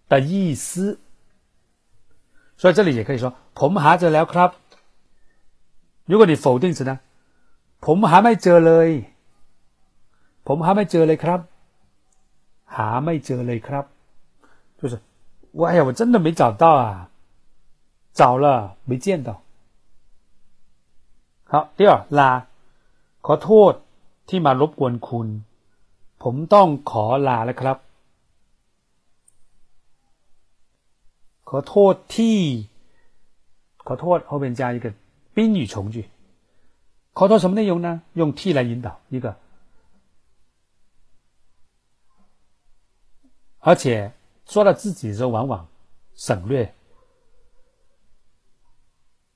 [0.10, 0.98] 的意思。
[2.63, 4.51] 所以这里也可以说ผมหาเจอแล้วครับ。
[6.11, 6.99] 如果你否定词呢？
[7.85, 8.89] ผมหาไม่เจอเลย。
[10.47, 11.41] ผมหาไม่เจอเลยครับ。
[12.77, 13.85] หาไม่เจอเลยครับ。
[14.81, 14.95] 就是
[15.53, 17.09] 我哎呀，我真的没找到啊，
[18.19, 19.43] 找了没见到。
[21.51, 22.21] 好，第二ล
[23.27, 23.73] ขอโทษ
[24.29, 25.29] ที่มารบกวนคุณ
[26.23, 27.77] ผมต้องขอลาแล้วครับ
[31.53, 32.39] ขอโทษที่
[33.87, 34.93] ขอโทษ后面加一个
[35.35, 35.97] 宾语从句。
[37.15, 38.03] ขอโทษ什么内容呢？
[38.15, 39.35] 用 t 来引导一个，
[43.59, 44.13] 而且
[44.47, 45.67] 说到自己的时候，往往
[46.15, 46.73] 省略。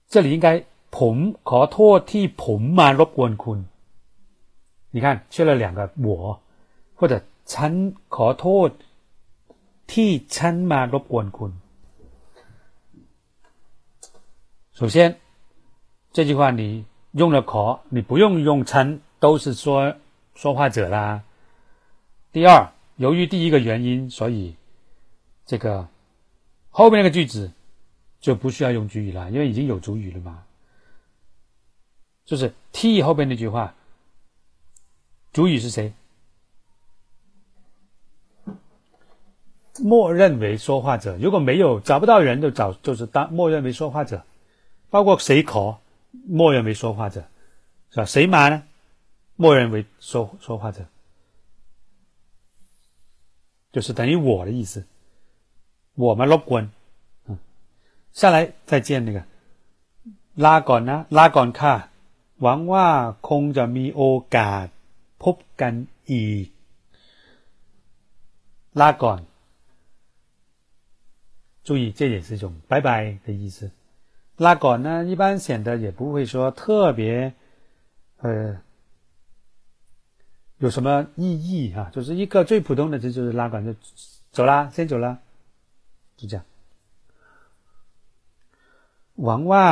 [0.09, 3.66] 这里应该ผมขอโทษที่ผมมารบกวนคุณ。
[4.93, 6.41] 你看，缺了两个我，
[6.95, 7.73] 或者ฉัน
[8.15, 8.70] ขอโทษ
[9.93, 11.53] ที่ฉันมารบกวนคุณ。
[14.78, 15.20] 首先，
[16.14, 16.86] 这句话你。
[17.14, 19.95] 用了可，你不用用称，都是说
[20.36, 21.24] 说话者啦。
[22.32, 24.56] 第二，由于第一个原因，所以
[25.48, 25.88] 这个
[26.70, 27.52] 后面那个句子
[28.20, 30.44] 就不需要用主语了，因为已经有主语了嘛。
[32.24, 33.74] 就是 T 后边那句话，
[35.34, 35.94] 主语是谁？
[39.80, 41.18] 默认为说话者。
[41.18, 44.24] 如果没有找不到人，就找就是当默认为说话者，
[44.91, 45.79] 包括谁可。
[46.27, 47.24] 默认为说话者，
[47.91, 48.05] 是吧？
[48.05, 48.62] 谁嘛呢？
[49.37, 50.87] 默认为说说话者，
[53.73, 54.87] 就是等于我的意思。
[55.95, 56.70] 我们落棍，
[57.24, 57.39] 嗯，
[58.12, 59.24] 下来再见那个
[60.35, 61.89] 拉ก่อนนะ拉ก่อนค่ะ
[62.43, 62.87] หวังว่า
[63.29, 64.03] คงจะมีโอ
[64.37, 64.66] กาส
[65.23, 65.74] พบกัน
[66.11, 66.47] อีก
[68.74, 69.20] 拉ก่อน
[71.65, 73.70] 注意，这也是一种拜拜的意思。
[74.37, 77.33] 拉杆呢，一般显得也不会说特别，
[78.19, 78.59] 呃，
[80.59, 81.91] 有什么意义啊？
[81.93, 83.74] 就是一个最普通的，这就是拉杆，就
[84.33, 85.19] 走啦，先走啦，
[86.16, 86.45] 就这样。
[89.16, 89.65] หวังว่า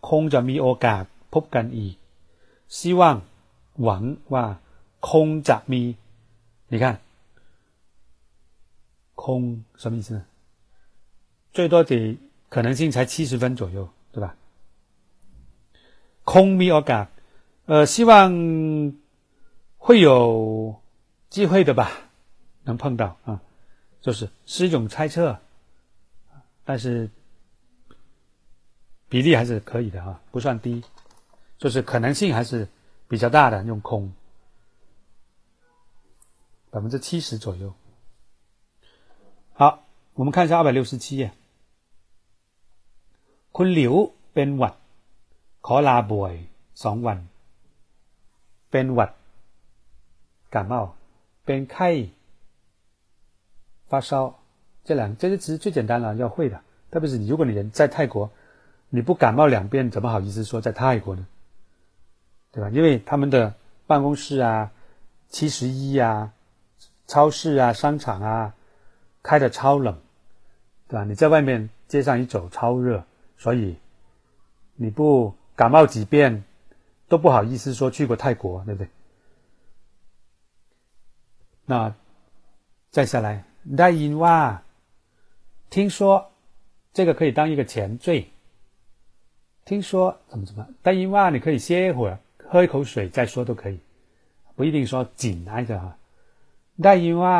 [0.00, 1.94] คงจะมีโอกาสพบกันอีก
[2.68, 3.00] 希望
[3.82, 4.02] หวัง
[4.32, 4.44] ว่า
[5.08, 5.96] คงจะมี，
[6.68, 6.98] 你看，
[9.14, 10.24] 空什么意思呢？
[11.52, 13.88] 最多的可能性才七十分左右。
[14.12, 14.36] 对吧？
[16.24, 17.08] 空มีโอกาส，
[17.66, 18.92] 呃，希望
[19.78, 20.80] 会有
[21.28, 21.90] 机会的吧，
[22.64, 23.40] 能碰到啊，
[24.00, 25.38] 就是是一种猜测，
[26.64, 27.10] 但是
[29.08, 30.82] 比例还是可以的啊，不算低，
[31.58, 32.66] 就是可能性还是
[33.06, 34.12] 比较大的，用空
[36.70, 37.72] 百分之七十左右。
[39.52, 39.84] 好，
[40.14, 41.32] 我们看一下二百六十七页。
[43.58, 43.94] คุณหลิว
[44.34, 44.74] เป็นหวัด
[45.66, 46.34] ขอลาบ่อย
[46.82, 47.18] สองวัน
[48.70, 49.10] เป็นหวัด
[50.54, 50.74] 感冒
[51.44, 51.90] เป็นไข้
[53.90, 54.10] 发烧
[54.84, 56.60] 这两这些词最简单了，要会的。
[56.90, 58.30] 特别是你，如果你人在泰国，
[58.88, 61.26] 你不感冒两遍，怎么好意思说在泰国呢？
[62.52, 62.70] 对吧？
[62.70, 63.54] 因为他们的
[63.86, 64.70] 办公室啊、
[65.28, 66.32] 七十一啊、
[67.06, 68.54] 超市啊、商场啊，
[69.22, 69.98] 开的超冷，
[70.86, 71.04] 对吧？
[71.04, 73.04] 你在外面街上一走，超热。
[73.38, 73.76] 所以
[74.76, 76.44] 你不感冒几遍
[77.08, 78.88] 都不好意思说去过泰国，对不对？
[81.66, 81.94] 那
[82.90, 83.44] 再下来，
[83.78, 84.60] ได้ยินว่า
[85.70, 86.30] 听说
[86.92, 88.26] 这个可以当一个前缀。
[89.64, 90.66] 听说怎么怎么？
[90.82, 92.18] ได้ยินว่า你可以歇一会儿，
[92.50, 93.78] 喝一口水再说都可以，
[94.56, 95.96] 不一定说紧挨着哈。
[96.82, 97.38] ได้ยินว่า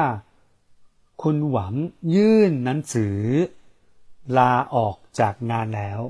[1.22, 1.74] คุณหวัง
[2.14, 3.16] ยื่นหนังสือ
[4.36, 6.00] ลาออก จากงานแล้ว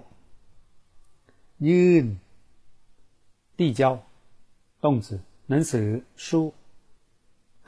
[1.69, 2.07] ยื่น
[3.59, 3.83] 递交
[4.85, 5.07] 动词
[5.49, 5.89] หนังสือ
[6.25, 6.27] 书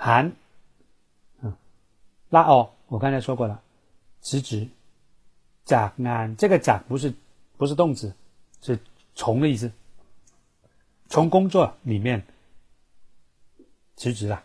[0.04, 0.06] 函
[1.40, 1.44] 嗯
[2.34, 3.54] ลาออก我刚才说过了
[4.26, 4.50] 辞职
[5.72, 7.04] จากงาน这个จาก不是
[7.58, 8.14] 不是动词
[8.64, 8.66] 是
[9.14, 9.64] 从的意思
[11.08, 12.08] 从工作里面
[13.96, 14.42] 辞职了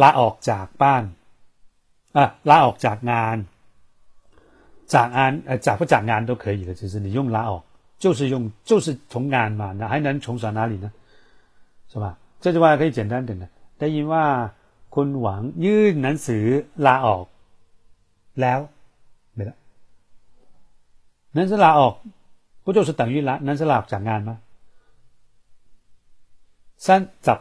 [0.00, 1.02] ลาออกจากบ้าน
[2.14, 3.36] 啊，拉奥จากงาน
[4.94, 7.64] จากงาน呃จาก不จากงาน都可以的，其实你用拉奥
[7.98, 10.90] 就是用就是从งาน嘛，那还能从哪里呢？
[11.92, 12.16] 是吧？
[12.40, 13.48] 这句话可以简单点的，
[13.78, 14.24] ได้ยินว่า
[14.94, 16.44] คุณหวังยื่นหนังสือ
[16.86, 17.26] ลาออก
[18.40, 18.58] แล้ว
[19.36, 19.52] 没了。
[21.34, 21.94] หนังสือลาออก
[22.64, 24.30] 不就是等于拉หนังสือลาออกจากงาน吗？
[26.84, 26.86] 三
[27.26, 27.38] จับ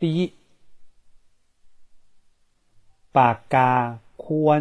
[0.00, 0.18] 第一。
[3.16, 3.70] ปากกา
[4.24, 4.60] ควร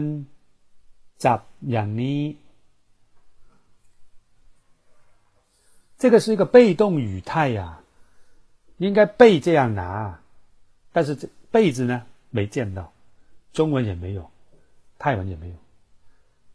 [1.26, 1.40] จับ
[1.72, 2.26] อย่างนี้。
[5.98, 7.80] 这个是一个被动语态呀，
[8.78, 10.20] 应该被这样拿，
[10.92, 12.92] 但是这被字呢 没见到，
[13.54, 14.30] 中文也没有，
[15.00, 15.56] 泰文也没有，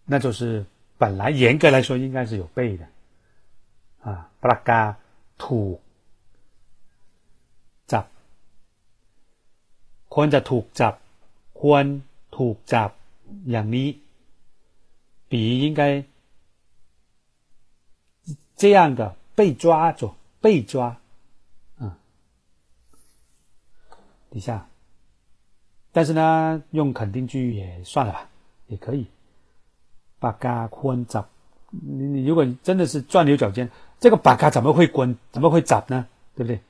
[0.04, 0.66] 那就是
[0.98, 2.86] 本来严格来说应该是有背的
[4.02, 4.30] 啊。
[4.42, 4.96] ปากกา
[5.44, 5.78] ถูก
[7.92, 8.04] จับ
[10.14, 10.94] ควรจะถูกจับ
[11.64, 11.84] ควร
[12.36, 12.90] ถูกจับ
[13.50, 13.88] อย่างนี้
[15.30, 15.32] 笔
[15.64, 15.82] 应该
[18.60, 21.00] 这样的被抓住，被抓，
[21.78, 21.90] 嗯，
[24.30, 24.66] 底下，
[25.92, 28.28] 但是呢，用肯定句也算了吧，
[28.66, 29.06] 也可以。
[30.18, 31.24] 把嘎坤잡
[31.70, 35.16] 你你如果真的是钻牛角尖，这个把嘎怎么会滚？
[35.32, 36.06] 怎么会잡呢？
[36.34, 36.60] 对不对？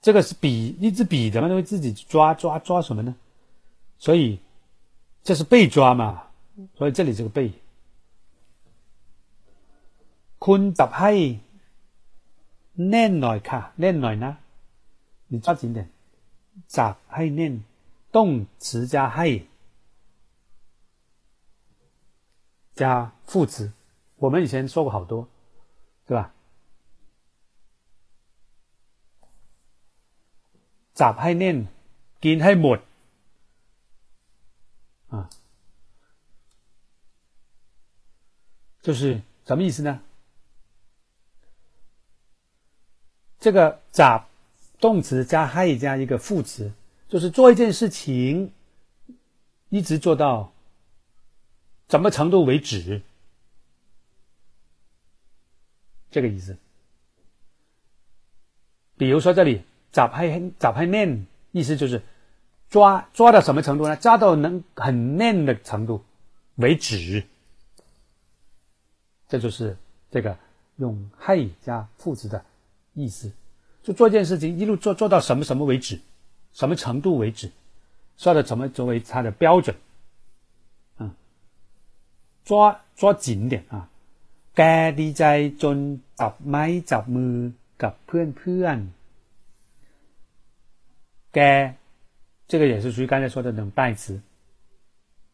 [0.00, 3.14] 这个是笔，一支笔怎么会自己抓抓抓什么呢？
[3.98, 4.38] 所以
[5.22, 6.22] 这是被抓嘛？
[6.76, 7.52] 所以这里这个被。
[10.38, 11.12] คุณจับให้
[12.90, 14.32] แน่นหน่อยค่ะแน่นหน่อยนะ
[15.30, 15.78] 你抓紧点
[16.76, 17.54] จับให้แน่น
[18.14, 19.26] 动词加ให้
[22.78, 23.72] 加副词
[24.22, 25.26] 我们以前说过好多
[26.06, 26.32] 对吧
[31.00, 31.56] จับให้แน่น
[32.24, 32.78] กินให้หมด
[35.12, 35.16] 啊
[38.84, 40.00] 就是什么意思呢？
[43.38, 44.26] 这个咋
[44.80, 46.72] 动词加还加一个副词，
[47.08, 48.50] 就是做一件事情，
[49.68, 50.52] 一直做到
[51.88, 53.02] 什么程度为止，
[56.10, 56.56] 这个意思。
[58.96, 59.62] 比如说这里
[59.92, 62.02] 咋拍咋拍念，意思就是
[62.68, 63.96] 抓抓到什么程度呢？
[63.96, 66.04] 抓到能很念的程度
[66.56, 67.24] 为止，
[69.28, 69.76] 这就是
[70.10, 70.36] 这个
[70.76, 72.44] 用还加副词的。
[72.94, 73.30] 意思，
[73.82, 76.00] 就做一件事情，一路做做到什么什么为止，
[76.54, 77.50] 什么程度为止，
[78.16, 79.76] 说的怎么作为它的标准，
[80.96, 81.10] 嗯，
[82.44, 83.88] 抓抓紧点啊！
[84.54, 85.24] แกดีใจ
[85.62, 85.76] จน
[86.20, 87.34] จับไม้จับมือ
[87.82, 88.78] กับเพื่อนเพื่อน。
[91.32, 91.74] แก，
[92.48, 94.20] 这个也是属于刚才说的那种代词。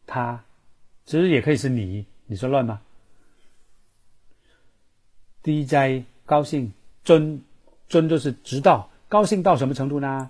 [0.05, 0.43] 他，
[1.05, 2.81] 其实也可以是你，你说乱吗？
[5.43, 6.71] ดีใจ高兴
[7.03, 7.39] จ
[7.89, 10.29] 尊就是直到高兴到什么程度呢？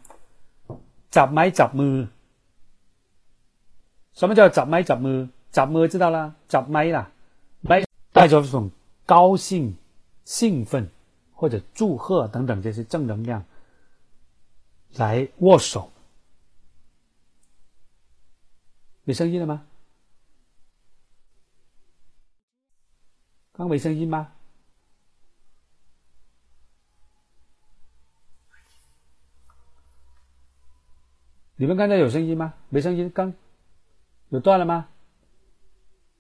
[1.12, 2.08] จับไม้จับมือ。
[4.14, 5.30] 什么叫จับไม้จับมือ？
[5.52, 7.10] จับมือ知道啦，จับไม้啦，
[7.62, 8.72] ไม้带着这种
[9.06, 9.76] 高兴、
[10.26, 10.90] 兴奋
[11.34, 13.46] 或者祝贺等等这些正能量
[14.97, 15.91] 来握手。
[19.05, 19.67] 没声音了吗？
[23.53, 24.33] 刚没声音吗？
[31.57, 32.55] 你们刚才有声音吗？
[32.69, 33.35] 没声音，刚
[34.29, 34.89] 有断了吗？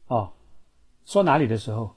[0.06, 0.32] 哦，
[1.04, 1.94] 说哪里的时候，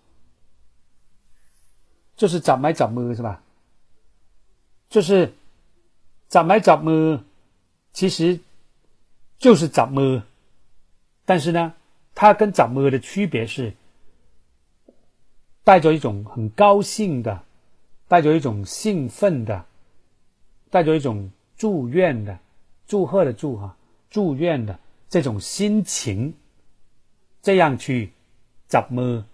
[2.15, 3.41] 就是找买找么是吧？
[4.89, 5.33] 就是
[6.31, 7.25] 找买找么，
[7.91, 8.39] 其实
[9.37, 10.23] 就是找么，
[11.25, 11.73] 但是呢，
[12.15, 13.73] 它跟找么的区别是，
[15.65, 17.43] 带着一种很高兴的，
[18.07, 19.65] 带着一种兴奋的，
[20.69, 22.39] 带着一种祝愿的。
[22.87, 23.77] 祝贺的祝哈，
[24.09, 24.79] 祝愿的
[25.09, 26.33] 这种心情，
[27.41, 28.11] 这样去
[28.67, 29.25] 怎么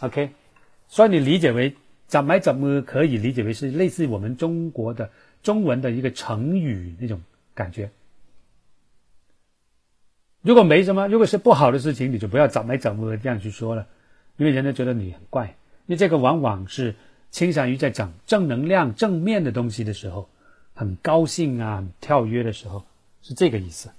[0.00, 0.30] ？OK，
[0.86, 1.76] 所以你理解为
[2.06, 5.10] 怎么怎么可以理解为是类似我们中国的
[5.46, 7.22] 中文的一个成语那种
[7.54, 7.90] 感觉。
[10.42, 13.86] 如果没什么，如果是不好的事情，你就不要怎么怎么这样去说了，
[14.36, 15.46] 因为人家觉得你很怪。
[15.86, 16.96] 因为这个往往是
[17.30, 20.28] 倾向于在讲正能量、正面的东西的时候。
[20.78, 22.84] 很高兴啊，跳跃的时候
[23.22, 23.90] 是这个意思。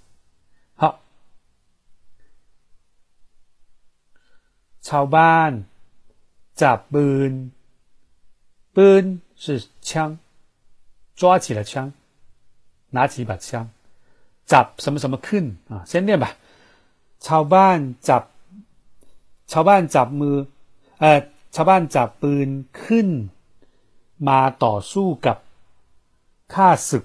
[0.75, 1.01] 好，
[4.79, 5.65] 草班
[6.53, 7.51] 扎奔
[8.73, 10.19] 奔是枪，
[11.16, 11.92] 抓起了枪，
[12.90, 13.68] 拿起一把枪，
[14.46, 15.84] 扎什么什么坑啊？
[15.86, 16.36] 先念吧。
[17.18, 18.26] 草班扎
[19.46, 20.46] 草班扎มือ
[20.98, 21.20] เอ่อ
[21.54, 22.48] ชาวบ้านจับปืน
[22.82, 23.08] ขึ้น
[24.28, 25.36] มาต่อสู้กับ
[26.54, 27.04] ฆ่าศึก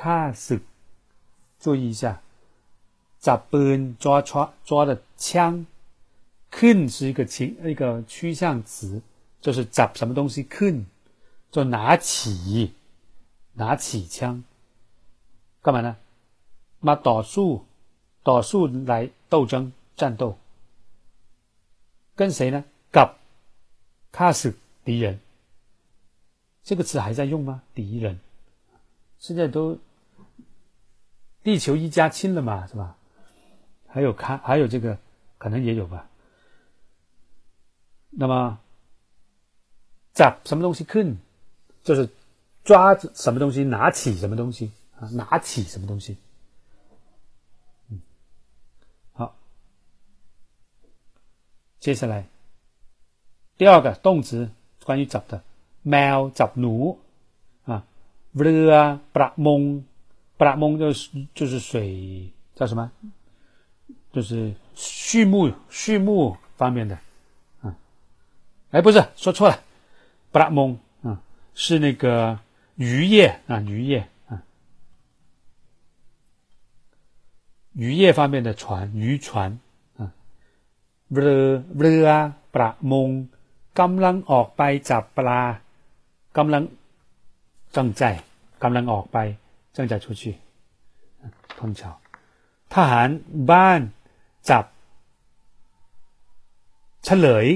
[0.00, 0.62] ฆ่าศึก
[1.62, 2.02] 注意一下
[3.26, 4.90] จับปืน抓抓抓的
[5.24, 5.66] 枪
[6.56, 9.02] ขึ้น是一个情一个趋向词
[9.40, 10.84] 就是จับ什么东西ขึ้น
[11.50, 12.72] 就拿起
[13.54, 14.42] 拿起枪
[15.62, 15.96] 干嘛呢
[16.80, 17.48] มาต่อสู้
[18.28, 18.60] ต่อสู้
[18.90, 20.36] 来斗争战斗
[22.18, 22.64] 跟谁呢
[22.96, 23.08] กับ
[24.16, 25.20] ฆ่าศึก敌人
[26.66, 27.62] 这个词还在用吗？
[27.74, 28.18] 敌人，
[29.18, 29.78] 现在都
[31.42, 32.96] 地球一家亲了嘛，是吧？
[33.86, 34.96] 还有看，还有这个
[35.36, 36.08] 可能也有吧。
[38.08, 38.58] 那么，
[40.14, 41.16] จั什么东西ขึ้น，
[41.82, 42.08] 就是
[42.68, 46.16] 抓什么东西，拿起什么东西啊，拿起什么东西。
[47.90, 48.00] 嗯，
[49.12, 49.34] 好，
[51.78, 52.26] 接下来
[53.56, 54.48] 第二个动词
[54.84, 55.42] 关于จั的，
[55.82, 56.98] 猫จัหนู
[57.66, 57.84] 啊，
[58.34, 59.84] เรือประมง
[60.38, 62.90] ประมง就是就是水叫什么？
[64.12, 66.98] 就是畜牧畜牧方面的，
[67.62, 67.76] 啊，
[68.70, 69.60] 哎，不是说错了，
[70.32, 71.20] 布拉蒙啊，
[71.54, 72.38] 是那个
[72.78, 73.92] 渔业啊，渔业
[74.28, 74.42] 啊，
[77.74, 79.58] 渔业方面的船，渔船
[79.98, 80.12] 啊，
[81.14, 81.46] เรือ
[81.78, 82.06] เรือ
[82.54, 83.08] ประมง
[83.80, 85.42] กำลังออกไปจับปลา
[86.36, 86.62] กำลัง
[87.76, 88.02] 正在
[88.62, 89.18] กำลังออกไป
[89.76, 90.22] 正在出去，
[91.58, 91.82] 碰巧，
[92.74, 93.08] ทหาร
[93.50, 93.80] บ้าน
[94.50, 94.64] จับ
[97.04, 97.46] เฉลย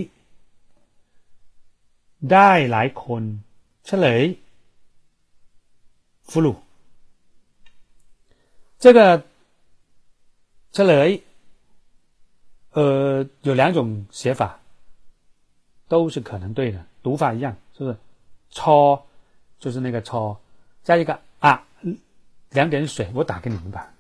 [2.33, 3.23] ได้หลายคน
[3.87, 4.23] เฉลย
[6.34, 6.56] 俘虏。
[8.80, 9.24] 这个
[10.72, 11.24] 这里
[12.72, 14.60] 呃有两种写法，
[15.88, 17.98] 都是可能对的，读法一样，是不是？
[18.50, 19.06] 超
[19.60, 20.36] 就是那个超，
[20.82, 21.68] 加一个啊，
[22.50, 23.94] 两点水，我打给你们吧。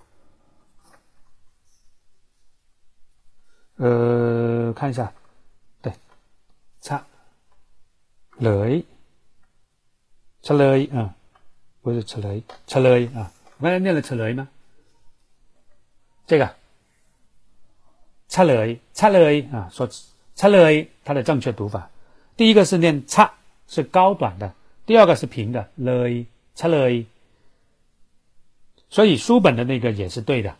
[3.75, 5.13] 呃，看一下，
[5.83, 5.93] 对，
[6.81, 7.05] 差
[8.39, 8.83] 雷，
[10.41, 11.15] 差雷，啊。
[11.83, 13.31] 不是车雷，车雷啊，
[13.61, 14.47] 刚才念了车雷吗？
[16.25, 16.55] 这个，
[18.29, 19.87] 车雷，车雷啊，说
[20.33, 21.91] 车雷，它的正确读法，
[22.37, 23.33] 第一个是念差，
[23.67, 24.55] 是高短的，
[24.85, 27.05] 第二个是平的，雷，车雷，
[28.89, 30.55] 所以书本的那个也是对的。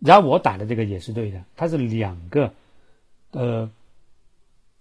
[0.00, 2.52] 然后我打的这个也是对的，它是两个，
[3.30, 3.70] 呃，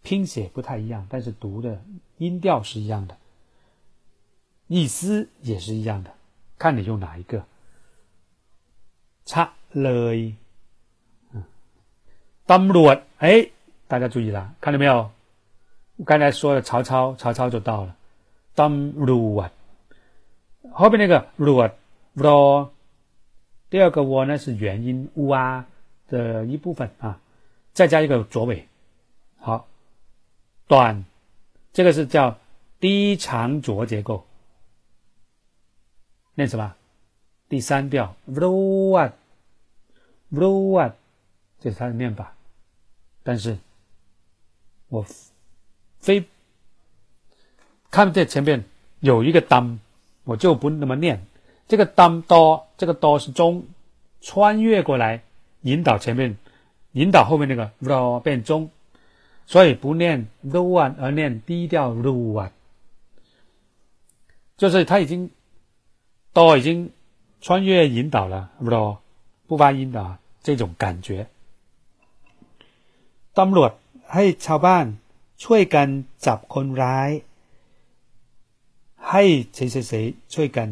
[0.01, 1.81] 拼写不太一样，但是读的
[2.17, 3.15] 音调是一样的，
[4.68, 6.12] 意思也是一样的，
[6.58, 7.46] 看你用哪一个。
[9.26, 10.36] 擦嘞，
[11.32, 11.44] 嗯，
[12.46, 12.86] 当路
[13.18, 13.50] 哎，
[13.88, 15.12] 大家注意了，看到没有？
[15.98, 17.96] 我刚才说的曹操，曹操就到了，
[18.54, 19.44] 当路
[20.72, 21.68] 后边那个路
[22.14, 22.74] 罗，
[23.70, 25.66] 第二个窝呢是元音乌啊
[26.08, 27.20] 的一部分啊，
[27.74, 28.68] 再加一个左尾，
[29.38, 29.68] 好，
[30.68, 31.06] 短，
[31.72, 32.38] 这个是叫
[32.80, 34.26] 低长浊结构。
[36.36, 36.74] 念什么？
[37.49, 40.94] 第三调 “vluat”，“vluat”，
[41.60, 42.34] 这是它的念法。
[43.24, 43.57] 但是，
[44.90, 45.03] 我
[45.99, 46.24] 非
[47.90, 48.64] 看这前面
[48.99, 49.80] 有一个当，
[50.24, 51.26] 我就不那么念。
[51.68, 53.66] 这个当多，这个多是中，
[54.22, 55.24] 穿越过来，
[55.62, 56.38] 引导前面，
[56.91, 58.70] 引导后面那个 ro 变中，
[59.48, 62.52] 所以不念 ruan 而念低调 ruan，
[64.57, 65.32] 就是他已经
[66.35, 66.69] 多已经
[67.40, 68.98] 穿越引导了 ro
[69.47, 71.09] 不发音的这种感觉。
[73.39, 73.73] ตำรวจ
[74.12, 74.86] ให้ชาวบ้าน
[75.44, 75.89] ช่วยกัน
[76.27, 77.11] จับคนร้าย
[79.11, 79.23] ให้
[79.57, 79.93] 谁谁谁
[80.32, 80.69] ช่วยกัน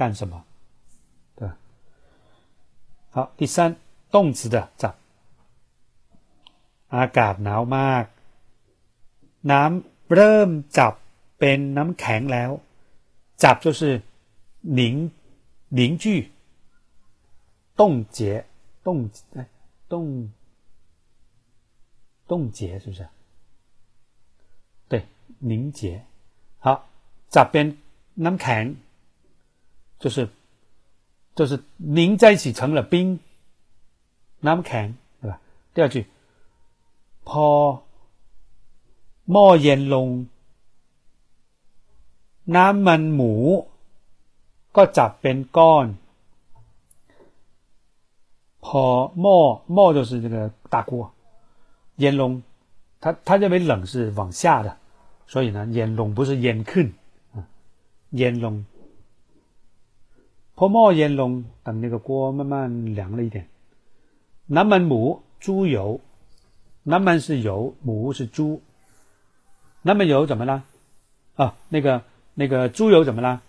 [0.00, 0.34] 干什么？
[1.36, 1.56] 对吧？
[3.14, 3.56] 好，第三
[4.10, 4.94] 动词的จับ
[6.94, 8.04] อากาศหนาวมาก
[9.50, 10.48] น้ำเริ่ม
[10.78, 10.92] จับ
[11.38, 12.50] เป็นน้ำแข็งแล้ว
[13.42, 13.82] จับ就是
[14.66, 15.10] 凝
[15.68, 16.30] 凝聚
[17.76, 18.44] 冻结
[18.84, 19.48] 冻哎
[19.88, 20.30] 冻
[22.28, 23.08] 冻结是不是？
[24.88, 25.04] 对，
[25.38, 26.04] 凝结。
[26.58, 26.88] 好，
[27.30, 27.66] จับเป็น
[28.24, 28.64] น้ำแข็ง
[29.98, 30.28] 就是，
[31.34, 33.18] 就是凝在一起成了冰，
[34.40, 35.40] 那么看，对吧？
[35.74, 36.06] 第二句，
[37.24, 37.82] พอ
[39.60, 40.08] เย็นลง
[42.56, 43.34] น้ำมันหมู
[44.76, 45.86] ก็จับเป็นก้อน
[48.64, 48.84] พอ
[49.22, 49.24] ห
[49.76, 51.12] ม้就是这个大锅，
[51.96, 52.42] 烟龙，
[53.00, 54.76] 他他认为冷是往下的，
[55.26, 56.92] 所以呢，烟龙不是烟ขึ้
[57.34, 57.44] 啊，
[58.10, 58.64] 烟龙。
[60.54, 63.48] 泼墨烟笼，等那个锅慢慢凉了一点。
[64.46, 66.00] 南门母猪油，
[66.84, 68.62] 南门是油，母是猪。
[69.82, 70.62] 南门油怎么了？
[71.34, 72.02] 啊，那个
[72.34, 73.42] 那个猪油怎么了？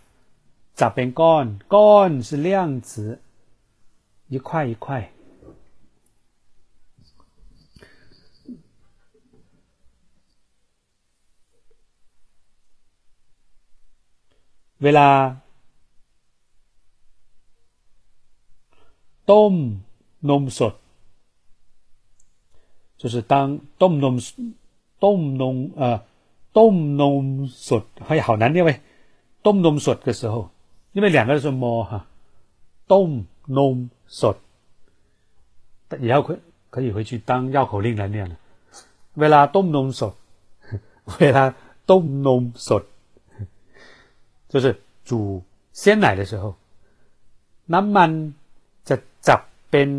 [0.78, 1.58] 咋变干？
[1.66, 3.20] 干是量词，
[4.28, 5.12] 一块一块。
[14.78, 15.40] 为了。
[19.26, 19.80] dom
[20.22, 20.74] nom sot，
[22.96, 24.18] 就是当 dom nom
[24.98, 26.06] dom nom 呃
[26.54, 28.80] dom nom sot，哎，好难念喂
[29.42, 30.50] ，dom nom sot 的时候，
[30.97, 32.05] 因为两个都是摸哈，
[32.87, 34.37] dom nom sot，
[35.99, 36.37] 也要可
[36.69, 38.37] 可以回去当绕口令来念了。
[39.15, 40.13] 为了 dom nom sot，
[41.19, 42.83] 为了 dom nom sot，
[44.49, 46.55] 就是煮鲜奶的时候。
[47.73, 48.11] น้ำมัน
[48.89, 48.95] จะ
[49.27, 49.89] จับเป็น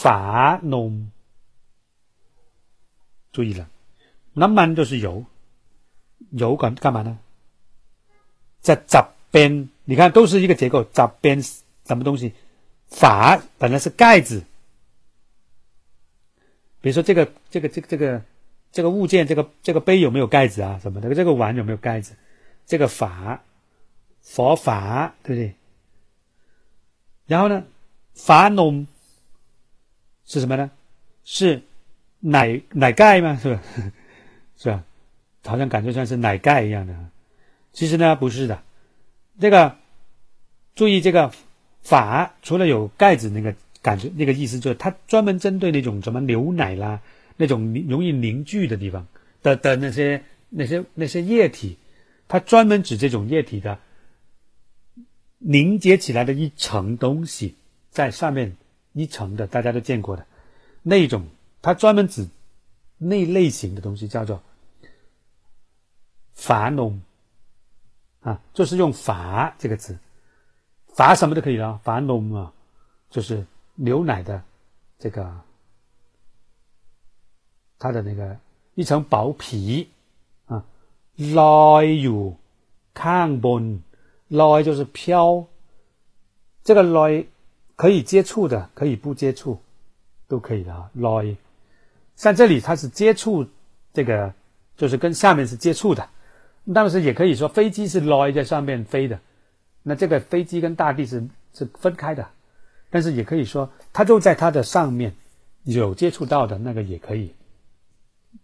[0.00, 0.18] ฝา
[0.72, 0.92] นม
[3.34, 3.68] 注意了，
[4.40, 5.26] น้ำมัน就是油，
[6.30, 7.18] 油干干嘛呢？
[8.61, 12.33] 在这边，你看都是一个结构，这边什么东西？
[12.87, 14.43] 法本来是盖子，
[16.81, 18.21] 比如说这个这个这个这个
[18.71, 20.79] 这个物件，这个这个杯有没有盖子啊？
[20.81, 21.13] 什么的？
[21.13, 22.15] 这个碗有没有盖子？
[22.65, 23.41] 这个法
[24.21, 25.53] 佛法对不对？
[27.27, 27.63] 然后呢，
[28.13, 28.87] 法农
[30.25, 30.71] 是什么呢？
[31.23, 31.61] 是
[32.19, 33.39] 奶奶盖吗？
[33.41, 33.63] 是吧？
[34.57, 34.83] 是吧？
[35.45, 36.93] 好像感觉像是奶盖一样的。
[37.73, 38.63] 其实呢，不是的。
[39.39, 39.77] 这个
[40.75, 41.31] 注意，这个
[41.81, 47.01] 法除了有盖子那个感觉，那个意思就是它专门针对那种什么牛奶啦，
[47.37, 49.07] 那种容易凝聚的地方
[49.41, 51.77] 的的那些那些那些液体，
[52.27, 53.79] 它专门指这种液体的。
[55.41, 57.55] 凝结起来的一层东西，
[57.91, 58.57] 在上面
[58.91, 60.27] 一层的，大家都见过的
[60.83, 61.27] 那种，
[61.61, 62.27] 它专门指
[62.97, 64.43] 那类型的东西，叫做
[66.33, 67.01] 法浓
[68.20, 69.98] 啊，就是用“珐”这个词，
[70.94, 72.52] 珐什么都可以了，珐浓啊，
[73.10, 74.42] 就是牛奶的
[74.98, 75.40] 这个
[77.78, 78.36] 它的那个
[78.74, 79.90] 一层薄皮
[80.46, 80.64] 啊，
[81.16, 81.40] ล
[81.70, 82.34] อยอยู่
[82.94, 83.82] ข้างบน。
[84.28, 85.46] 来就是飘，
[86.64, 87.26] 这个来
[87.76, 89.60] 可以接触的，可以不接触，
[90.26, 90.90] 都可以的啊。
[90.94, 91.36] 来，
[92.16, 93.46] 像这里它是接触，
[93.92, 94.32] 这个
[94.76, 96.08] 就是跟下面是接触的，
[96.73, 99.19] 但是也可以说飞机是来在上面飞的，
[99.83, 102.27] 那这个飞机跟大地是是分开的，
[102.89, 105.13] 但是也可以说它就在它的上面
[105.63, 107.33] 有接触到的那个也可以，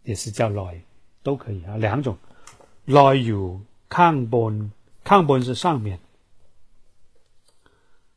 [0.04, 0.82] 也是叫来，
[1.24, 2.18] 都可以啊，两种。
[2.86, 4.72] 来有抗本。
[5.08, 6.00] 抗本是上面，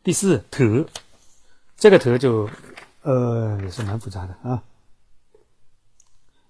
[0.02, 0.86] 第四头，
[1.76, 2.48] 这个头就
[3.02, 4.62] 呃也是蛮复杂的啊。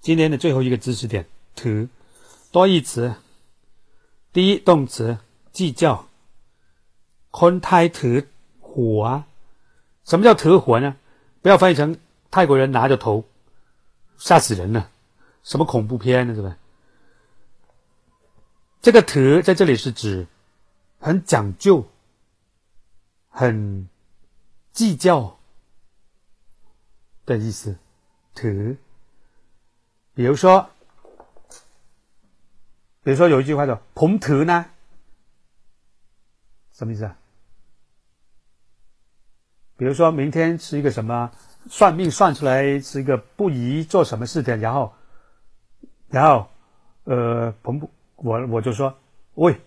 [0.01, 1.27] 今天的最后一个知识点，
[1.57, 1.89] 头
[2.53, 3.13] 多义词，
[4.32, 5.18] 第一动词
[5.52, 6.08] 计较，
[7.32, 7.90] คนไทย
[8.62, 9.24] หัว，
[10.04, 10.96] 什么叫头火呢？
[11.42, 11.98] 不要翻译成
[12.32, 13.26] 泰国人拿着头，
[14.18, 14.90] 吓死人了，
[15.44, 16.34] 什么恐怖片呢？
[16.34, 16.58] 是吧？
[18.82, 20.28] 这个头在这里是指
[21.00, 21.86] 很讲究、
[23.30, 23.88] 很
[24.72, 25.38] 计较
[27.26, 27.78] 的意思。
[28.34, 28.50] 头，
[30.16, 30.70] 比如说，
[33.08, 34.66] 比如说有一句话叫“捧头呢”，
[36.72, 37.16] 什么意思啊？
[39.78, 41.32] 比如说明天是一个什么
[41.68, 44.94] 算命算出来是一个不宜做什么事的，然后，
[46.10, 46.48] 然后，
[47.06, 47.90] 呃，彭不。
[48.16, 48.96] 我我就说，
[49.36, 49.60] 喂，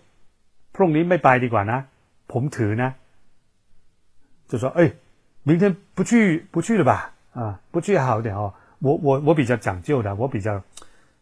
[0.73, 1.85] พรุ่งนี้ไม่ไปดีกว่านะ
[2.27, 2.95] ผมถือนะ
[4.47, 4.93] 就说，哎，
[5.43, 7.13] 明天不去不去了吧？
[7.33, 8.51] 啊，不去好一点哦。
[8.79, 10.63] 我我我比较讲究的，我比较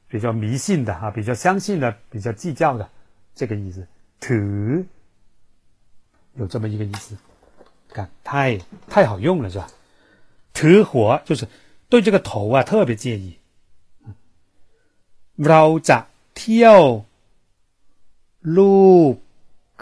[0.09, 2.87] 比较迷信的啊，比较相信的，比较计较的，
[3.33, 3.85] 这个意思。
[4.19, 4.85] ถื
[6.35, 7.17] 有这么一个意思，
[7.89, 8.57] 看太
[8.87, 9.67] 太好用了是吧？
[10.53, 11.47] ถื火就是
[11.89, 13.37] 对这个头啊特别介意。
[15.37, 16.07] เราจะ
[16.37, 16.81] เที่ยว
[18.57, 19.13] ลูก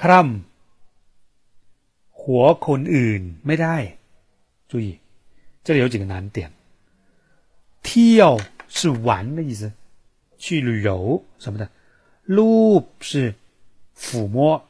[0.02, 3.76] คร่ำหัวคนอื่นไม่ได้
[4.70, 5.00] 注意
[5.64, 6.52] 这里有几个难点
[7.86, 8.32] เที่ยว
[8.68, 9.72] 是玩的意思
[10.38, 11.70] 去旅游什么的
[12.26, 13.34] ลู是
[13.98, 14.66] 抚摸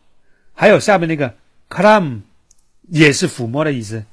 [0.53, 1.35] 还有下面那个
[1.69, 2.21] คร่ำ
[2.89, 4.05] 也是抚摸的意思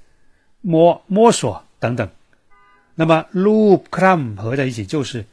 [0.63, 2.09] 摸摸索等等
[2.95, 5.25] 那么ลูคร่ำ合在一起就是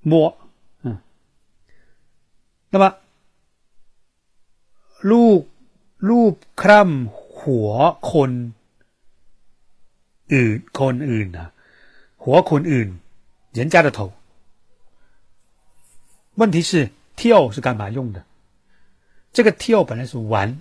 [0.00, 0.36] 摸
[0.82, 0.98] 嗯
[2.70, 2.96] 那么
[5.10, 5.48] ลูก
[6.08, 7.70] ลูกคร่ำหัว
[8.12, 8.30] คน
[10.32, 11.48] อื่นคนอื่นนะ
[12.22, 12.88] หัวคนอื่น
[13.58, 14.12] 人家的头
[16.41, 18.25] 问题是跳是干嘛用的
[19.31, 20.59] 这个跳本来是玩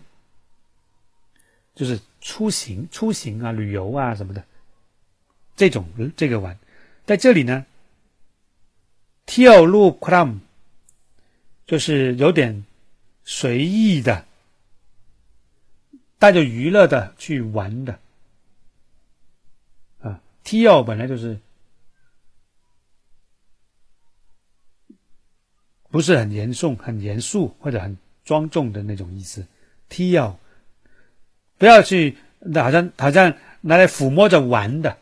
[1.74, 4.44] 就是出行出行啊旅游啊什么的
[5.56, 5.86] 这种
[6.18, 6.58] 这个玩
[7.06, 7.64] 在这里呢
[9.24, 10.40] 跳路 cram
[11.66, 12.66] 就是有点
[13.24, 14.26] 随意的
[16.18, 17.98] 带着娱乐的去玩的
[20.02, 20.20] 啊。
[20.44, 21.40] T O 本来就是
[25.89, 29.45] 不是很严肃、很严肃或者很庄重的那种意思。
[29.89, 30.37] T O
[31.57, 32.17] 不要去，
[32.55, 34.97] 好像好像拿来抚摸着玩的，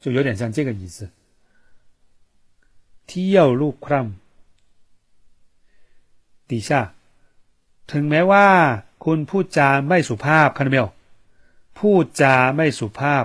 [0.00, 1.08] 就有点像这个意思。
[3.06, 4.12] T O 路 cram
[6.46, 6.92] 底下。
[7.92, 8.46] ถึงแม้ว่า
[9.04, 10.84] คุณพูดจาไม่สุภาพ看到没有
[11.78, 13.24] พูดจาไม่สุภาพ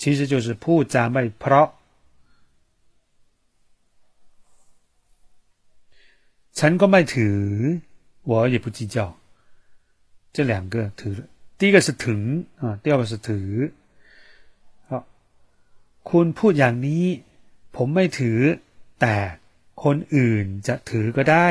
[0.00, 1.68] 其实就是พูดจาไม่เพราะ
[6.58, 7.38] ฉันก็ไม่ถือ
[8.30, 8.96] 我也不计较
[10.34, 11.16] 这两个ถือ
[11.58, 12.20] 第一个是ถึง
[12.62, 13.48] 啊第二个是ถือ
[14.88, 14.90] 好
[16.10, 17.04] คุณพูดอย่างนี้
[17.76, 18.38] ผมไม่ถือ
[19.00, 19.16] แต่
[19.82, 21.48] คนอื่นจะถือก็ได้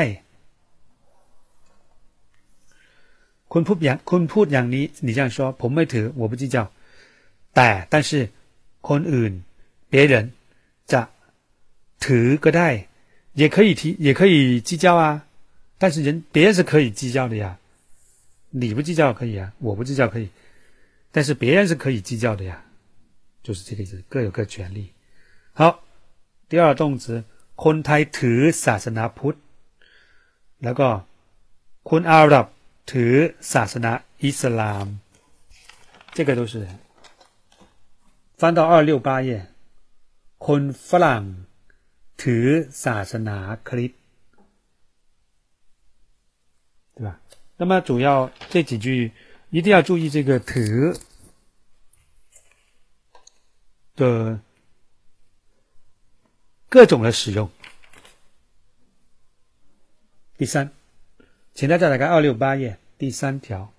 [3.52, 6.56] คุณพูดอย่างคุณพูดอย่างนี้你这样说ผมไม่ถือ我不计较
[7.56, 8.10] แต่但是
[8.88, 9.32] คนอื่น
[9.92, 10.14] 别人
[10.92, 11.00] จะ
[12.04, 12.68] ถือก็ได้
[13.34, 15.26] 也可以提也可以计较啊
[15.78, 17.58] 但是人别人是可以计较的呀
[18.50, 20.28] 你不计较可以啊我不计较可以
[21.12, 22.64] 但是别人是可以计较的呀
[23.42, 24.92] 就是这个意思各有各权利
[25.52, 25.82] 好
[26.48, 27.24] 第二动词
[27.56, 29.36] คนไทยถือศาสนาพุทธ
[30.64, 30.88] แล้วก็
[31.88, 32.46] คุณอาหรับ
[32.90, 33.14] ถือ
[33.52, 33.92] ศาสนา
[34.24, 34.86] อิสลาม
[36.14, 36.66] 这个都是
[38.40, 39.30] 翻到二六八页
[40.46, 41.22] คนฝรั่ง
[42.20, 42.46] ถือ
[42.84, 43.36] ศาสนา
[43.68, 43.98] คริสต์
[46.94, 47.20] 对吧？
[47.56, 49.12] 那么主要这几句
[49.50, 50.96] 一定要注意这个“ถื
[53.96, 54.40] 的
[56.68, 57.50] 各种的使用。
[60.36, 60.70] 第三。
[61.52, 63.72] 请大家来看二六八页第三条。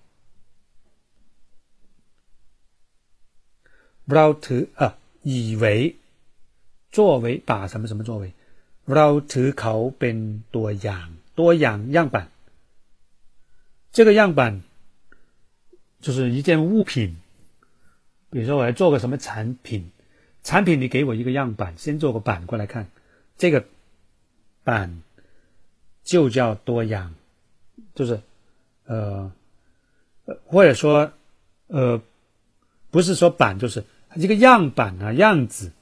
[4.06, 5.96] เราถือ啊，以为
[6.90, 8.34] 作为把什么什么作为
[8.84, 10.16] เราถือเขาเป็น
[10.54, 11.08] ตัวอย่าง
[11.38, 12.28] ตัวอย่าง样板。
[13.92, 14.62] 这个样板
[16.00, 17.16] 就是一件物品，
[18.30, 19.90] 比如说我要做个什么产品，
[20.42, 22.88] 产品你给我一个样板，先做个板过来看，
[23.36, 23.64] 这个
[24.64, 25.02] 板
[26.02, 27.14] 就叫多样。
[27.94, 28.20] 就是，
[28.86, 29.30] 呃，
[30.46, 31.12] 或者说，
[31.66, 32.00] 呃，
[32.90, 35.72] 不是说板，就是一个样板啊，样子，嗯，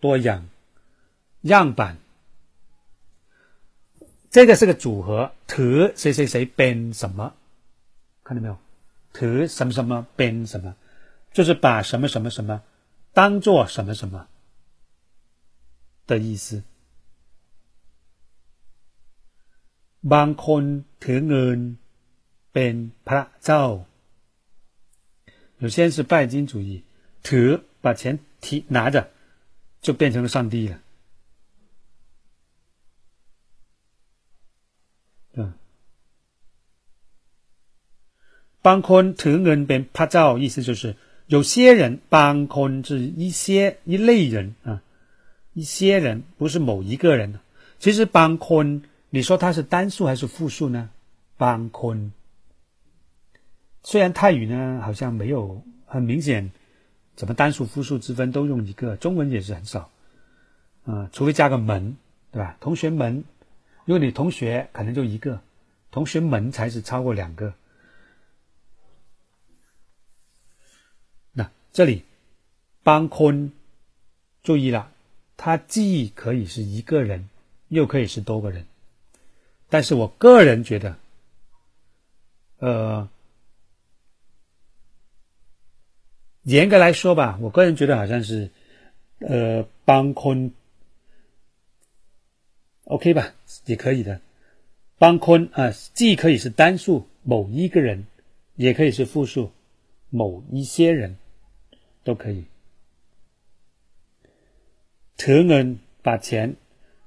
[0.00, 0.48] 多样
[1.42, 1.98] 样板，
[4.30, 7.34] 这个是个组合，ถื谁谁谁编什么，
[8.24, 8.58] 看到没有？
[9.12, 10.74] ถื什么什么编什么，
[11.32, 12.62] 就是把什么什么什么
[13.12, 14.26] 当做什么什么
[16.06, 16.62] 的意思。
[20.02, 21.58] บางคนถือเงิน
[22.52, 22.74] เป็น
[23.06, 23.86] พระเจ้า
[25.58, 26.82] 有些是拜金主义，
[27.22, 29.10] ถือ把钱提拿着
[29.86, 30.78] 就变成了上帝了。
[35.34, 35.52] 嗯，
[38.62, 40.94] บางคนถือเงินเป็นพระเจ้า，意思就是
[41.26, 44.82] 有些人，บางคน是一些一类人啊，
[45.54, 47.40] 一些人不是某一个人。
[47.78, 50.90] 其实บางคน你说它是单数还是复数呢？
[51.38, 52.12] 邦坤。
[53.82, 56.52] 虽然泰语呢好像没有很明显，
[57.17, 59.89] 怎么单数复数之分都用一个，中文也是很少，
[60.85, 61.97] 啊，除非加个门，
[62.31, 62.55] 对吧？
[62.59, 63.25] 同学们，
[63.85, 65.41] 因为你同学可能就一个，
[65.89, 67.55] 同学们才是超过两个。
[71.33, 72.03] 那这里
[72.83, 73.51] 邦坤，
[74.43, 74.91] 注意了，
[75.35, 77.27] 它既可以是一个人，
[77.69, 78.63] 又可以是多个人。
[79.69, 80.95] 但是我个人觉得，
[82.59, 83.09] 呃，
[86.46, 88.50] 严格来说吧，我个人觉得好像是，
[89.20, 90.52] 呃，帮坤，
[92.84, 93.34] OK 吧，
[93.66, 94.20] 也可以的。
[94.98, 98.06] 帮坤啊，既可以是单数某一个人，
[98.56, 99.52] 也可以是复数
[100.10, 101.16] 某一些人，
[102.04, 102.44] 都可以。
[105.16, 106.56] ถือเงิน把钱。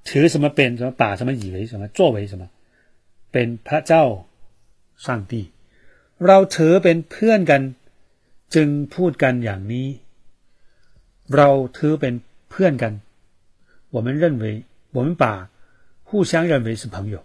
[0.08, 2.48] ถือ什么เป็น什么把什么以为什么作为什么
[3.32, 4.04] เป็นพระเจ้า
[5.04, 5.50] 上帝
[6.26, 7.62] เราถือเป็นเพื่อนกัน
[8.54, 9.86] จึงพูดกันอย่างนี้
[11.36, 12.14] เราถือเป็น
[12.50, 12.92] เพื่อนกัน
[13.94, 14.44] 我们认为
[14.96, 15.24] 我们把
[16.08, 17.16] 互相认为是朋友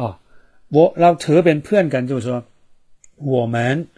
[0.00, 0.18] 哦
[0.74, 2.44] 我เราถือเป็นเพื่อนกัน就是说
[3.16, 3.88] 我们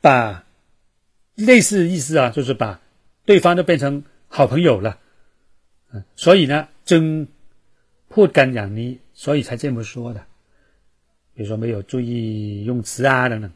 [0.00, 0.44] 把
[1.36, 2.80] 类似意思啊，就是把
[3.24, 4.98] 对方都变成好朋友了，
[5.92, 6.92] 嗯，所以呢， 真
[8.12, 8.90] พูดกันอย่างนี้
[9.22, 10.20] 所以才这么说的。
[11.34, 13.46] 比如说没有注意用词啊等等。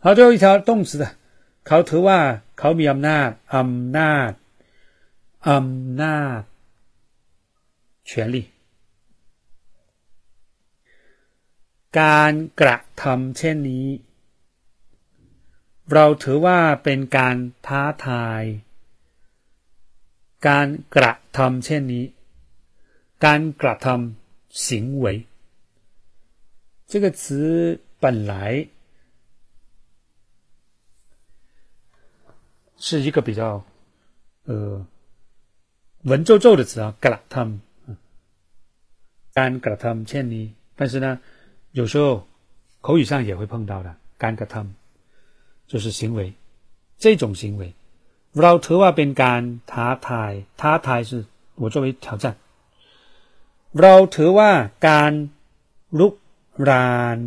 [0.00, 1.04] 好，最后一条动词的，
[1.66, 2.18] เขาถือว่า
[2.58, 4.32] เขามีอำนาจอำนาจ
[5.48, 6.40] อำนาจ
[8.08, 8.36] 权利
[12.00, 13.86] การกระทำเช่นนี้
[15.92, 17.36] เราถือว่าเป็นการ
[17.66, 18.42] ท้าทาย
[20.46, 22.04] การกระทำเช่นนี้
[23.24, 24.14] การกระทำ
[24.64, 25.26] 行为
[26.90, 28.68] 这个词本来
[32.76, 33.64] 是一个比较
[34.44, 34.86] 呃
[36.04, 37.60] 文绉绉的词啊，กระทำ
[39.38, 41.20] การกระทำเช่นนี้，但是呢，
[41.70, 42.26] 有时候
[42.80, 44.74] 口语上也会碰到的，การกระทำ
[45.70, 46.34] 就是行为，
[46.98, 47.72] 这种行为，
[48.34, 52.36] เราถือว่าเป็นการท้าทายท้าทาย是我作为挑战，
[53.80, 54.50] เราถือว่า
[54.88, 55.12] การ
[55.98, 56.14] ลุก
[56.68, 57.18] ราน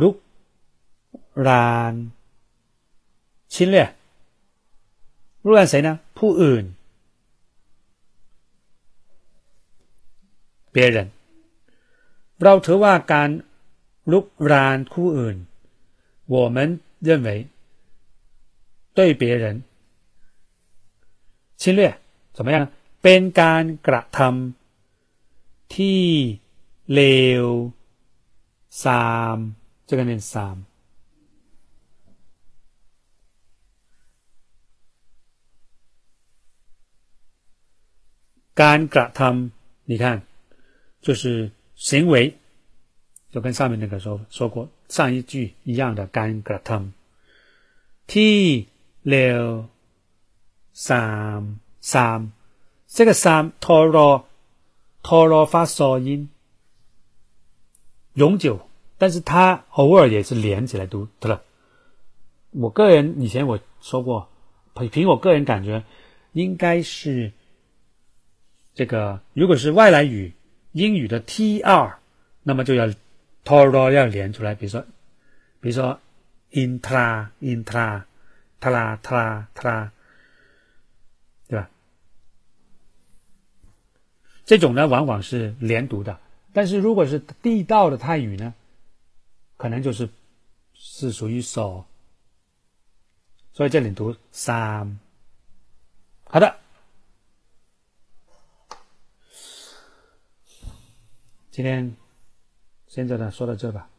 [0.00, 0.16] ลุก
[1.46, 1.94] ราน
[3.52, 3.76] 侵略
[5.44, 5.90] ลุกราน谁呢？
[6.18, 6.64] ผู้อื่น
[10.74, 10.96] 别人
[12.42, 13.30] เราถือว่าการ
[14.12, 15.36] ลุกรานผู้อื่น
[16.34, 16.56] 我们
[17.08, 17.28] 认为
[18.96, 19.44] 对别人
[21.60, 21.80] 侵略
[22.36, 22.66] 怎么样呢？
[23.04, 26.04] เป็นการกระทำที่
[26.92, 27.00] เล
[27.44, 27.46] ว
[28.82, 29.38] ซาม
[29.88, 30.56] 这个念ซาม
[38.60, 40.04] การกระทำ你看
[41.06, 41.22] 就是
[41.76, 42.14] 行为，
[43.32, 48.38] 就跟上面那个说说过上一句一样的干กระทำที่
[49.08, 49.44] เลว
[50.88, 51.06] สา
[51.38, 51.40] ม
[51.80, 52.20] สาม
[52.95, 54.25] 这个三陀罗
[55.03, 56.29] 陀罗发嗦音，
[58.13, 61.43] 永久，但是它偶尔也是连起来读的了。
[62.51, 64.29] 我个人以前我说过，
[64.91, 65.83] 凭我个人感觉，
[66.31, 67.33] 应该是
[68.73, 70.33] 这个，如果是外来语。
[70.71, 71.99] 英语的 T 二，
[72.43, 72.89] 那么就要
[73.45, 74.85] toro 要连出来，比如说，
[75.59, 75.99] 比如说
[76.51, 78.03] intra intra
[78.59, 79.89] tra tra tra，
[81.49, 81.69] 吧？
[84.45, 86.19] 这种呢往往是连读的，
[86.53, 88.53] 但是如果是地道的泰语呢，
[89.57, 90.07] 可能就是
[90.73, 91.85] 是属于手，
[93.53, 94.99] 所以这里读三。
[96.25, 96.57] 好的。
[101.49, 101.95] 今天
[102.87, 103.89] 现在呢，说到这吧。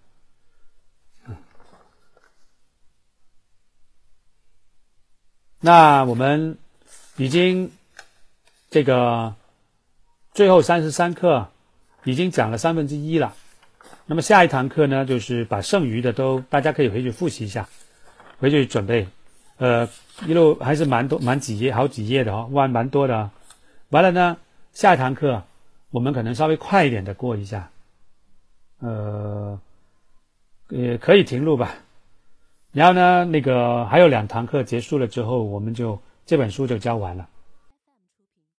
[5.59, 6.59] 那我们
[7.17, 7.73] 已经
[8.71, 9.35] 这个
[10.37, 11.49] 最后三十三课
[12.05, 13.33] 已经讲了三分之一了。
[14.05, 17.67] 那么下一堂课呢，就是把剩余的都大家可以回去复习一下，
[18.39, 19.09] 回去准备。
[19.57, 19.89] 呃，
[20.27, 23.31] 一路还是蛮多，蛮几页，好几页的哦，万，蛮多的。
[23.89, 24.37] 完了呢，
[24.75, 25.43] 下一堂课。
[25.91, 27.71] 我们可能稍微快一点的过一下，
[28.81, 29.59] 呃，
[30.69, 31.77] 也可以停录吧。
[32.73, 37.27] 然后呢，那个还有两堂课结束了之后，我们就这本书就教完了。